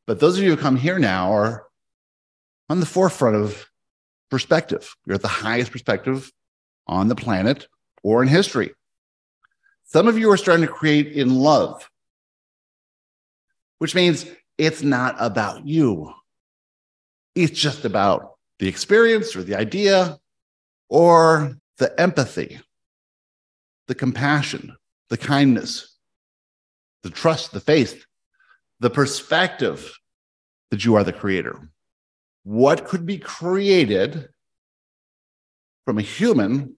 But 0.07 0.21
those 0.21 0.39
of 0.39 0.45
you 0.45 0.51
who 0.51 0.57
come 0.57 0.77
here 0.77 1.01
now 1.01 1.33
are 1.33 1.67
on 2.71 2.79
the 2.79 2.87
forefront 2.87 3.35
of 3.35 3.69
perspective. 4.31 4.95
You're 5.07 5.17
at 5.17 5.23
the 5.23 5.27
highest 5.27 5.73
perspective 5.73 6.31
on 6.87 7.09
the 7.09 7.17
planet 7.17 7.67
or 8.05 8.23
in 8.23 8.29
history. 8.29 8.71
Some 9.83 10.07
of 10.07 10.17
you 10.19 10.31
are 10.31 10.37
starting 10.37 10.65
to 10.69 10.73
create 10.73 11.09
in 11.09 11.35
love, 11.35 11.91
which 13.79 13.97
means 13.97 14.25
it's 14.59 14.83
not 14.83 15.17
about 15.19 15.67
you. 15.67 16.13
It's 17.35 17.59
just 17.59 17.85
about 17.85 18.35
the 18.59 18.69
experience 18.69 19.35
or 19.35 19.43
the 19.43 19.57
idea 19.57 20.19
or 20.89 21.57
the 21.79 22.01
empathy, 22.01 22.61
the 23.89 23.95
compassion, 23.95 24.77
the 25.11 25.17
kindness, 25.17 25.97
the 27.03 27.11
trust, 27.11 27.53
the 27.53 27.61
faith, 27.61 28.05
the 28.81 28.91
perspective 28.91 29.93
that 30.71 30.85
you 30.85 30.95
are 30.95 31.05
the 31.05 31.13
creator. 31.13 31.69
What 32.45 32.87
could 32.87 33.07
be 33.07 33.19
created 33.19 34.29
from 35.85 35.99
a 35.99 36.03
human 36.03 36.77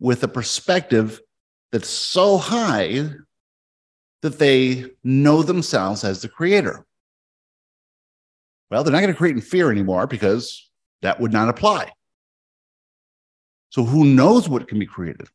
with 0.00 0.22
a 0.22 0.28
perspective 0.28 1.20
that's 1.72 1.88
so 1.88 2.38
high 2.38 3.10
that 4.22 4.38
they 4.38 4.86
know 5.04 5.42
themselves 5.42 6.04
as 6.04 6.22
the 6.22 6.28
creator? 6.28 6.86
Well, 8.70 8.84
they're 8.84 8.92
not 8.92 9.00
going 9.00 9.12
to 9.12 9.18
create 9.18 9.34
in 9.34 9.40
fear 9.40 9.70
anymore 9.70 10.06
because 10.06 10.70
that 11.02 11.20
would 11.20 11.32
not 11.32 11.48
apply. 11.48 11.90
So, 13.70 13.84
who 13.84 14.04
knows 14.04 14.48
what 14.48 14.68
can 14.68 14.78
be 14.78 14.86
created? 14.86 15.28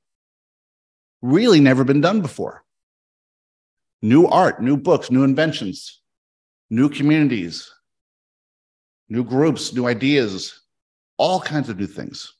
Really 1.22 1.60
never 1.60 1.84
been 1.84 2.02
done 2.02 2.22
before. 2.22 2.64
New 4.02 4.28
art, 4.28 4.62
new 4.62 4.76
books, 4.76 5.10
new 5.10 5.24
inventions, 5.24 6.02
new 6.70 6.90
communities, 6.90 7.72
new 9.10 9.24
groups, 9.24 9.74
new 9.74 9.88
ideas, 9.88 10.62
all 11.18 11.40
kinds 11.40 11.70
of 11.70 11.80
new 11.80 11.88
things. 11.88 12.34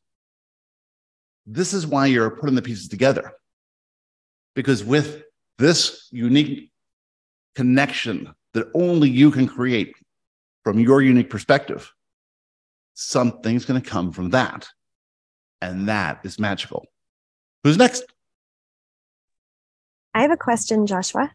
This 1.46 1.74
is 1.74 1.88
why 1.88 2.08
you're 2.08 2.32
putting 2.32 2.56
the 2.56 2.62
pieces 2.62 2.88
together. 2.88 3.32
Because 4.56 4.84
with 4.84 5.24
this 5.58 6.08
unique 6.12 6.72
connection 7.56 8.34
that 8.54 8.68
only 8.74 9.10
you 9.10 9.32
can 9.32 9.48
create 9.48 9.96
from 10.64 10.80
your 10.80 11.02
unique 11.02 11.30
perspective, 11.30 11.94
something's 12.94 13.66
going 13.66 13.82
to 13.82 13.90
come 13.90 14.12
from 14.12 14.32
that. 14.32 14.68
And 15.62 15.88
that 15.90 16.22
is 16.24 16.40
magical. 16.40 16.86
Who's 17.64 17.78
next? 17.78 18.04
I 20.14 20.22
have 20.22 20.32
a 20.32 20.38
question, 20.38 20.86
Joshua. 20.86 21.32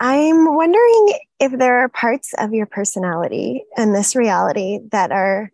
I'm 0.00 0.54
wondering 0.54 1.18
if 1.40 1.52
there 1.58 1.78
are 1.80 1.88
parts 1.88 2.34
of 2.38 2.52
your 2.52 2.66
personality 2.66 3.64
and 3.76 3.94
this 3.94 4.14
reality 4.14 4.80
that 4.92 5.10
are 5.10 5.52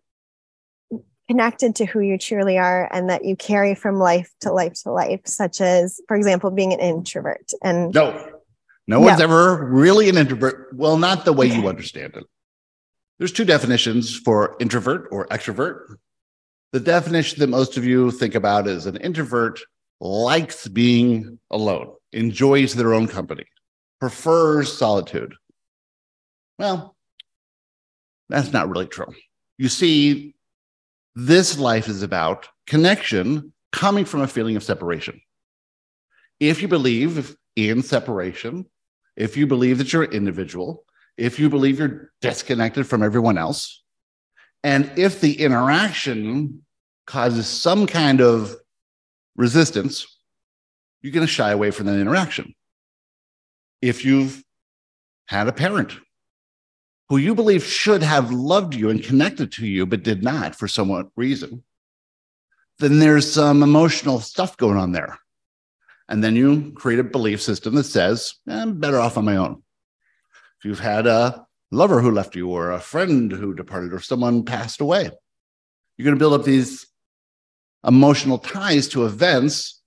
connected 1.27 1.75
to 1.75 1.85
who 1.85 1.99
you 1.99 2.17
truly 2.17 2.57
are 2.57 2.87
and 2.93 3.09
that 3.09 3.25
you 3.25 3.35
carry 3.35 3.73
from 3.73 3.97
life 3.97 4.31
to 4.41 4.51
life 4.51 4.73
to 4.83 4.91
life, 4.91 5.21
such 5.25 5.61
as, 5.61 5.99
for 6.07 6.15
example, 6.15 6.51
being 6.51 6.73
an 6.73 6.79
introvert. 6.79 7.51
And 7.63 7.93
no, 7.93 8.11
no, 8.87 8.99
no. 8.99 8.99
one's 8.99 9.21
ever 9.21 9.65
really 9.65 10.09
an 10.09 10.17
introvert. 10.17 10.69
Well, 10.73 10.97
not 10.97 11.25
the 11.25 11.33
way 11.33 11.47
you 11.47 11.67
understand 11.67 12.15
it. 12.15 12.25
There's 13.17 13.31
two 13.31 13.45
definitions 13.45 14.15
for 14.15 14.57
introvert 14.59 15.07
or 15.11 15.27
extrovert. 15.27 15.95
The 16.73 16.79
definition 16.79 17.39
that 17.39 17.47
most 17.47 17.77
of 17.77 17.85
you 17.85 18.11
think 18.11 18.35
about 18.35 18.67
is 18.67 18.85
an 18.85 18.97
introvert 18.97 19.61
likes 20.01 20.67
being 20.67 21.39
alone, 21.49 21.93
enjoys 22.11 22.73
their 22.73 22.93
own 22.93 23.07
company, 23.07 23.45
prefers 24.01 24.77
solitude. 24.77 25.33
Well, 26.59 26.95
that's 28.29 28.51
not 28.51 28.69
really 28.69 28.87
true. 28.87 29.13
You 29.57 29.69
see, 29.69 30.35
this 31.15 31.57
life 31.57 31.87
is 31.87 32.03
about 32.03 32.49
connection 32.67 33.53
coming 33.71 34.05
from 34.05 34.21
a 34.21 34.27
feeling 34.27 34.57
of 34.57 34.63
separation. 34.63 35.21
If 36.39 36.61
you 36.61 36.67
believe 36.67 37.35
in 37.55 37.81
separation, 37.81 38.65
if 39.15 39.37
you 39.37 39.47
believe 39.47 39.77
that 39.77 39.93
you're 39.93 40.03
an 40.03 40.11
individual, 40.11 40.84
if 41.17 41.39
you 41.39 41.49
believe 41.49 41.79
you're 41.79 42.11
disconnected 42.21 42.87
from 42.87 43.03
everyone 43.03 43.37
else, 43.37 43.83
and 44.63 44.91
if 44.97 45.21
the 45.21 45.41
interaction 45.41 46.65
causes 47.05 47.47
some 47.47 47.85
kind 47.85 48.21
of 48.21 48.55
resistance, 49.35 50.07
you're 51.01 51.13
going 51.13 51.25
to 51.25 51.31
shy 51.31 51.51
away 51.51 51.71
from 51.71 51.85
that 51.85 51.99
interaction. 51.99 52.55
If 53.81 54.03
you've 54.03 54.43
had 55.27 55.47
a 55.47 55.53
parent 55.53 55.93
who 57.09 57.17
you 57.17 57.35
believe 57.35 57.63
should 57.63 58.01
have 58.01 58.31
loved 58.31 58.73
you 58.73 58.89
and 58.89 59.03
connected 59.03 59.51
to 59.51 59.67
you, 59.67 59.85
but 59.85 60.03
did 60.03 60.23
not 60.23 60.55
for 60.55 60.67
some 60.67 61.11
reason, 61.15 61.63
then 62.79 62.99
there's 62.99 63.31
some 63.31 63.61
emotional 63.61 64.19
stuff 64.19 64.57
going 64.57 64.77
on 64.77 64.91
there. 64.91 65.19
And 66.09 66.23
then 66.23 66.35
you 66.35 66.71
create 66.73 66.99
a 66.99 67.03
belief 67.03 67.41
system 67.41 67.75
that 67.75 67.83
says, 67.85 68.35
I'm 68.47 68.79
better 68.79 68.99
off 68.99 69.17
on 69.17 69.25
my 69.25 69.37
own. 69.37 69.61
You've 70.65 70.79
had 70.79 71.05
a 71.05 71.45
lover 71.69 72.01
who 72.01 72.09
left 72.09 72.35
you, 72.35 72.49
or 72.49 72.71
a 72.71 72.79
friend 72.79 73.31
who 73.31 73.53
departed, 73.53 73.93
or 73.93 73.99
someone 73.99 74.43
passed 74.43 74.81
away, 74.81 75.11
you're 75.95 76.05
going 76.05 76.15
to 76.15 76.19
build 76.19 76.33
up 76.33 76.43
these 76.43 76.87
emotional 77.85 78.39
ties 78.39 78.87
to 78.89 79.05
events 79.05 79.83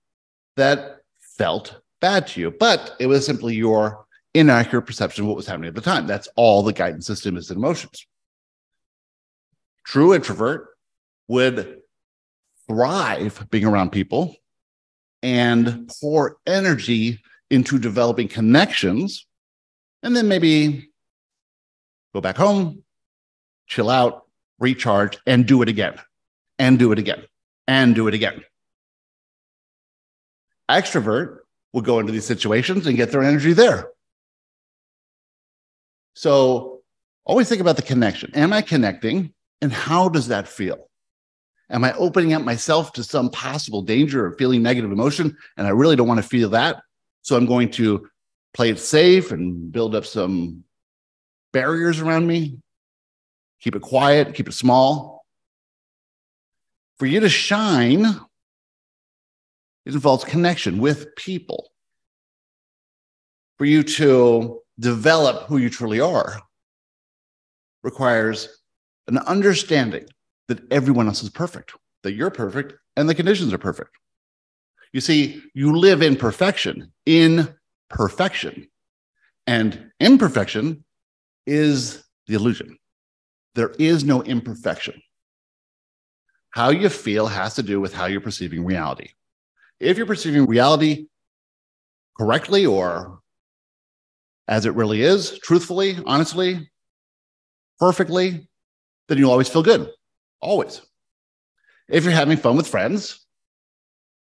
that 0.55 1.01
felt 1.19 1.81
bad 1.99 2.27
to 2.27 2.39
you, 2.39 2.51
but 2.51 2.95
it 2.97 3.07
was 3.07 3.25
simply 3.25 3.55
your 3.55 4.05
inaccurate 4.33 4.83
perception 4.83 5.25
of 5.25 5.27
what 5.27 5.35
was 5.35 5.47
happening 5.47 5.67
at 5.67 5.75
the 5.75 5.81
time. 5.81 6.07
That's 6.07 6.29
all 6.37 6.63
the 6.63 6.71
guidance 6.71 7.05
system 7.05 7.35
is 7.35 7.51
in 7.51 7.57
emotions. 7.57 8.07
True 9.83 10.13
introvert 10.13 10.69
would 11.27 11.81
thrive 12.67 13.45
being 13.49 13.65
around 13.65 13.91
people 13.91 14.33
and 15.23 15.91
pour 15.99 16.37
energy 16.47 17.19
into 17.49 17.79
developing 17.79 18.29
connections, 18.29 19.25
and 20.03 20.15
then 20.15 20.27
maybe 20.27 20.89
go 22.13 22.21
back 22.21 22.37
home, 22.37 22.83
chill 23.67 23.89
out, 23.89 24.25
recharge, 24.59 25.17
and 25.25 25.45
do 25.45 25.61
it 25.61 25.69
again, 25.69 25.95
and 26.57 26.79
do 26.79 26.91
it 26.91 26.99
again, 26.99 27.23
and 27.67 27.95
do 27.95 28.07
it 28.07 28.13
again. 28.13 28.43
Extrovert 30.69 31.39
will 31.73 31.81
go 31.81 31.99
into 31.99 32.11
these 32.11 32.25
situations 32.25 32.87
and 32.87 32.97
get 32.97 33.11
their 33.11 33.23
energy 33.23 33.53
there. 33.53 33.89
So 36.13 36.81
always 37.25 37.47
think 37.47 37.61
about 37.61 37.75
the 37.75 37.81
connection. 37.81 38.31
Am 38.35 38.53
I 38.53 38.61
connecting? 38.61 39.33
And 39.61 39.71
how 39.71 40.09
does 40.09 40.27
that 40.27 40.47
feel? 40.47 40.89
Am 41.69 41.83
I 41.83 41.93
opening 41.93 42.33
up 42.33 42.41
myself 42.41 42.93
to 42.93 43.03
some 43.03 43.29
possible 43.29 43.81
danger 43.81 44.25
or 44.25 44.37
feeling 44.37 44.63
negative 44.63 44.91
emotion? 44.91 45.37
And 45.55 45.67
I 45.67 45.71
really 45.71 45.95
don't 45.95 46.07
want 46.07 46.21
to 46.21 46.27
feel 46.27 46.49
that. 46.49 46.81
So 47.21 47.35
I'm 47.35 47.45
going 47.45 47.69
to 47.71 48.07
play 48.53 48.69
it 48.69 48.79
safe 48.79 49.31
and 49.31 49.71
build 49.71 49.95
up 49.95 50.05
some 50.05 50.63
barriers 51.53 51.99
around 51.99 52.27
me, 52.27 52.59
keep 53.61 53.75
it 53.75 53.81
quiet, 53.81 54.33
keep 54.33 54.47
it 54.47 54.53
small. 54.53 55.25
For 56.97 57.05
you 57.05 57.19
to 57.21 57.29
shine, 57.29 58.05
it 59.85 59.93
involves 59.93 60.23
connection 60.23 60.79
with 60.79 61.15
people. 61.15 61.71
For 63.57 63.65
you 63.65 63.83
to 63.83 64.61
develop 64.79 65.47
who 65.47 65.57
you 65.57 65.69
truly 65.69 65.99
are 65.99 66.39
requires 67.83 68.61
an 69.07 69.17
understanding 69.19 70.05
that 70.47 70.61
everyone 70.71 71.07
else 71.07 71.23
is 71.23 71.29
perfect, 71.29 71.73
that 72.03 72.13
you're 72.13 72.29
perfect, 72.29 72.73
and 72.95 73.07
the 73.07 73.15
conditions 73.15 73.53
are 73.53 73.57
perfect. 73.57 73.91
You 74.93 75.01
see, 75.01 75.41
you 75.53 75.77
live 75.77 76.01
in 76.01 76.15
perfection, 76.15 76.91
in 77.05 77.53
perfection. 77.89 78.67
And 79.47 79.91
imperfection 79.99 80.83
is 81.45 82.03
the 82.27 82.35
illusion. 82.35 82.77
There 83.55 83.69
is 83.79 84.03
no 84.03 84.21
imperfection. 84.23 85.01
How 86.51 86.69
you 86.69 86.89
feel 86.89 87.27
has 87.27 87.55
to 87.55 87.63
do 87.63 87.79
with 87.79 87.93
how 87.93 88.05
you're 88.05 88.21
perceiving 88.21 88.65
reality. 88.65 89.09
If 89.79 89.97
you're 89.97 90.05
perceiving 90.05 90.45
reality 90.45 91.07
correctly 92.17 92.65
or 92.65 93.19
as 94.47 94.65
it 94.65 94.75
really 94.75 95.01
is, 95.01 95.37
truthfully, 95.39 95.97
honestly, 96.05 96.69
perfectly, 97.79 98.49
then 99.07 99.17
you'll 99.17 99.31
always 99.31 99.49
feel 99.49 99.63
good. 99.63 99.89
Always. 100.41 100.81
If 101.87 102.03
you're 102.03 102.13
having 102.13 102.37
fun 102.37 102.57
with 102.57 102.67
friends, 102.67 103.25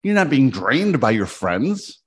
you're 0.04 0.16
not 0.16 0.30
being 0.30 0.50
drained 0.50 1.00
by 1.00 1.12
your 1.12 1.26
friends. 1.26 2.02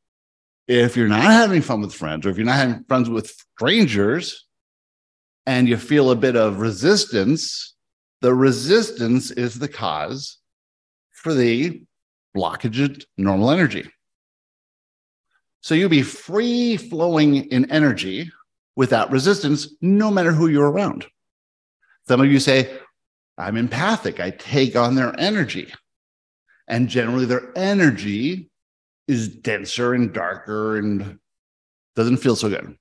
If 0.68 0.96
you're 0.96 1.08
not 1.08 1.22
having 1.22 1.60
fun 1.62 1.80
with 1.80 1.94
friends, 1.94 2.24
or 2.24 2.30
if 2.30 2.36
you're 2.36 2.46
not 2.46 2.56
having 2.56 2.84
friends 2.84 3.08
with 3.10 3.34
strangers, 3.56 4.46
and 5.46 5.68
you 5.68 5.76
feel 5.76 6.10
a 6.10 6.16
bit 6.16 6.36
of 6.36 6.60
resistance, 6.60 7.74
the 8.20 8.34
resistance 8.34 9.30
is 9.30 9.58
the 9.58 9.68
cause 9.68 10.38
for 11.10 11.34
the 11.34 11.82
blockage 12.36 12.84
of 12.84 13.04
normal 13.16 13.50
energy. 13.50 13.90
So 15.60 15.74
you'll 15.74 15.88
be 15.88 16.02
free 16.02 16.76
flowing 16.76 17.50
in 17.50 17.70
energy 17.70 18.30
without 18.76 19.10
resistance, 19.10 19.68
no 19.80 20.10
matter 20.10 20.32
who 20.32 20.48
you're 20.48 20.70
around. 20.70 21.06
Some 22.08 22.20
of 22.20 22.30
you 22.30 22.40
say, 22.40 22.78
I'm 23.38 23.56
empathic, 23.56 24.20
I 24.20 24.30
take 24.30 24.76
on 24.76 24.94
their 24.94 25.18
energy. 25.18 25.72
And 26.68 26.88
generally, 26.88 27.26
their 27.26 27.52
energy 27.56 28.50
is 29.08 29.28
denser 29.28 29.94
and 29.94 30.12
darker 30.12 30.76
and 30.76 31.18
doesn't 31.96 32.18
feel 32.18 32.36
so 32.36 32.48
good. 32.48 32.76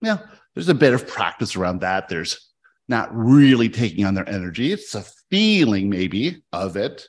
Yeah, 0.00 0.18
there's 0.54 0.68
a 0.68 0.74
bit 0.74 0.94
of 0.94 1.06
practice 1.06 1.56
around 1.56 1.80
that. 1.80 2.08
There's 2.08 2.50
not 2.88 3.14
really 3.14 3.68
taking 3.68 4.04
on 4.04 4.14
their 4.14 4.28
energy, 4.28 4.72
it's 4.72 4.94
a 4.94 5.04
feeling 5.30 5.88
maybe 5.88 6.42
of 6.52 6.76
it. 6.76 7.08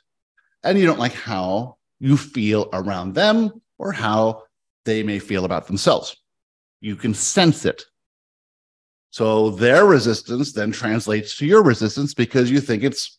And 0.62 0.78
you 0.78 0.86
don't 0.86 0.98
like 0.98 1.12
how 1.12 1.76
you 2.00 2.16
feel 2.16 2.68
around 2.72 3.14
them 3.14 3.50
or 3.78 3.92
how 3.92 4.44
they 4.84 5.02
may 5.02 5.18
feel 5.18 5.44
about 5.44 5.66
themselves. 5.66 6.16
You 6.80 6.96
can 6.96 7.14
sense 7.14 7.64
it. 7.64 7.84
So 9.10 9.50
their 9.50 9.86
resistance 9.86 10.52
then 10.52 10.72
translates 10.72 11.36
to 11.38 11.46
your 11.46 11.62
resistance 11.62 12.14
because 12.14 12.50
you 12.50 12.60
think 12.60 12.82
it's 12.82 13.18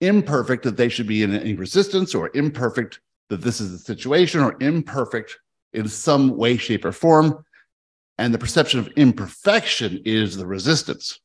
imperfect 0.00 0.64
that 0.64 0.76
they 0.76 0.88
should 0.88 1.06
be 1.06 1.22
in 1.22 1.34
any 1.34 1.54
resistance 1.54 2.14
or 2.14 2.30
imperfect 2.34 3.00
that 3.28 3.42
this 3.42 3.60
is 3.60 3.72
the 3.72 3.78
situation 3.78 4.40
or 4.40 4.56
imperfect 4.60 5.36
in 5.72 5.88
some 5.88 6.36
way, 6.36 6.56
shape, 6.56 6.84
or 6.84 6.92
form. 6.92 7.44
And 8.18 8.32
the 8.32 8.38
perception 8.38 8.80
of 8.80 8.88
imperfection 8.96 10.00
is 10.04 10.36
the 10.36 10.46
resistance. 10.46 11.20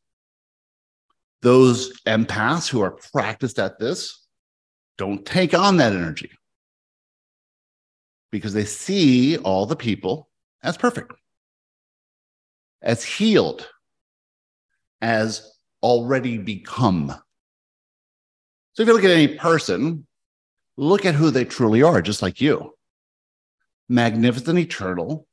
Those 1.42 2.00
empaths 2.02 2.68
who 2.68 2.82
are 2.82 2.98
practiced 3.14 3.60
at 3.60 3.80
this 3.80 4.28
don't 4.98 5.26
take 5.26 5.54
on 5.54 5.78
that 5.78 5.94
energy 5.94 6.30
because 8.32 8.54
they 8.54 8.66
see 8.66 9.38
all 9.38 9.66
the 9.66 9.76
people 9.76 10.30
as 10.64 10.78
perfect, 10.78 11.14
as 12.82 13.04
healed, 13.04 13.68
as 15.02 15.52
already 15.82 16.38
become. 16.38 17.14
So 18.74 18.84
if 18.84 18.88
you 18.88 18.94
look 18.94 19.04
at 19.04 19.12
any 19.12 19.36
person, 19.36 20.06
look 20.82 21.06
at 21.06 21.14
who 21.14 21.30
they 21.30 21.46
truly 21.46 21.84
are, 21.84 22.02
just 22.02 22.22
like 22.22 22.42
you 22.42 22.74
magnificent, 23.88 24.58
eternal, 24.58 25.28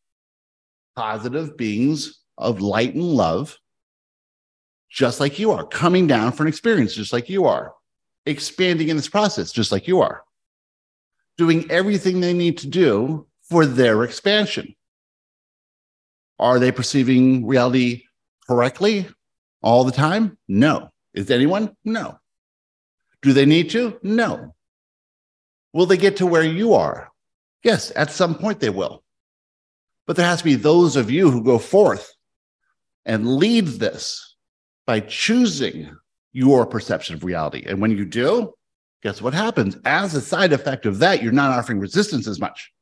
positive 0.96 1.56
beings 1.56 2.20
of 2.36 2.60
light 2.60 2.92
and 2.92 3.04
love, 3.04 3.56
just 4.90 5.20
like 5.20 5.38
you 5.38 5.52
are, 5.52 5.64
coming 5.64 6.08
down 6.08 6.32
for 6.32 6.42
an 6.42 6.48
experience, 6.48 6.92
just 6.92 7.12
like 7.12 7.28
you 7.28 7.44
are, 7.44 7.72
expanding 8.26 8.88
in 8.88 8.96
this 8.96 9.08
process, 9.08 9.52
just 9.52 9.70
like 9.70 9.86
you 9.86 10.00
are, 10.00 10.22
doing 11.36 11.70
everything 11.70 12.20
they 12.20 12.32
need 12.32 12.58
to 12.58 12.66
do 12.66 13.26
for 13.48 13.64
their 13.64 14.02
expansion. 14.02 14.74
Are 16.40 16.58
they 16.58 16.72
perceiving 16.72 17.46
reality 17.46 18.02
correctly 18.48 19.08
all 19.62 19.84
the 19.84 19.92
time? 19.92 20.36
No. 20.48 20.90
Is 21.14 21.30
anyone? 21.30 21.76
No. 21.84 22.18
Do 23.22 23.32
they 23.32 23.46
need 23.46 23.70
to? 23.70 23.98
No. 24.02 24.54
Will 25.72 25.86
they 25.86 25.96
get 25.96 26.16
to 26.18 26.26
where 26.26 26.42
you 26.42 26.74
are? 26.74 27.10
Yes, 27.62 27.92
at 27.96 28.10
some 28.10 28.34
point 28.34 28.60
they 28.60 28.70
will. 28.70 29.02
But 30.06 30.16
there 30.16 30.26
has 30.26 30.38
to 30.38 30.44
be 30.44 30.54
those 30.54 30.96
of 30.96 31.10
you 31.10 31.30
who 31.30 31.44
go 31.44 31.58
forth 31.58 32.14
and 33.04 33.36
lead 33.36 33.66
this 33.66 34.36
by 34.86 35.00
choosing 35.00 35.94
your 36.32 36.64
perception 36.66 37.14
of 37.14 37.24
reality. 37.24 37.64
And 37.66 37.80
when 37.80 37.90
you 37.90 38.04
do, 38.04 38.54
guess 39.02 39.20
what 39.20 39.34
happens? 39.34 39.76
As 39.84 40.14
a 40.14 40.20
side 40.20 40.52
effect 40.52 40.86
of 40.86 40.98
that, 41.00 41.22
you're 41.22 41.32
not 41.32 41.50
offering 41.50 41.78
resistance 41.78 42.26
as 42.26 42.40
much. 42.40 42.72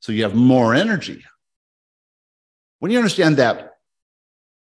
So 0.00 0.12
you 0.12 0.22
have 0.22 0.34
more 0.34 0.74
energy. 0.74 1.24
When 2.78 2.90
you 2.90 2.98
understand 2.98 3.36
that 3.36 3.74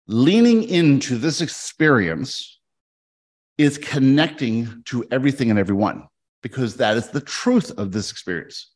leaning 0.06 0.64
into 0.64 1.16
this 1.16 1.40
experience 1.40 2.58
is 3.58 3.78
connecting 3.78 4.82
to 4.86 5.04
everything 5.10 5.50
and 5.50 5.58
everyone, 5.58 6.08
because 6.42 6.76
that 6.76 6.96
is 6.96 7.08
the 7.08 7.20
truth 7.20 7.70
of 7.78 7.92
this 7.92 8.10
experience. 8.10 8.72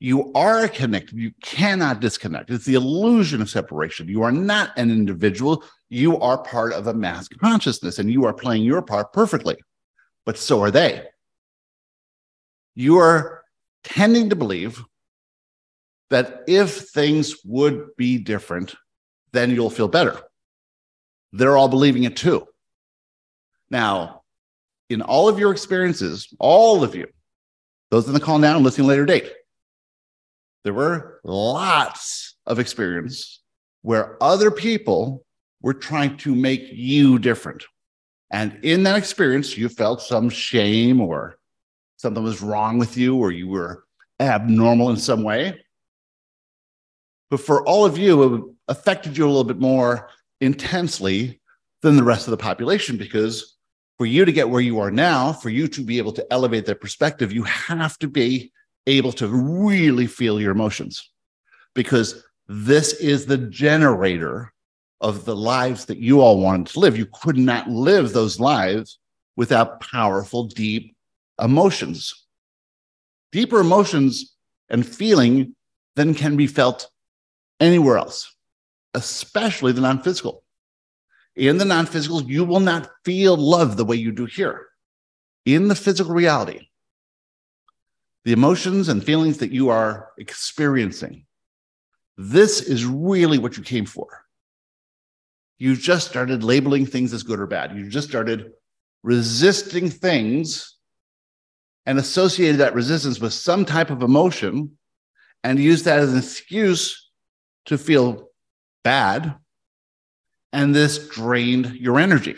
You 0.00 0.32
are 0.34 0.68
connected. 0.68 1.18
You 1.18 1.32
cannot 1.42 2.00
disconnect. 2.00 2.50
It's 2.50 2.64
the 2.64 2.74
illusion 2.74 3.42
of 3.42 3.50
separation. 3.50 4.08
You 4.08 4.22
are 4.22 4.32
not 4.32 4.70
an 4.76 4.90
individual. 4.90 5.64
You 5.88 6.18
are 6.20 6.38
part 6.38 6.72
of 6.72 6.86
a 6.86 6.94
mass 6.94 7.26
consciousness 7.28 7.98
and 7.98 8.10
you 8.10 8.24
are 8.24 8.32
playing 8.32 8.62
your 8.62 8.82
part 8.82 9.12
perfectly, 9.12 9.56
but 10.24 10.38
so 10.38 10.62
are 10.62 10.70
they. 10.70 11.04
You 12.76 12.98
are 12.98 13.42
tending 13.82 14.30
to 14.30 14.36
believe 14.36 14.82
that 16.10 16.44
if 16.46 16.90
things 16.90 17.34
would 17.44 17.88
be 17.96 18.18
different, 18.18 18.74
then 19.32 19.50
you'll 19.50 19.70
feel 19.70 19.88
better. 19.88 20.20
They're 21.32 21.56
all 21.56 21.68
believing 21.68 22.04
it 22.04 22.16
too. 22.16 22.46
Now, 23.70 24.17
in 24.90 25.02
all 25.02 25.28
of 25.28 25.38
your 25.38 25.52
experiences, 25.52 26.28
all 26.38 26.82
of 26.82 26.94
you, 26.94 27.06
those 27.90 28.06
in 28.06 28.14
the 28.14 28.20
call 28.20 28.38
now 28.38 28.56
and 28.56 28.64
listening 28.64 28.86
later 28.86 29.06
date, 29.06 29.30
there 30.64 30.74
were 30.74 31.20
lots 31.24 32.36
of 32.46 32.58
experience 32.58 33.40
where 33.82 34.22
other 34.22 34.50
people 34.50 35.24
were 35.62 35.74
trying 35.74 36.16
to 36.18 36.34
make 36.34 36.68
you 36.72 37.18
different. 37.18 37.64
And 38.30 38.58
in 38.62 38.82
that 38.82 38.96
experience, 38.96 39.56
you 39.56 39.68
felt 39.68 40.02
some 40.02 40.28
shame 40.28 41.00
or 41.00 41.38
something 41.96 42.22
was 42.22 42.42
wrong 42.42 42.78
with 42.78 42.96
you 42.96 43.16
or 43.16 43.32
you 43.32 43.48
were 43.48 43.84
abnormal 44.20 44.90
in 44.90 44.96
some 44.96 45.22
way. 45.22 45.60
But 47.30 47.40
for 47.40 47.66
all 47.66 47.84
of 47.84 47.98
you, 47.98 48.34
it 48.34 48.42
affected 48.68 49.16
you 49.16 49.24
a 49.24 49.28
little 49.28 49.44
bit 49.44 49.58
more 49.58 50.08
intensely 50.40 51.40
than 51.82 51.96
the 51.96 52.04
rest 52.04 52.26
of 52.26 52.30
the 52.30 52.36
population 52.36 52.96
because 52.96 53.56
for 53.98 54.06
you 54.06 54.24
to 54.24 54.32
get 54.32 54.48
where 54.48 54.60
you 54.60 54.78
are 54.78 54.92
now, 54.92 55.32
for 55.32 55.50
you 55.50 55.66
to 55.68 55.82
be 55.82 55.98
able 55.98 56.12
to 56.12 56.32
elevate 56.32 56.64
that 56.66 56.80
perspective, 56.80 57.32
you 57.32 57.42
have 57.42 57.98
to 57.98 58.08
be 58.08 58.52
able 58.86 59.12
to 59.12 59.28
really 59.28 60.06
feel 60.06 60.40
your 60.40 60.52
emotions 60.52 61.10
because 61.74 62.24
this 62.46 62.94
is 62.94 63.26
the 63.26 63.36
generator 63.36 64.52
of 65.00 65.24
the 65.24 65.36
lives 65.36 65.84
that 65.86 65.98
you 65.98 66.20
all 66.20 66.40
wanted 66.40 66.68
to 66.68 66.80
live. 66.80 66.96
You 66.96 67.06
could 67.06 67.36
not 67.36 67.68
live 67.68 68.12
those 68.12 68.40
lives 68.40 68.98
without 69.36 69.80
powerful, 69.80 70.44
deep 70.44 70.96
emotions. 71.40 72.26
Deeper 73.30 73.60
emotions 73.60 74.34
and 74.70 74.86
feeling 74.86 75.54
than 75.96 76.14
can 76.14 76.36
be 76.36 76.46
felt 76.46 76.88
anywhere 77.60 77.98
else, 77.98 78.34
especially 78.94 79.72
the 79.72 79.80
non 79.80 80.00
physical. 80.02 80.44
In 81.38 81.56
the 81.56 81.64
non 81.64 81.86
physical, 81.86 82.22
you 82.22 82.44
will 82.44 82.60
not 82.60 82.90
feel 83.04 83.36
love 83.36 83.76
the 83.76 83.84
way 83.84 83.94
you 83.94 84.10
do 84.10 84.26
here. 84.26 84.66
In 85.46 85.68
the 85.68 85.76
physical 85.76 86.12
reality, 86.12 86.68
the 88.24 88.32
emotions 88.32 88.88
and 88.88 89.02
feelings 89.02 89.38
that 89.38 89.52
you 89.52 89.68
are 89.68 90.08
experiencing, 90.18 91.26
this 92.16 92.60
is 92.60 92.84
really 92.84 93.38
what 93.38 93.56
you 93.56 93.62
came 93.62 93.86
for. 93.86 94.24
You 95.58 95.76
just 95.76 96.08
started 96.08 96.42
labeling 96.42 96.86
things 96.86 97.12
as 97.12 97.22
good 97.22 97.38
or 97.38 97.46
bad. 97.46 97.76
You 97.76 97.88
just 97.88 98.08
started 98.08 98.50
resisting 99.04 99.88
things 99.90 100.76
and 101.86 102.00
associated 102.00 102.58
that 102.58 102.74
resistance 102.74 103.20
with 103.20 103.32
some 103.32 103.64
type 103.64 103.90
of 103.90 104.02
emotion 104.02 104.76
and 105.44 105.60
used 105.60 105.84
that 105.84 106.00
as 106.00 106.12
an 106.12 106.18
excuse 106.18 107.10
to 107.66 107.78
feel 107.78 108.28
bad. 108.82 109.36
And 110.52 110.74
this 110.74 111.08
drained 111.08 111.74
your 111.74 111.98
energy. 111.98 112.36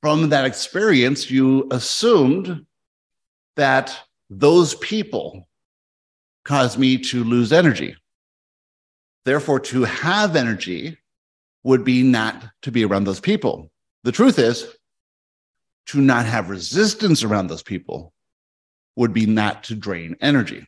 From 0.00 0.28
that 0.28 0.44
experience, 0.44 1.30
you 1.30 1.66
assumed 1.70 2.64
that 3.56 3.98
those 4.30 4.76
people 4.76 5.48
caused 6.44 6.78
me 6.78 6.98
to 6.98 7.24
lose 7.24 7.52
energy. 7.52 7.96
Therefore, 9.24 9.60
to 9.60 9.84
have 9.84 10.36
energy 10.36 10.96
would 11.64 11.84
be 11.84 12.02
not 12.02 12.44
to 12.62 12.70
be 12.70 12.84
around 12.84 13.04
those 13.04 13.20
people. 13.20 13.70
The 14.04 14.12
truth 14.12 14.38
is, 14.38 14.66
to 15.86 16.00
not 16.00 16.26
have 16.26 16.50
resistance 16.50 17.24
around 17.24 17.48
those 17.48 17.62
people 17.62 18.12
would 18.96 19.12
be 19.12 19.26
not 19.26 19.64
to 19.64 19.74
drain 19.74 20.16
energy. 20.20 20.66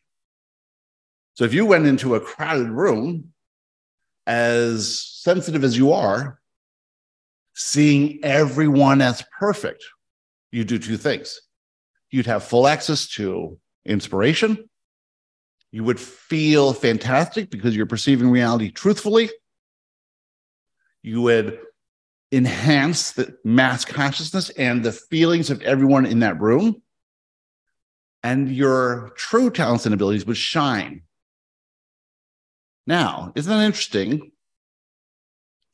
So 1.35 1.45
if 1.45 1.55
you 1.55 1.65
went 1.65 1.87
into 1.87 2.15
a 2.15 2.21
crowded 2.21 2.71
room, 2.71 3.30
as 4.27 5.01
sensitive 5.01 5.65
as 5.65 5.77
you 5.77 5.93
are, 5.93 6.41
seeing 7.55 8.21
everyone 8.23 9.01
as 9.01 9.23
perfect, 9.39 9.85
you 10.53 10.65
do 10.65 10.79
two 10.79 10.97
things 10.97 11.41
you'd 12.11 12.27
have 12.27 12.45
full 12.45 12.67
access 12.67 13.09
to 13.09 13.59
inspiration. 13.85 14.69
You 15.73 15.85
would 15.85 16.01
feel 16.01 16.73
fantastic 16.73 17.51
because 17.51 17.77
you're 17.77 17.87
perceiving 17.87 18.31
reality 18.31 18.71
truthfully. 18.71 19.31
You 21.03 21.23
would 21.23 21.59
enhance 22.33 23.13
the 23.13 23.37
mass 23.45 23.85
consciousness 23.85 24.51
and 24.51 24.83
the 24.85 24.93
feelings 24.93 25.51
of 25.51 25.63
everyone 25.63 26.07
in 26.07 26.21
that 26.21 26.41
room. 26.41 26.83
And 28.23 28.55
your 28.55 29.13
true 29.17 29.51
talents 29.51 29.87
and 29.87 29.95
abilities 29.95 30.27
would 30.27 30.37
shine. 30.37 31.03
Now, 32.91 33.31
isn't 33.37 33.57
that 33.57 33.65
interesting 33.65 34.33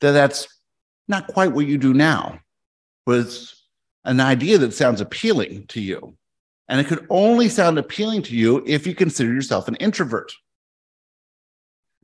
that 0.01 0.11
that's 0.11 0.47
not 1.07 1.25
quite 1.25 1.51
what 1.51 1.65
you 1.65 1.79
do 1.79 1.91
now? 1.91 2.39
Was 3.07 3.63
an 4.05 4.19
idea 4.19 4.59
that 4.59 4.75
sounds 4.75 5.01
appealing 5.01 5.65
to 5.69 5.81
you. 5.81 6.15
And 6.69 6.79
it 6.79 6.85
could 6.85 7.07
only 7.09 7.49
sound 7.49 7.79
appealing 7.79 8.21
to 8.23 8.35
you 8.35 8.63
if 8.67 8.85
you 8.85 8.93
consider 8.93 9.33
yourself 9.33 9.67
an 9.67 9.77
introvert. 9.77 10.31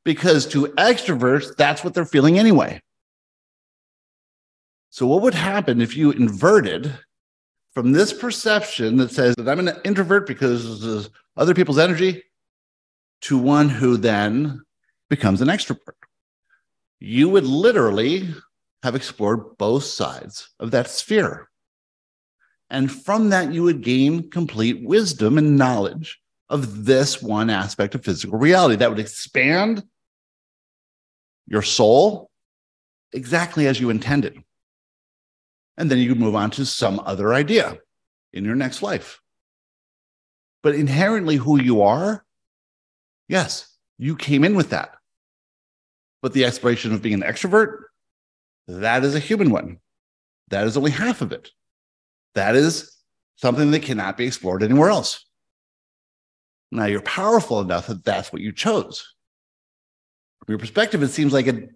Because 0.03 0.47
to 0.47 0.65
extroverts, 0.79 1.55
that's 1.57 1.83
what 1.83 1.93
they're 1.93 2.05
feeling 2.05 2.39
anyway. 2.39 2.81
So, 4.89 5.05
what 5.05 5.21
would 5.21 5.35
happen 5.35 5.79
if 5.79 5.95
you 5.95 6.09
inverted 6.09 6.91
from 7.75 7.91
this 7.91 8.13
perception 8.13 8.97
that 8.97 9.11
says 9.11 9.35
that 9.35 9.47
I'm 9.47 9.59
an 9.59 9.75
introvert 9.83 10.25
because 10.25 10.83
of 10.83 11.11
other 11.37 11.53
people's 11.53 11.77
energy 11.77 12.23
to 13.21 13.37
one 13.37 13.69
who 13.69 13.95
then 13.95 14.63
becomes 15.15 15.41
an 15.41 15.47
extrovert? 15.47 15.99
you 17.03 17.27
would 17.27 17.43
literally 17.45 18.33
have 18.81 18.95
explored 18.95 19.57
both 19.57 19.83
sides 19.83 20.47
of 20.57 20.71
that 20.71 20.89
sphere. 20.89 21.49
And 22.69 22.89
from 22.89 23.29
that, 23.29 23.51
you 23.51 23.63
would 23.63 23.81
gain 23.81 24.29
complete 24.29 24.87
wisdom 24.87 25.37
and 25.37 25.57
knowledge 25.57 26.21
of 26.47 26.85
this 26.85 27.21
one 27.21 27.49
aspect 27.49 27.93
of 27.93 28.05
physical 28.05 28.39
reality 28.39 28.77
that 28.77 28.89
would 28.89 29.01
expand 29.01 29.83
your 31.45 31.61
soul 31.61 32.31
exactly 33.11 33.67
as 33.67 33.81
you 33.81 33.89
intended. 33.89 34.41
And 35.75 35.91
then 35.91 35.97
you 35.97 36.07
could 36.07 36.21
move 36.21 36.35
on 36.35 36.51
to 36.51 36.65
some 36.65 37.01
other 37.01 37.33
idea 37.33 37.79
in 38.31 38.45
your 38.45 38.55
next 38.55 38.81
life. 38.81 39.19
But 40.61 40.75
inherently, 40.75 41.35
who 41.35 41.61
you 41.61 41.81
are, 41.81 42.23
yes, 43.27 43.67
you 43.97 44.15
came 44.15 44.45
in 44.45 44.55
with 44.55 44.69
that. 44.69 44.95
But 46.23 46.31
the 46.31 46.45
exploration 46.45 46.93
of 46.93 47.01
being 47.01 47.21
an 47.21 47.29
extrovert, 47.29 47.83
that 48.69 49.03
is 49.03 49.13
a 49.13 49.19
human 49.19 49.51
one. 49.51 49.79
That 50.47 50.65
is 50.65 50.77
only 50.77 50.91
half 50.91 51.21
of 51.21 51.33
it. 51.33 51.51
That 52.33 52.55
is 52.55 52.95
something 53.35 53.71
that 53.71 53.83
cannot 53.83 54.15
be 54.15 54.25
explored 54.25 54.63
anywhere 54.63 54.89
else. 54.89 55.25
Now 56.71 56.85
you're 56.85 57.01
powerful 57.01 57.59
enough 57.59 57.87
that 57.87 58.05
that's 58.05 58.31
what 58.31 58.41
you 58.41 58.53
chose. 58.53 59.13
From 60.39 60.53
your 60.53 60.59
perspective, 60.59 61.03
it 61.03 61.09
seems 61.09 61.33
like 61.33 61.47
a 61.47 61.67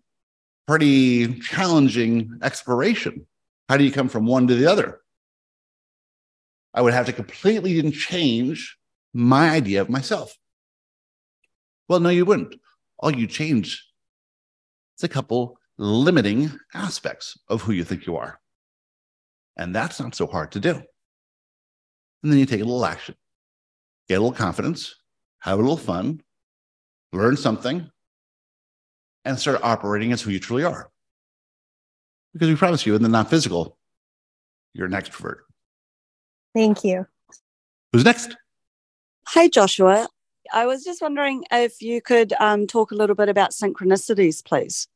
pretty 0.65 1.39
challenging 1.39 2.39
exploration. 2.41 3.27
How 3.67 3.75
do 3.75 3.83
you 3.83 3.91
come 3.91 4.07
from 4.07 4.25
one 4.25 4.47
to 4.47 4.55
the 4.55 4.71
other? 4.71 5.01
I 6.73 6.81
would 6.81 6.93
have 6.93 7.07
to 7.07 7.13
completely 7.13 7.91
change 7.91 8.77
my 9.13 9.49
idea 9.49 9.81
of 9.81 9.89
myself. 9.89 10.37
Well, 11.89 11.99
no, 11.99 12.09
you 12.09 12.23
wouldn't. 12.23 12.55
All 12.97 13.13
you 13.13 13.27
change 13.27 13.86
is 14.97 15.03
a 15.03 15.07
couple 15.07 15.57
limiting 15.77 16.51
aspects 16.73 17.37
of 17.49 17.61
who 17.61 17.71
you 17.71 17.83
think 17.83 18.05
you 18.05 18.17
are. 18.17 18.39
And 19.55 19.75
that's 19.75 19.99
not 19.99 20.15
so 20.15 20.27
hard 20.27 20.51
to 20.53 20.59
do. 20.59 20.73
And 22.23 22.31
then 22.31 22.39
you 22.39 22.45
take 22.45 22.61
a 22.61 22.65
little 22.65 22.85
action, 22.85 23.15
get 24.07 24.15
a 24.15 24.21
little 24.21 24.35
confidence, 24.35 24.95
have 25.39 25.59
a 25.59 25.61
little 25.61 25.77
fun, 25.77 26.21
learn 27.13 27.37
something, 27.37 27.89
and 29.23 29.39
start 29.39 29.59
operating 29.63 30.11
as 30.11 30.21
who 30.21 30.31
you 30.31 30.39
truly 30.39 30.63
are. 30.63 30.89
Because 32.33 32.49
we 32.49 32.55
promise 32.55 32.85
you, 32.85 32.95
in 32.95 33.01
the 33.01 33.09
non 33.09 33.25
physical, 33.25 33.77
you're 34.73 34.85
an 34.85 34.93
extrovert. 34.93 35.39
Thank 36.53 36.83
you. 36.83 37.05
Who's 37.93 38.05
next? 38.05 38.35
Hi, 39.27 39.47
Joshua. 39.47 40.07
I 40.53 40.65
was 40.65 40.83
just 40.83 41.01
wondering 41.01 41.43
if 41.51 41.81
you 41.81 42.01
could 42.01 42.33
um, 42.39 42.67
talk 42.67 42.91
a 42.91 42.95
little 42.95 43.15
bit 43.15 43.29
about 43.29 43.51
synchronicities, 43.51 44.43
please. 44.43 44.87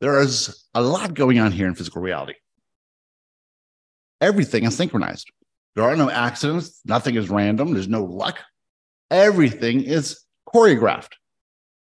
There 0.00 0.20
is 0.20 0.64
a 0.74 0.82
lot 0.82 1.14
going 1.14 1.38
on 1.38 1.52
here 1.52 1.66
in 1.66 1.74
physical 1.74 2.02
reality. 2.02 2.34
Everything 4.20 4.64
is 4.64 4.76
synchronized. 4.76 5.30
There 5.74 5.84
are 5.84 5.96
no 5.96 6.10
accidents, 6.10 6.80
nothing 6.84 7.16
is 7.16 7.28
random, 7.28 7.74
there's 7.74 7.88
no 7.88 8.04
luck. 8.04 8.38
Everything 9.10 9.82
is 9.82 10.20
choreographed. 10.48 11.12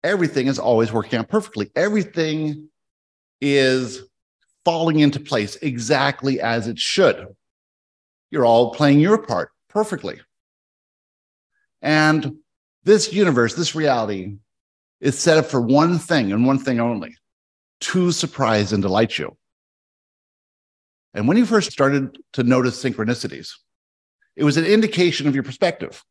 Everything 0.03 0.47
is 0.47 0.59
always 0.59 0.91
working 0.91 1.19
out 1.19 1.29
perfectly. 1.29 1.71
Everything 1.75 2.69
is 3.41 4.01
falling 4.63 4.99
into 4.99 5.19
place 5.19 5.55
exactly 5.57 6.41
as 6.41 6.67
it 6.67 6.79
should. 6.79 7.27
You're 8.31 8.45
all 8.45 8.73
playing 8.73 8.99
your 8.99 9.19
part 9.19 9.51
perfectly. 9.69 10.19
And 11.81 12.37
this 12.85 13.11
universe, 13.11 13.55
this 13.55 13.75
reality, 13.75 14.37
is 15.01 15.19
set 15.19 15.37
up 15.37 15.45
for 15.45 15.59
one 15.59 15.99
thing 15.99 16.31
and 16.31 16.47
one 16.47 16.59
thing 16.59 16.79
only 16.79 17.15
to 17.81 18.11
surprise 18.11 18.71
and 18.71 18.81
delight 18.81 19.17
you. 19.17 19.35
And 21.13 21.27
when 21.27 21.37
you 21.37 21.45
first 21.45 21.71
started 21.71 22.17
to 22.33 22.43
notice 22.43 22.81
synchronicities, 22.81 23.51
it 24.35 24.43
was 24.43 24.57
an 24.57 24.65
indication 24.65 25.27
of 25.27 25.33
your 25.33 25.43
perspective. 25.43 26.03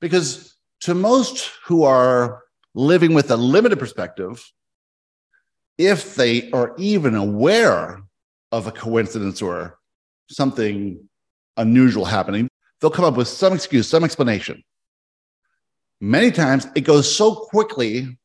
Because 0.00 0.56
to 0.80 0.94
most 0.94 1.50
who 1.64 1.82
are 1.84 2.42
living 2.74 3.14
with 3.14 3.30
a 3.30 3.36
limited 3.36 3.78
perspective, 3.78 4.44
if 5.76 6.14
they 6.14 6.50
are 6.52 6.74
even 6.78 7.14
aware 7.14 8.02
of 8.52 8.66
a 8.66 8.72
coincidence 8.72 9.42
or 9.42 9.78
something 10.28 11.08
unusual 11.56 12.04
happening, 12.04 12.48
they'll 12.80 12.90
come 12.90 13.04
up 13.04 13.16
with 13.16 13.28
some 13.28 13.52
excuse, 13.52 13.88
some 13.88 14.04
explanation. 14.04 14.62
Many 16.00 16.30
times 16.30 16.66
it 16.74 16.82
goes 16.82 17.14
so 17.14 17.34
quickly 17.34 18.18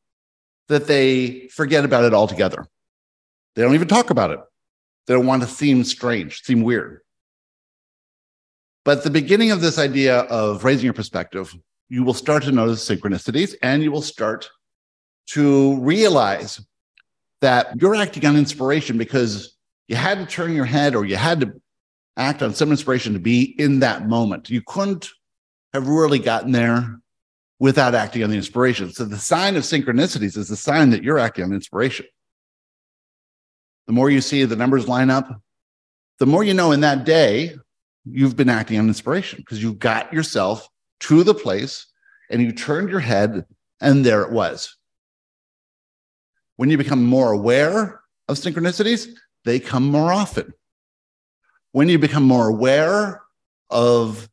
that 0.68 0.86
they 0.86 1.48
forget 1.48 1.84
about 1.84 2.04
it 2.04 2.14
altogether. 2.14 2.66
They 3.54 3.62
don't 3.62 3.74
even 3.74 3.88
talk 3.88 4.10
about 4.10 4.30
it. 4.30 4.40
They 5.06 5.14
don't 5.14 5.26
want 5.26 5.42
to 5.42 5.48
seem 5.48 5.84
strange, 5.84 6.42
seem 6.42 6.62
weird. 6.62 7.00
But 8.84 9.02
the 9.02 9.10
beginning 9.10 9.50
of 9.50 9.60
this 9.60 9.78
idea 9.78 10.20
of 10.20 10.64
raising 10.64 10.84
your 10.84 10.94
perspective, 10.94 11.54
you 11.88 12.04
will 12.04 12.14
start 12.14 12.42
to 12.44 12.52
notice 12.52 12.88
synchronicities 12.88 13.54
and 13.62 13.82
you 13.82 13.90
will 13.90 14.02
start 14.02 14.50
to 15.26 15.76
realize 15.80 16.60
that 17.40 17.80
you're 17.80 17.94
acting 17.94 18.24
on 18.26 18.36
inspiration 18.36 18.98
because 18.98 19.56
you 19.88 19.96
had 19.96 20.18
to 20.18 20.26
turn 20.26 20.54
your 20.54 20.64
head 20.64 20.94
or 20.94 21.04
you 21.04 21.16
had 21.16 21.40
to 21.40 21.60
act 22.16 22.42
on 22.42 22.54
some 22.54 22.70
inspiration 22.70 23.12
to 23.12 23.18
be 23.18 23.54
in 23.58 23.80
that 23.80 24.06
moment. 24.06 24.48
You 24.48 24.62
couldn't 24.66 25.10
have 25.72 25.88
really 25.88 26.18
gotten 26.18 26.52
there 26.52 27.00
without 27.64 27.94
acting 27.94 28.22
on 28.22 28.28
the 28.28 28.36
inspiration. 28.36 28.92
So 28.92 29.06
the 29.06 29.16
sign 29.16 29.56
of 29.56 29.62
synchronicities 29.62 30.36
is 30.36 30.48
the 30.48 30.54
sign 30.54 30.90
that 30.90 31.02
you're 31.02 31.18
acting 31.18 31.46
on 31.46 31.54
inspiration. 31.54 32.04
The 33.86 33.94
more 33.94 34.10
you 34.10 34.20
see 34.20 34.44
the 34.44 34.54
numbers 34.54 34.86
line 34.86 35.08
up, 35.08 35.40
the 36.18 36.26
more 36.26 36.44
you 36.44 36.52
know 36.52 36.72
in 36.72 36.80
that 36.80 37.06
day 37.06 37.56
you've 38.04 38.36
been 38.36 38.50
acting 38.50 38.78
on 38.78 38.86
inspiration 38.86 39.38
because 39.38 39.62
you've 39.62 39.78
got 39.78 40.12
yourself 40.12 40.68
to 41.00 41.24
the 41.24 41.32
place 41.32 41.86
and 42.28 42.42
you 42.42 42.52
turned 42.52 42.90
your 42.90 43.00
head 43.00 43.46
and 43.80 44.04
there 44.04 44.20
it 44.20 44.30
was. 44.30 44.76
When 46.56 46.68
you 46.68 46.76
become 46.76 47.02
more 47.02 47.32
aware 47.32 48.02
of 48.28 48.36
synchronicities, 48.36 49.08
they 49.46 49.58
come 49.58 49.84
more 49.84 50.12
often. 50.12 50.52
When 51.72 51.88
you 51.88 51.98
become 51.98 52.24
more 52.24 52.46
aware 52.46 53.22
of 53.70 54.28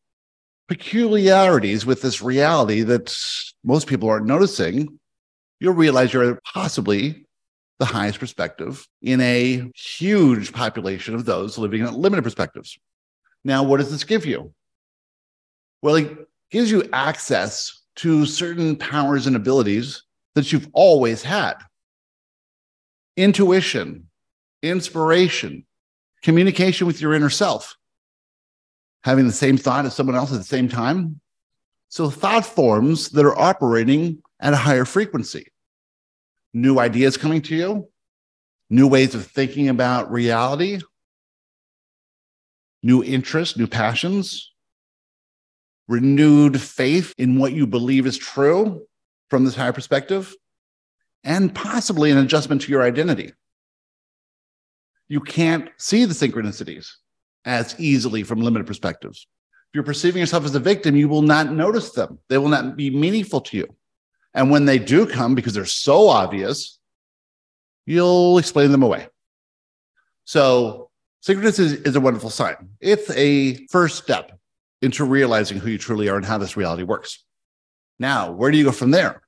peculiarities 0.72 1.86
with 1.86 2.01
this 2.01 2.22
reality 2.22 2.82
that 2.82 3.13
most 3.61 3.88
people 3.88 4.07
aren't 4.07 4.26
noticing, 4.26 4.97
you'll 5.59 5.74
realize 5.74 6.13
you're 6.13 6.39
possibly 6.53 7.26
the 7.80 7.86
highest 7.86 8.22
perspective 8.22 8.88
in 9.01 9.19
a 9.19 9.69
huge 9.76 10.53
population 10.53 11.13
of 11.13 11.26
those 11.26 11.57
living 11.57 11.82
in 11.82 11.93
limited 11.93 12.22
perspectives. 12.22 12.80
Now, 13.43 13.63
what 13.63 13.82
does 13.82 13.91
this 13.91 14.05
give 14.05 14.26
you? 14.26 14.53
Well, 15.82 15.95
it 15.95 16.17
gives 16.51 16.72
you 16.72 16.88
access 16.93 17.82
to 17.97 18.26
certain 18.26 18.78
powers 18.78 19.28
and 19.28 19.36
abilities 19.36 20.03
that 20.36 20.53
you've 20.53 20.69
always 20.72 21.22
had 21.22 21.55
intuition, 23.17 24.07
inspiration, 24.63 25.65
communication 26.24 26.88
with 26.88 27.01
your 27.01 27.13
inner 27.13 27.30
self 27.30 27.76
having 29.04 29.28
the 29.28 29.34
same 29.34 29.58
thought 29.58 29.86
as 29.86 29.95
someone 29.95 30.16
else 30.16 30.32
at 30.32 30.38
the 30.38 30.43
same 30.43 30.70
time. 30.70 31.20
So, 31.89 32.10
thought 32.10 32.45
forms 32.45 33.10
that 33.10 33.26
are 33.26 33.38
operating 33.38 34.22
at 34.39 34.54
a 34.54 34.58
higher 34.58 34.86
frequency, 34.86 35.47
new 36.54 36.80
ideas 36.80 37.18
coming 37.18 37.41
to 37.43 37.56
you, 37.56 37.89
new 38.70 38.88
ways 38.88 39.14
of 39.14 39.28
thinking 39.28 39.68
about 39.68 40.12
reality, 40.12 40.80
new 42.82 43.04
interests, 43.04 43.58
new 43.58 43.68
passions, 43.68 44.54
renewed 45.88 46.62
faith 46.62 47.14
in 47.18 47.38
what 47.38 47.52
you 47.52 47.68
believe 47.68 48.06
is 48.06 48.18
true 48.18 48.86
from 49.30 49.43
this 49.43 49.56
higher 49.56 49.74
perspective, 49.74 50.34
and 51.24 51.54
possibly 51.54 52.12
an 52.12 52.18
adjustment 52.18 52.62
to 52.62 52.72
your 52.72 52.82
identity. 52.82 53.34
You 55.10 55.20
can't 55.20 55.70
see 55.78 56.06
the 56.06 56.14
synchronicities 56.14 56.88
as 57.45 57.79
easily 57.79 58.23
from 58.23 58.41
limited 58.41 58.67
perspectives. 58.67 59.27
If 59.71 59.75
you're 59.75 59.83
perceiving 59.83 60.19
yourself 60.19 60.45
as 60.45 60.55
a 60.55 60.59
victim, 60.59 60.95
you 60.95 61.07
will 61.07 61.21
not 61.21 61.51
notice 61.51 61.91
them. 61.91 62.19
They 62.29 62.37
will 62.37 62.49
not 62.49 62.75
be 62.75 62.89
meaningful 62.89 63.41
to 63.41 63.57
you. 63.57 63.75
And 64.33 64.51
when 64.51 64.65
they 64.65 64.79
do 64.79 65.05
come, 65.05 65.35
because 65.35 65.53
they're 65.53 65.65
so 65.65 66.07
obvious, 66.07 66.79
you'll 67.85 68.37
explain 68.37 68.71
them 68.71 68.83
away. 68.83 69.07
So, 70.25 70.89
synchronicity 71.25 71.85
is 71.85 71.95
a 71.95 72.01
wonderful 72.01 72.29
sign. 72.29 72.69
It's 72.79 73.09
a 73.11 73.65
first 73.67 74.03
step 74.03 74.37
into 74.81 75.03
realizing 75.03 75.57
who 75.57 75.69
you 75.69 75.77
truly 75.77 76.09
are 76.09 76.17
and 76.17 76.25
how 76.25 76.37
this 76.37 76.57
reality 76.57 76.83
works. 76.83 77.23
Now, 77.99 78.31
where 78.31 78.51
do 78.51 78.57
you 78.57 78.65
go 78.65 78.71
from 78.71 78.91
there? 78.91 79.21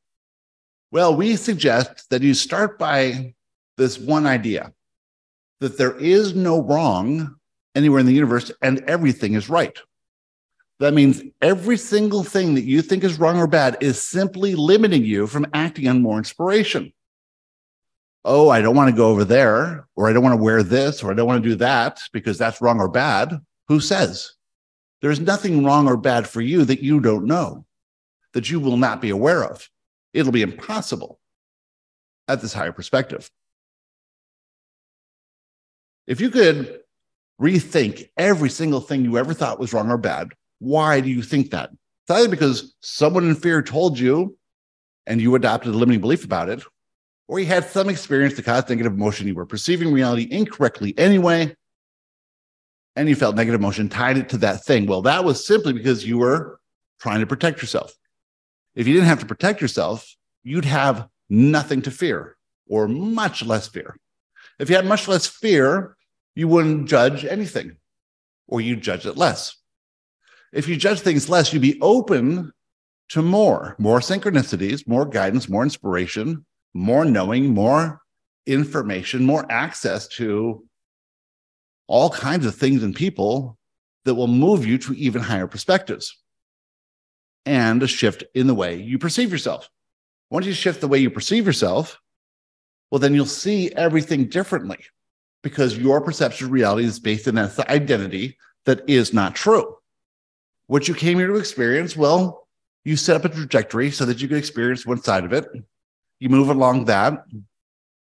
Well, 0.92 1.16
we 1.16 1.36
suggest 1.36 2.10
that 2.10 2.22
you 2.22 2.34
start 2.34 2.78
by 2.78 3.34
this 3.78 3.98
one 3.98 4.26
idea 4.26 4.74
that 5.60 5.78
there 5.78 5.98
is 5.98 6.36
no 6.36 6.62
wrong 6.62 7.36
anywhere 7.76 8.00
in 8.00 8.06
the 8.06 8.14
universe 8.14 8.52
and 8.62 8.82
everything 8.88 9.34
is 9.34 9.50
right. 9.50 9.78
That 10.80 10.94
means 10.94 11.22
every 11.42 11.78
single 11.78 12.24
thing 12.24 12.56
that 12.56 12.66
you 12.66 12.82
think 12.82 13.04
is 13.04 13.20
wrong 13.20 13.38
or 13.38 13.48
bad 13.48 13.78
is 13.80 14.02
simply 14.02 14.56
limiting 14.56 15.06
you 15.06 15.28
from 15.28 15.48
acting 15.54 15.88
on 15.88 16.02
more 16.02 16.18
inspiration. 16.18 16.94
oh, 18.26 18.50
I 18.50 18.62
don't 18.62 18.76
want 18.76 18.90
to 18.90 18.96
go 18.96 19.10
over 19.10 19.26
there, 19.26 19.86
or 19.96 20.10
I 20.10 20.14
don't 20.14 20.24
want 20.24 20.38
to 20.38 20.44
wear 20.44 20.64
this, 20.64 21.04
or 21.04 21.12
I 21.12 21.14
don't 21.14 21.28
want 21.28 21.44
to 21.44 21.50
do 21.50 21.56
that 21.56 22.00
because 22.14 22.38
that's 22.38 22.62
wrong 22.62 22.80
or 22.80 22.88
bad, 22.88 23.40
who 23.68 23.80
says? 23.80 24.34
There's 25.02 25.20
nothing 25.20 25.66
wrong 25.66 25.88
or 25.88 25.98
bad 25.98 26.28
for 26.28 26.40
you 26.40 26.64
that 26.66 26.82
you 26.82 27.02
don't 27.02 27.26
know, 27.26 27.66
that 28.34 28.50
you 28.50 28.62
will 28.62 28.78
not 28.78 29.02
be 29.02 29.10
aware 29.10 29.44
of. 29.44 29.70
It'll 30.14 30.32
be 30.32 30.42
impossible 30.42 31.20
at 32.30 32.42
this 32.42 32.54
higher 32.54 32.72
perspective. 32.72 33.30
If 36.08 36.22
you 36.22 36.30
could 36.30 36.83
rethink 37.42 38.10
every 38.18 38.50
single 38.50 38.82
thing 38.82 39.04
you 39.04 39.18
ever 39.18 39.34
thought 39.34 39.60
was 39.60 39.74
wrong 39.74 39.90
or 39.90 39.98
bad, 39.98 40.30
why 40.60 41.00
do 41.00 41.10
you 41.10 41.22
think 41.22 41.52
that? 41.52 41.70
It's 41.72 42.12
either 42.12 42.30
because 42.30 42.76
someone 42.82 43.28
in 43.28 43.36
fear 43.36 43.62
told 43.62 43.98
you 43.98 44.38
and 45.08 45.22
you 45.22 45.36
adopted 45.36 45.74
a 45.74 45.78
limiting 45.78 46.02
belief 46.02 46.24
about 46.24 46.50
it, 46.50 46.64
or 47.28 47.40
you 47.40 47.46
had 47.46 47.66
some 47.66 47.90
experience 47.90 48.36
that 48.36 48.46
caused 48.46 48.70
negative 48.70 48.94
emotion. 48.94 49.28
You 49.28 49.36
were 49.36 49.46
perceiving 49.46 49.92
reality 49.92 50.28
incorrectly 50.30 50.94
anyway, 50.98 51.56
and 52.96 53.10
you 53.10 53.16
felt 53.16 53.36
negative 53.36 53.60
emotion, 53.60 53.90
tied 53.90 54.18
it 54.18 54.30
to 54.30 54.38
that 54.40 54.64
thing. 54.64 54.86
Well, 54.86 55.02
that 55.04 55.24
was 55.24 55.46
simply 55.46 55.74
because 55.74 56.06
you 56.06 56.18
were 56.18 56.60
trying 57.00 57.22
to 57.22 57.28
protect 57.28 57.62
yourself. 57.62 57.94
If 58.76 58.88
you 58.88 58.94
didn't 58.94 59.08
have 59.08 59.20
to 59.20 59.26
protect 59.26 59.62
yourself, 59.62 60.08
you'd 60.44 60.66
have 60.66 61.08
nothing 61.30 61.82
to 61.84 61.92
fear 61.92 62.38
or 62.68 62.88
much 62.88 63.44
less 63.44 63.68
fear. 63.68 63.96
If 64.60 64.70
you 64.70 64.76
had 64.76 64.86
much 64.86 65.08
less 65.08 65.26
fear, 65.26 65.96
you 66.36 66.48
wouldn't 66.48 66.88
judge 66.88 67.26
anything 67.26 67.78
or 68.48 68.62
you 68.62 68.76
judge 68.76 69.06
it 69.06 69.18
less. 69.18 69.56
If 70.52 70.68
you 70.68 70.76
judge 70.76 71.00
things 71.00 71.30
less, 71.30 71.52
you'd 71.52 71.62
be 71.62 71.80
open 71.82 72.52
to 73.10 73.22
more, 73.22 73.76
more 73.80 74.00
synchronicities, 74.00 74.88
more 74.88 75.06
guidance, 75.06 75.50
more 75.50 75.64
inspiration, 75.64 76.46
more 76.74 77.06
knowing, 77.06 77.54
more 77.54 78.02
information, 78.46 79.26
more 79.26 79.50
access 79.52 80.08
to 80.08 80.64
all 81.88 82.10
kinds 82.10 82.46
of 82.46 82.56
things 82.56 82.84
and 82.84 82.96
people 82.96 83.58
that 84.06 84.16
will 84.16 84.28
move 84.28 84.66
you 84.66 84.78
to 84.78 84.94
even 84.94 85.22
higher 85.22 85.48
perspectives 85.48 86.18
and 87.46 87.82
a 87.84 87.88
shift 87.88 88.24
in 88.36 88.48
the 88.48 88.56
way 88.56 88.76
you 88.76 88.98
perceive 88.98 89.32
yourself. 89.32 89.70
Once 90.30 90.46
you 90.46 90.54
shift 90.54 90.82
the 90.82 90.88
way 90.88 90.98
you 90.98 91.10
perceive 91.10 91.46
yourself, 91.46 92.00
well, 92.90 93.00
then 93.00 93.14
you'll 93.14 93.26
see 93.26 93.72
everything 93.74 94.26
differently 94.26 94.80
because 95.44 95.78
your 95.78 96.02
perception 96.02 96.48
of 96.48 96.52
reality 96.52 96.86
is 96.86 97.00
based 97.00 97.28
in 97.28 97.36
that 97.36 97.60
identity 97.70 98.38
that 98.66 98.82
is 98.90 99.14
not 99.14 99.36
true. 99.36 99.78
What 100.68 100.88
you 100.88 100.96
came 100.96 101.20
here 101.20 101.28
to 101.28 101.36
experience, 101.36 101.96
well, 101.96 102.48
you 102.86 102.96
set 102.96 103.16
up 103.16 103.26
a 103.26 103.30
trajectory 103.30 103.92
so 103.92 104.06
that 104.06 104.22
you 104.22 104.28
could 104.28 104.38
experience 104.38 104.86
one 104.86 105.02
side 105.04 105.26
of 105.26 105.34
it. 105.34 105.46
You 106.20 106.30
move 106.30 106.50
along 106.50 106.86
that. 106.86 107.26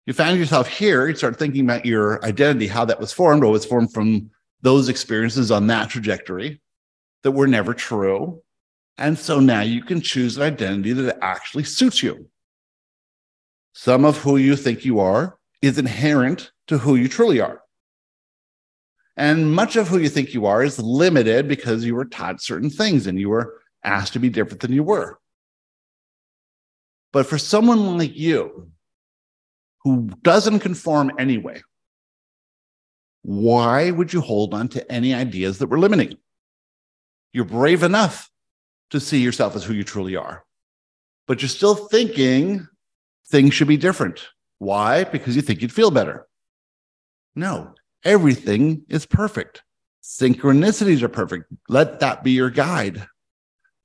You 0.06 0.12
find 0.12 0.38
yourself 0.38 0.68
here, 0.68 1.08
you 1.08 1.16
start 1.16 1.36
thinking 1.36 1.64
about 1.64 1.84
your 1.84 2.24
identity, 2.24 2.68
how 2.68 2.84
that 2.84 3.00
was 3.00 3.12
formed, 3.12 3.42
or 3.42 3.50
was 3.50 3.66
formed 3.66 3.92
from 3.92 4.30
those 4.62 4.88
experiences 4.88 5.50
on 5.50 5.66
that 5.66 5.90
trajectory 5.90 6.60
that 7.24 7.32
were 7.32 7.48
never 7.48 7.74
true. 7.74 8.40
And 8.98 9.18
so 9.18 9.40
now 9.40 9.62
you 9.62 9.82
can 9.82 10.00
choose 10.00 10.36
an 10.36 10.44
identity 10.44 10.92
that 10.92 11.18
actually 11.22 11.64
suits 11.64 12.04
you. 12.04 12.28
Some 13.72 14.04
of 14.04 14.16
who 14.18 14.36
you 14.36 14.54
think 14.54 14.84
you 14.84 15.00
are 15.00 15.38
is 15.60 15.76
inherent 15.76 16.52
to 16.68 16.78
who 16.78 16.96
you 16.96 17.08
truly 17.08 17.40
are. 17.40 17.62
And 19.16 19.54
much 19.54 19.76
of 19.76 19.88
who 19.88 19.98
you 19.98 20.08
think 20.08 20.34
you 20.34 20.46
are 20.46 20.62
is 20.62 20.78
limited 20.78 21.48
because 21.48 21.84
you 21.84 21.94
were 21.94 22.04
taught 22.04 22.42
certain 22.42 22.68
things 22.68 23.06
and 23.06 23.18
you 23.18 23.30
were 23.30 23.60
asked 23.82 24.12
to 24.12 24.18
be 24.18 24.28
different 24.28 24.60
than 24.60 24.72
you 24.72 24.82
were. 24.82 25.18
But 27.12 27.26
for 27.26 27.38
someone 27.38 27.96
like 27.96 28.14
you 28.14 28.70
who 29.84 30.10
doesn't 30.22 30.60
conform 30.60 31.12
anyway, 31.18 31.62
why 33.22 33.90
would 33.90 34.12
you 34.12 34.20
hold 34.20 34.52
on 34.52 34.68
to 34.68 34.92
any 34.92 35.14
ideas 35.14 35.58
that 35.58 35.68
were 35.68 35.78
limiting? 35.78 36.18
You're 37.32 37.44
brave 37.44 37.82
enough 37.82 38.30
to 38.90 39.00
see 39.00 39.20
yourself 39.20 39.56
as 39.56 39.64
who 39.64 39.72
you 39.72 39.82
truly 39.82 40.14
are, 40.14 40.44
but 41.26 41.40
you're 41.40 41.48
still 41.48 41.74
thinking 41.74 42.68
things 43.28 43.54
should 43.54 43.68
be 43.68 43.76
different. 43.76 44.28
Why? 44.58 45.04
Because 45.04 45.36
you 45.36 45.42
think 45.42 45.62
you'd 45.62 45.72
feel 45.72 45.90
better. 45.90 46.26
No, 47.36 47.74
everything 48.02 48.82
is 48.88 49.04
perfect. 49.04 49.62
Synchronicities 50.02 51.02
are 51.02 51.08
perfect. 51.08 51.52
Let 51.68 52.00
that 52.00 52.24
be 52.24 52.32
your 52.32 52.48
guide. 52.48 53.06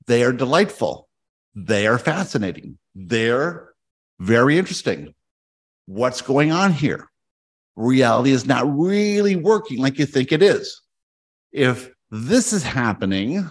They 0.06 0.24
are 0.24 0.32
delightful. 0.32 1.08
They 1.54 1.86
are 1.86 1.98
fascinating. 1.98 2.78
They're 2.94 3.68
very 4.18 4.56
interesting. 4.56 5.14
What's 5.86 6.22
going 6.22 6.50
on 6.50 6.72
here? 6.72 7.10
Reality 7.76 8.30
is 8.30 8.46
not 8.46 8.64
really 8.66 9.36
working 9.36 9.78
like 9.78 9.98
you 9.98 10.06
think 10.06 10.32
it 10.32 10.42
is. 10.42 10.80
If 11.52 11.90
this 12.10 12.54
is 12.54 12.62
happening, 12.62 13.48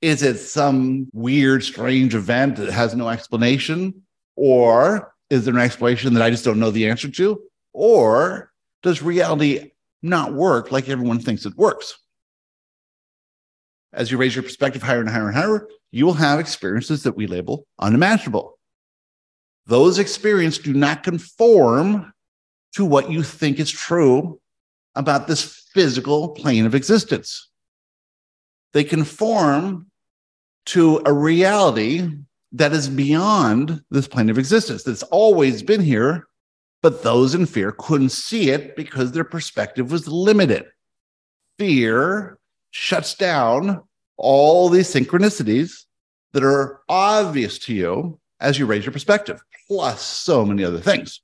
is 0.00 0.22
it 0.22 0.38
some 0.38 1.08
weird, 1.12 1.64
strange 1.64 2.14
event 2.14 2.56
that 2.56 2.70
has 2.70 2.94
no 2.94 3.08
explanation? 3.08 4.02
Or 4.36 5.12
is 5.30 5.44
there 5.44 5.54
an 5.54 5.60
explanation 5.60 6.14
that 6.14 6.22
I 6.22 6.30
just 6.30 6.44
don't 6.44 6.60
know 6.60 6.70
the 6.70 6.88
answer 6.88 7.10
to? 7.10 7.42
Or 7.72 8.51
does 8.82 9.02
reality 9.02 9.70
not 10.02 10.32
work 10.32 10.72
like 10.72 10.88
everyone 10.88 11.20
thinks 11.20 11.46
it 11.46 11.56
works? 11.56 11.98
As 13.92 14.10
you 14.10 14.16
raise 14.16 14.34
your 14.34 14.42
perspective 14.42 14.82
higher 14.82 15.00
and 15.00 15.08
higher 15.08 15.28
and 15.28 15.36
higher, 15.36 15.68
you 15.90 16.06
will 16.06 16.14
have 16.14 16.40
experiences 16.40 17.02
that 17.02 17.16
we 17.16 17.26
label 17.26 17.66
unimaginable. 17.78 18.58
Those 19.66 19.98
experiences 19.98 20.62
do 20.62 20.72
not 20.72 21.02
conform 21.02 22.12
to 22.74 22.84
what 22.84 23.10
you 23.10 23.22
think 23.22 23.58
is 23.58 23.70
true 23.70 24.40
about 24.94 25.26
this 25.26 25.68
physical 25.72 26.30
plane 26.30 26.66
of 26.66 26.74
existence. 26.74 27.48
They 28.72 28.84
conform 28.84 29.86
to 30.66 31.02
a 31.04 31.12
reality 31.12 32.08
that 32.52 32.72
is 32.72 32.88
beyond 32.88 33.82
this 33.90 34.08
plane 34.08 34.30
of 34.30 34.38
existence, 34.38 34.82
that's 34.82 35.02
always 35.04 35.62
been 35.62 35.80
here, 35.80 36.26
but 36.82 37.02
those 37.02 37.34
in 37.34 37.46
fear 37.46 37.72
couldn't 37.72 38.10
see 38.10 38.50
it 38.50 38.76
because 38.76 39.12
their 39.12 39.24
perspective 39.24 39.90
was 39.90 40.08
limited. 40.08 40.66
Fear 41.58 42.38
shuts 42.72 43.14
down 43.14 43.82
all 44.16 44.68
these 44.68 44.92
synchronicities 44.92 45.84
that 46.32 46.42
are 46.42 46.80
obvious 46.88 47.58
to 47.60 47.74
you 47.74 48.18
as 48.40 48.58
you 48.58 48.66
raise 48.66 48.84
your 48.84 48.92
perspective, 48.92 49.40
plus 49.68 50.02
so 50.02 50.44
many 50.44 50.64
other 50.64 50.80
things. 50.80 51.20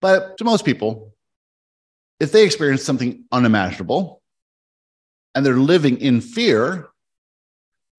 But 0.00 0.38
to 0.38 0.44
most 0.44 0.64
people, 0.64 1.14
if 2.20 2.30
they 2.30 2.44
experience 2.44 2.84
something 2.84 3.24
unimaginable 3.32 4.22
and 5.34 5.44
they're 5.44 5.56
living 5.56 6.00
in 6.00 6.20
fear, 6.20 6.88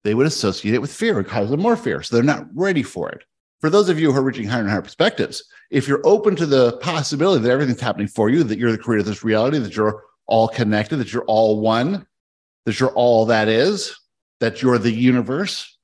they 0.04 0.14
would 0.14 0.26
associate 0.26 0.74
it 0.74 0.80
with 0.80 0.92
fear 0.92 1.18
and 1.18 1.28
cause 1.28 1.50
them 1.50 1.60
more 1.60 1.76
fear. 1.76 2.02
So 2.02 2.16
they're 2.16 2.24
not 2.24 2.46
ready 2.54 2.82
for 2.82 3.10
it. 3.10 3.24
For 3.60 3.68
those 3.68 3.90
of 3.90 4.00
you 4.00 4.12
who 4.12 4.18
are 4.18 4.22
reaching 4.22 4.48
higher 4.48 4.62
and 4.62 4.70
higher 4.70 4.80
perspectives, 4.80 5.44
if 5.70 5.86
you're 5.86 6.04
open 6.04 6.34
to 6.36 6.46
the 6.46 6.72
possibility 6.78 7.42
that 7.42 7.50
everything's 7.50 7.80
happening 7.80 8.08
for 8.08 8.28
you, 8.28 8.42
that 8.44 8.58
you're 8.58 8.72
the 8.72 8.78
creator 8.78 9.00
of 9.00 9.06
this 9.06 9.24
reality, 9.24 9.58
that 9.58 9.76
you're 9.76 10.02
all 10.26 10.48
connected, 10.48 10.96
that 10.96 11.12
you're 11.12 11.24
all 11.24 11.60
one, 11.60 12.06
that 12.66 12.78
you're 12.78 12.92
all 12.92 13.26
that 13.26 13.48
is, 13.48 13.96
that 14.40 14.62
you're 14.62 14.78
the 14.78 14.92
universe, 14.92 15.78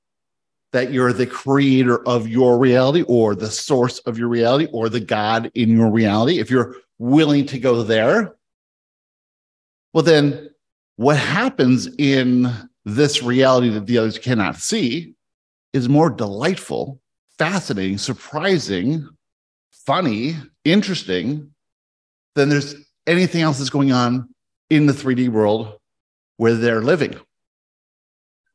that 0.72 0.92
you're 0.92 1.12
the 1.12 1.26
creator 1.26 2.06
of 2.06 2.28
your 2.28 2.58
reality 2.58 3.02
or 3.02 3.34
the 3.34 3.50
source 3.50 4.00
of 4.00 4.18
your 4.18 4.28
reality 4.28 4.66
or 4.72 4.88
the 4.88 5.00
God 5.00 5.50
in 5.54 5.70
your 5.70 5.90
reality, 5.90 6.38
if 6.38 6.50
you're 6.50 6.76
willing 6.98 7.46
to 7.46 7.58
go 7.58 7.82
there, 7.82 8.36
well, 9.92 10.02
then 10.02 10.50
what 10.96 11.16
happens 11.16 11.88
in 11.98 12.50
this 12.84 13.22
reality 13.22 13.68
that 13.70 13.86
the 13.86 13.98
others 13.98 14.18
cannot 14.18 14.56
see 14.56 15.14
is 15.72 15.88
more 15.88 16.10
delightful, 16.10 17.00
fascinating, 17.38 17.98
surprising, 17.98 19.08
funny, 19.86 20.36
interesting 20.64 21.54
than 22.34 22.48
there's 22.48 22.74
anything 23.06 23.42
else 23.42 23.58
that's 23.58 23.70
going 23.70 23.92
on 23.92 24.28
in 24.68 24.86
the 24.86 24.92
3D 24.92 25.28
world 25.28 25.78
where 26.36 26.54
they're 26.54 26.82
living. 26.82 27.14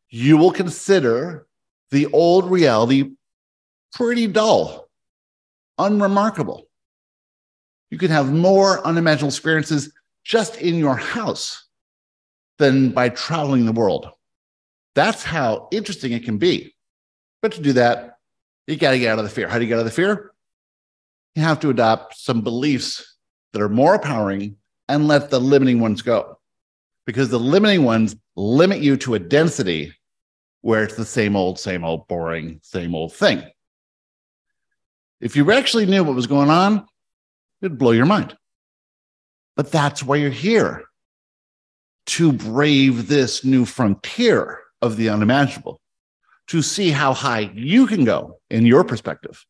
You 0.10 0.38
will 0.38 0.52
consider 0.52 1.48
the 1.90 2.08
old 2.08 2.52
reality 2.52 3.12
pretty 3.94 4.28
dull, 4.28 4.90
unremarkable. 5.78 6.68
You 7.90 7.98
can 7.98 8.12
have 8.12 8.32
more 8.32 8.86
unimaginable 8.86 9.30
experiences 9.30 9.92
just 10.24 10.58
in 10.58 10.76
your 10.76 10.96
house 10.96 11.66
than 12.58 12.92
by 12.92 13.10
traveling 13.10 13.66
the 13.66 13.72
world. 13.72 14.10
That's 14.96 15.24
how 15.24 15.70
interesting 15.72 16.12
it 16.12 16.24
can 16.24 16.38
be. 16.38 16.76
But 17.42 17.54
to 17.54 17.62
do 17.62 17.74
that, 17.74 18.18
you 18.68 18.76
got 18.76 18.92
to 18.92 19.00
get 19.00 19.12
out 19.12 19.20
of 19.20 19.26
the 19.26 19.32
fear. 19.32 19.48
How 19.48 19.58
do 19.58 19.64
you 19.64 19.70
get 19.70 19.76
out 19.76 19.80
of 19.80 19.86
the 19.86 19.92
fear? 19.92 20.32
You 21.36 21.44
have 21.44 21.60
to 21.62 21.70
adopt 21.70 22.18
some 22.18 22.42
beliefs 22.42 23.18
that 23.54 23.62
are 23.62 23.70
more 23.70 23.96
empowering 23.96 24.58
and 24.88 25.08
let 25.08 25.30
the 25.30 25.40
limiting 25.40 25.80
ones 25.80 26.02
go. 26.02 26.38
Because 27.06 27.30
the 27.30 27.40
limiting 27.40 27.84
ones 27.84 28.16
limit 28.36 28.80
you 28.80 28.98
to 28.98 29.16
a 29.16 29.20
density 29.20 29.94
where 30.62 30.84
it's 30.84 30.96
the 30.96 31.06
same 31.06 31.36
old, 31.36 31.60
same 31.60 31.84
old, 31.84 32.08
boring, 32.08 32.60
same 32.64 32.94
old 32.94 33.14
thing. 33.14 33.44
If 35.20 35.36
you 35.36 35.52
actually 35.52 35.86
knew 35.86 36.04
what 36.04 36.16
was 36.16 36.28
going 36.28 36.50
on, 36.50 36.86
it'd 37.62 37.78
blow 37.78 37.92
your 37.92 38.06
mind. 38.06 38.36
But 39.56 39.72
that's 39.72 40.04
why 40.04 40.18
you're 40.18 40.30
here 40.30 40.84
to 42.08 42.32
brave 42.32 43.08
this 43.08 43.46
new 43.46 43.66
frontier 43.66 44.60
of 44.82 44.98
the 44.98 45.10
unimaginable, 45.10 45.80
to 46.48 46.62
see 46.62 46.90
how 46.90 47.14
high 47.14 47.52
you 47.54 47.86
can 47.88 48.04
go 48.04 48.40
in 48.50 48.66
your 48.66 48.84
perspective, 48.84 49.46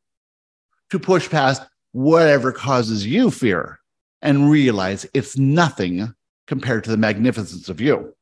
to 0.90 1.00
push 1.00 1.30
past 1.30 1.62
whatever 1.92 2.52
causes 2.52 3.06
you 3.06 3.32
fear 3.32 3.80
and 4.22 4.50
realize 4.50 5.06
it's 5.14 5.38
nothing 5.38 6.14
compared 6.48 6.84
to 6.84 6.92
the 6.92 6.98
magnificence 6.98 7.70
of 7.70 7.82
you. 7.82 8.16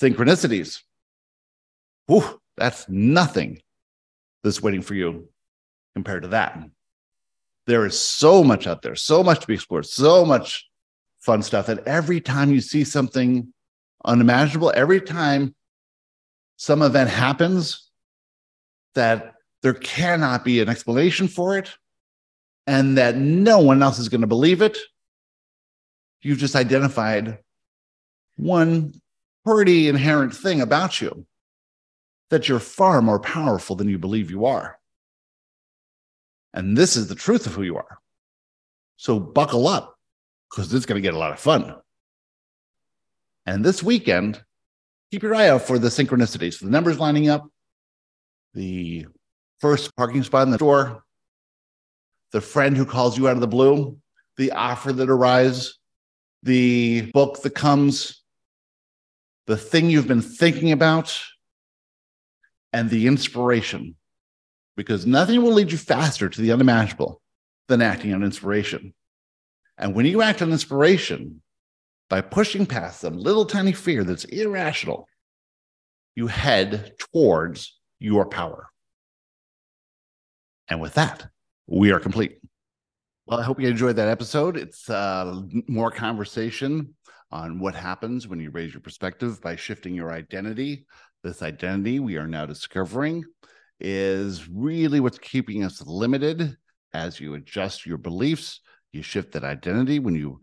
Synchronicities. 0.00 0.82
Whew, 2.06 2.40
that's 2.56 2.88
nothing 2.88 3.60
that's 4.44 4.62
waiting 4.62 4.82
for 4.82 4.94
you 4.94 5.28
compared 5.94 6.22
to 6.22 6.28
that. 6.28 6.58
There 7.66 7.84
is 7.84 7.98
so 7.98 8.44
much 8.44 8.66
out 8.66 8.82
there, 8.82 8.94
so 8.94 9.24
much 9.24 9.40
to 9.40 9.46
be 9.46 9.54
explored, 9.54 9.86
so 9.86 10.24
much 10.24 10.68
fun 11.20 11.42
stuff 11.42 11.66
that 11.66 11.86
every 11.86 12.20
time 12.20 12.52
you 12.52 12.60
see 12.60 12.84
something 12.84 13.52
unimaginable, 14.04 14.72
every 14.74 15.00
time 15.00 15.54
some 16.56 16.82
event 16.82 17.10
happens 17.10 17.90
that 18.94 19.35
there 19.62 19.74
cannot 19.74 20.44
be 20.44 20.60
an 20.60 20.68
explanation 20.68 21.28
for 21.28 21.56
it 21.58 21.70
and 22.66 22.98
that 22.98 23.16
no 23.16 23.60
one 23.60 23.82
else 23.82 23.98
is 23.98 24.08
going 24.08 24.20
to 24.20 24.26
believe 24.26 24.60
it, 24.60 24.76
you've 26.22 26.38
just 26.38 26.56
identified 26.56 27.38
one 28.36 28.92
pretty 29.44 29.88
inherent 29.88 30.34
thing 30.34 30.60
about 30.60 31.00
you 31.00 31.26
that 32.30 32.48
you're 32.48 32.58
far 32.58 33.00
more 33.00 33.20
powerful 33.20 33.76
than 33.76 33.88
you 33.88 33.98
believe 33.98 34.30
you 34.30 34.46
are. 34.46 34.78
And 36.52 36.76
this 36.76 36.96
is 36.96 37.06
the 37.06 37.14
truth 37.14 37.46
of 37.46 37.54
who 37.54 37.62
you 37.62 37.76
are. 37.76 37.98
So 38.96 39.20
buckle 39.20 39.68
up 39.68 39.96
because 40.50 40.72
it's 40.72 40.86
going 40.86 41.00
to 41.00 41.06
get 41.06 41.14
a 41.14 41.18
lot 41.18 41.32
of 41.32 41.38
fun. 41.38 41.76
And 43.44 43.64
this 43.64 43.82
weekend, 43.82 44.42
keep 45.12 45.22
your 45.22 45.34
eye 45.34 45.50
out 45.50 45.62
for 45.62 45.78
the 45.78 45.88
synchronicities, 45.88 46.60
the 46.60 46.70
numbers 46.70 46.98
lining 46.98 47.28
up, 47.28 47.48
the 48.54 49.06
first 49.60 49.94
parking 49.96 50.22
spot 50.22 50.46
in 50.46 50.50
the 50.50 50.58
store, 50.58 51.02
the 52.32 52.40
friend 52.40 52.76
who 52.76 52.84
calls 52.84 53.16
you 53.16 53.28
out 53.28 53.34
of 53.34 53.40
the 53.40 53.46
blue, 53.46 53.96
the 54.36 54.52
offer 54.52 54.92
that 54.92 55.08
arrives, 55.08 55.78
the 56.42 57.10
book 57.12 57.42
that 57.42 57.54
comes, 57.54 58.22
the 59.46 59.56
thing 59.56 59.88
you've 59.88 60.08
been 60.08 60.22
thinking 60.22 60.72
about, 60.72 61.18
and 62.72 62.90
the 62.90 63.06
inspiration. 63.06 63.96
Because 64.76 65.06
nothing 65.06 65.42
will 65.42 65.52
lead 65.52 65.72
you 65.72 65.78
faster 65.78 66.28
to 66.28 66.40
the 66.40 66.52
unimaginable 66.52 67.22
than 67.68 67.80
acting 67.80 68.12
on 68.12 68.22
inspiration. 68.22 68.92
And 69.78 69.94
when 69.94 70.06
you 70.06 70.22
act 70.22 70.42
on 70.42 70.52
inspiration 70.52 71.42
by 72.10 72.20
pushing 72.20 72.66
past 72.66 73.00
some 73.00 73.16
little 73.16 73.46
tiny 73.46 73.72
fear 73.72 74.04
that's 74.04 74.24
irrational, 74.24 75.08
you 76.14 76.26
head 76.26 76.92
towards 76.98 77.78
your 77.98 78.26
power. 78.26 78.68
And 80.68 80.80
with 80.80 80.94
that, 80.94 81.28
we 81.66 81.92
are 81.92 82.00
complete. 82.00 82.38
Well, 83.26 83.40
I 83.40 83.42
hope 83.42 83.60
you 83.60 83.68
enjoyed 83.68 83.96
that 83.96 84.08
episode. 84.08 84.56
It's 84.56 84.88
uh, 84.88 85.42
more 85.68 85.90
conversation 85.90 86.94
on 87.30 87.58
what 87.58 87.74
happens 87.74 88.28
when 88.28 88.38
you 88.38 88.50
raise 88.50 88.72
your 88.72 88.80
perspective 88.80 89.40
by 89.40 89.56
shifting 89.56 89.94
your 89.94 90.12
identity. 90.12 90.86
This 91.24 91.42
identity 91.42 91.98
we 91.98 92.16
are 92.16 92.28
now 92.28 92.46
discovering 92.46 93.24
is 93.80 94.48
really 94.48 95.00
what's 95.00 95.18
keeping 95.18 95.64
us 95.64 95.84
limited 95.84 96.56
as 96.94 97.20
you 97.20 97.34
adjust 97.34 97.84
your 97.84 97.98
beliefs 97.98 98.60
you 98.96 99.02
shift 99.02 99.32
that 99.32 99.44
identity 99.44 99.98
when 99.98 100.14
you 100.14 100.40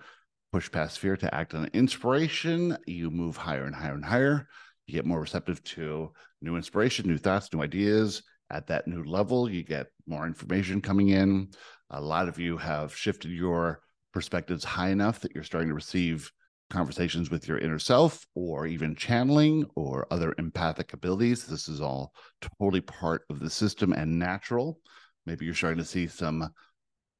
push 0.51 0.71
past 0.71 0.99
fear 0.99 1.17
to 1.17 1.33
act 1.33 1.55
on 1.55 1.69
inspiration. 1.73 2.77
You 2.85 3.09
move 3.09 3.35
higher 3.35 3.65
and 3.65 3.75
higher 3.75 3.95
and 3.95 4.05
higher. 4.05 4.47
You 4.85 4.93
get 4.93 5.05
more 5.05 5.19
receptive 5.19 5.63
to 5.63 6.11
new 6.41 6.55
inspiration, 6.55 7.07
new 7.07 7.17
thoughts, 7.17 7.51
new 7.51 7.63
ideas. 7.63 8.21
At 8.53 8.67
that 8.67 8.87
new 8.87 9.03
level, 9.03 9.49
you 9.49 9.63
get 9.63 9.87
more 10.05 10.27
information 10.27 10.79
coming 10.79 11.09
in. 11.09 11.49
A 11.89 11.99
lot 11.99 12.27
of 12.27 12.37
you 12.37 12.55
have 12.57 12.95
shifted 12.95 13.31
your 13.31 13.81
perspectives 14.13 14.63
high 14.63 14.89
enough 14.89 15.19
that 15.21 15.33
you're 15.33 15.43
starting 15.43 15.69
to 15.69 15.73
receive 15.73 16.31
conversations 16.69 17.31
with 17.31 17.47
your 17.47 17.57
inner 17.57 17.79
self 17.79 18.27
or 18.35 18.67
even 18.67 18.95
channeling 18.95 19.65
or 19.75 20.05
other 20.11 20.35
empathic 20.37 20.93
abilities. 20.93 21.47
This 21.47 21.67
is 21.67 21.81
all 21.81 22.13
totally 22.59 22.81
part 22.81 23.23
of 23.31 23.39
the 23.39 23.49
system 23.49 23.91
and 23.91 24.19
natural. 24.19 24.79
Maybe 25.25 25.45
you're 25.45 25.55
starting 25.55 25.79
to 25.79 25.85
see 25.85 26.05
some 26.05 26.47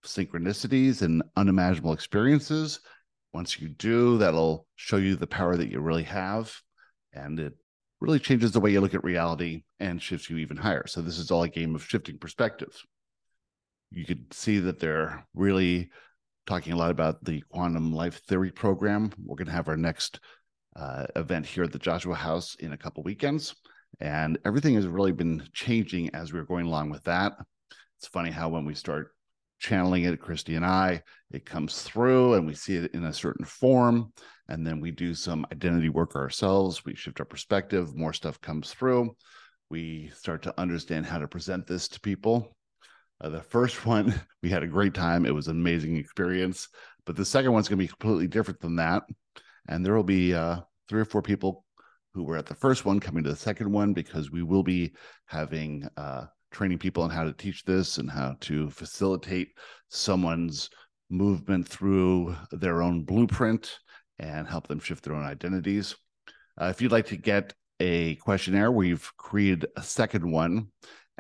synchronicities 0.06 1.02
and 1.02 1.24
unimaginable 1.36 1.94
experiences. 1.94 2.80
Once 3.34 3.60
you 3.60 3.70
do, 3.70 4.20
that'll 4.20 4.68
show 4.76 4.98
you 4.98 5.16
the 5.16 5.26
power 5.26 5.58
that 5.58 5.72
you 5.72 5.80
really 5.80 6.04
have. 6.04 6.54
And 7.12 7.40
it 7.40 7.54
really 8.04 8.20
changes 8.20 8.52
the 8.52 8.60
way 8.60 8.72
you 8.72 8.82
look 8.82 8.94
at 8.94 9.04
reality 9.04 9.64
and 9.80 10.02
shifts 10.02 10.30
you 10.30 10.38
even 10.38 10.58
higher. 10.58 10.86
So, 10.88 11.02
this 11.02 11.18
is 11.18 11.32
all 11.32 11.44
a 11.44 11.50
game 11.50 11.74
of 11.74 11.86
shifting 11.86 12.18
perspectives. 12.18 12.84
You 13.92 14.06
could 14.06 14.34
see 14.34 14.60
that 14.60 14.80
they're 14.80 15.26
really 15.34 15.90
talking 16.46 16.74
a 16.74 16.78
lot 16.78 16.92
about 16.92 17.24
the 17.24 17.42
quantum 17.50 17.94
life 17.94 18.22
theory 18.28 18.52
program. 18.52 19.12
We're 19.24 19.38
going 19.38 19.48
to 19.48 19.54
have 19.54 19.70
our 19.70 19.78
next 19.78 20.20
uh, 20.76 21.06
event 21.16 21.46
here 21.46 21.64
at 21.64 21.72
the 21.72 21.80
Joshua 21.80 22.16
House 22.16 22.56
in 22.56 22.74
a 22.74 22.78
couple 22.78 23.04
weekends. 23.04 23.56
And 24.00 24.40
everything 24.44 24.76
has 24.76 24.88
really 24.88 25.12
been 25.12 25.48
changing 25.54 26.14
as 26.16 26.34
we're 26.34 26.44
going 26.44 26.66
along 26.66 26.90
with 26.90 27.04
that. 27.04 27.34
It's 28.00 28.08
funny 28.08 28.32
how 28.32 28.50
when 28.50 28.66
we 28.66 28.74
start 28.74 29.12
channeling 29.60 30.04
it, 30.04 30.20
Christy 30.20 30.56
and 30.56 30.66
I, 30.66 31.04
it 31.32 31.46
comes 31.46 31.84
through 31.84 32.34
and 32.34 32.46
we 32.46 32.54
see 32.54 32.76
it 32.76 32.94
in 32.94 33.06
a 33.06 33.14
certain 33.14 33.46
form. 33.46 34.12
And 34.50 34.66
then 34.66 34.80
we 34.80 34.92
do 34.92 35.14
some 35.14 35.46
identity 35.52 35.90
work 35.90 36.16
ourselves. 36.16 36.84
We 36.84 36.96
shift 36.96 37.20
our 37.20 37.26
perspective, 37.26 37.96
more 37.96 38.14
stuff 38.14 38.42
comes 38.42 38.72
through. 38.72 39.16
We 39.70 40.12
start 40.16 40.44
to 40.44 40.60
understand 40.60 41.06
how 41.06 41.20
to 41.20 41.28
present 41.28 41.66
this 41.66 41.88
to 41.90 42.00
people. 42.00 42.56
Uh, 43.22 43.30
the 43.30 43.42
first 43.42 43.86
one, 43.86 44.14
we 44.42 44.50
had 44.50 44.64
a 44.64 44.68
great 44.68 44.94
time. 44.94 45.26
It 45.26 45.34
was 45.34 45.48
an 45.48 45.60
amazing 45.60 45.98
experience. 45.98 46.68
But 47.06 47.16
the 47.16 47.26
second 47.26 47.52
one's 47.54 47.68
going 47.68 47.80
to 47.80 47.84
be 47.84 47.88
completely 47.88 48.28
different 48.28 48.60
than 48.60 48.78
that. 48.78 49.04
And 49.68 49.86
there 49.86 49.96
will 49.96 50.04
be 50.04 50.34
uh, 50.34 50.62
three 50.90 51.02
or 51.02 51.06
four 51.06 51.22
people 51.22 51.66
who 52.14 52.24
were 52.24 52.38
at 52.38 52.46
the 52.46 52.56
first 52.56 52.86
one 52.86 53.00
coming 53.00 53.24
to 53.24 53.30
the 53.30 53.36
second 53.36 53.72
one 53.72 53.94
because 53.94 54.32
we 54.32 54.44
will 54.44 54.64
be 54.64 54.94
having 55.26 55.88
uh, 55.98 56.26
training 56.52 56.78
people 56.78 57.04
on 57.04 57.10
how 57.10 57.24
to 57.24 57.34
teach 57.34 57.64
this 57.64 57.98
and 57.98 58.10
how 58.10 58.36
to 58.42 58.70
facilitate 58.70 59.50
someone's 59.90 60.70
movement 61.10 61.68
through 61.68 62.36
their 62.52 62.82
own 62.82 63.04
blueprint 63.04 63.80
and 64.20 64.48
help 64.48 64.68
them 64.68 64.80
shift 64.80 65.04
their 65.04 65.16
own 65.16 65.24
identities. 65.24 65.96
Uh, 66.60 66.66
if 66.66 66.82
you'd 66.82 66.92
like 66.92 67.08
to 67.08 67.18
get 67.18 67.54
a 67.80 68.16
questionnaire, 68.16 68.72
we've 68.72 69.12
created 69.18 69.66
a 69.76 69.84
second 69.84 70.30
one, 70.30 70.68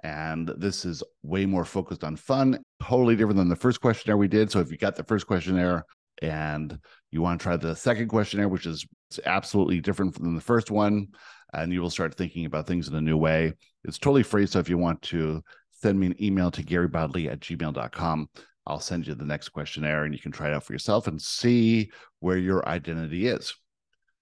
and 0.04 0.52
this 0.58 0.86
is 0.86 1.04
way 1.24 1.46
more 1.46 1.66
focused 1.66 2.04
on 2.04 2.16
fun, 2.16 2.60
totally 2.82 3.16
different 3.16 3.38
than 3.38 3.50
the 3.50 3.56
first 3.56 3.82
questionnaire 3.82 4.18
we 4.18 4.28
did. 4.28 4.52
So 4.52 4.60
if 4.60 4.72
you 4.72 4.78
got 4.78 4.96
the 4.96 5.04
first 5.04 5.28
questionnaire 5.28 5.86
and 6.22 6.78
you 7.12 7.22
want 7.22 7.40
to 7.40 7.44
try 7.44 7.58
the 7.58 7.76
second 7.76 8.08
questionnaire, 8.08 8.50
which 8.50 8.66
is 8.66 8.86
absolutely 9.26 9.80
different 9.80 10.16
than 10.16 10.36
the 10.36 10.42
first 10.42 10.72
one, 10.72 11.08
and 11.54 11.72
you 11.72 11.82
will 11.82 11.90
start 11.90 12.16
thinking 12.16 12.46
about 12.46 12.68
things 12.68 12.88
in 12.88 12.96
a 12.96 13.02
new 13.02 13.18
way. 13.18 13.54
It's 13.84 14.00
totally 14.00 14.24
free. 14.24 14.46
So 14.48 14.60
if 14.60 14.70
you 14.70 14.78
want 14.78 15.02
to 15.04 15.44
send 15.72 16.00
me 16.00 16.08
an 16.08 16.24
email 16.24 16.50
to 16.52 16.64
garybodley 16.64 17.32
at 17.32 17.42
gmail.com, 17.42 18.30
I'll 18.66 18.80
send 18.80 19.06
you 19.06 19.14
the 19.14 19.26
next 19.26 19.50
questionnaire 19.50 20.06
and 20.06 20.14
you 20.14 20.20
can 20.20 20.32
try 20.32 20.48
it 20.48 20.54
out 20.54 20.64
for 20.64 20.74
yourself 20.74 21.08
and 21.08 21.22
see 21.22 21.92
where 22.24 22.38
your 22.38 22.68
identity 22.68 23.28
is. 23.28 23.54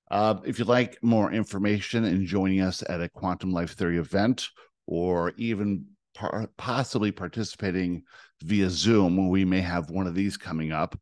Uh, 0.10 0.36
if 0.43 0.58
you'd 0.58 0.68
like 0.68 0.97
more 1.04 1.32
information 1.32 2.04
and 2.04 2.26
joining 2.26 2.60
us 2.60 2.84
at 2.89 2.99
a 2.99 3.08
quantum 3.08 3.54
life 3.54 3.74
theory 3.74 3.99
event 3.99 4.47
or 4.88 5.34
even 5.38 5.86
par- 6.16 6.49
possibly 6.58 7.12
participating 7.12 8.02
via 8.43 8.70
Zoom, 8.72 9.30
we 9.30 9.45
may 9.45 9.62
have 9.62 9.91
one 9.91 10.08
of 10.08 10.16
these 10.16 10.36
coming 10.36 10.72
up. 10.72 10.99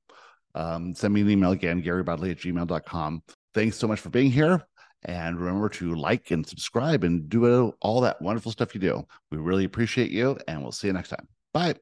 Um, 0.55 0.93
send 0.93 1.13
me 1.13 1.21
an 1.21 1.29
email 1.29 1.51
again, 1.51 1.81
garybodley 1.81 2.31
at 2.31 2.37
gmail.com. 2.39 3.23
Thanks 3.53 3.77
so 3.77 3.87
much 3.87 4.01
for 4.01 4.09
being 4.09 4.29
here. 4.29 4.61
And 5.05 5.39
remember 5.39 5.69
to 5.69 5.95
like 5.95 6.31
and 6.31 6.45
subscribe 6.45 7.05
and 7.05 7.29
do 7.29 7.73
all 7.79 8.01
that 8.01 8.21
wonderful 8.21 8.51
stuff 8.51 8.75
you 8.75 8.81
do. 8.81 9.07
We 9.31 9.37
really 9.37 9.63
appreciate 9.63 10.11
you, 10.11 10.37
and 10.49 10.61
we'll 10.61 10.73
see 10.73 10.87
you 10.87 10.93
next 10.93 11.09
time. 11.09 11.29
Bye. 11.53 11.75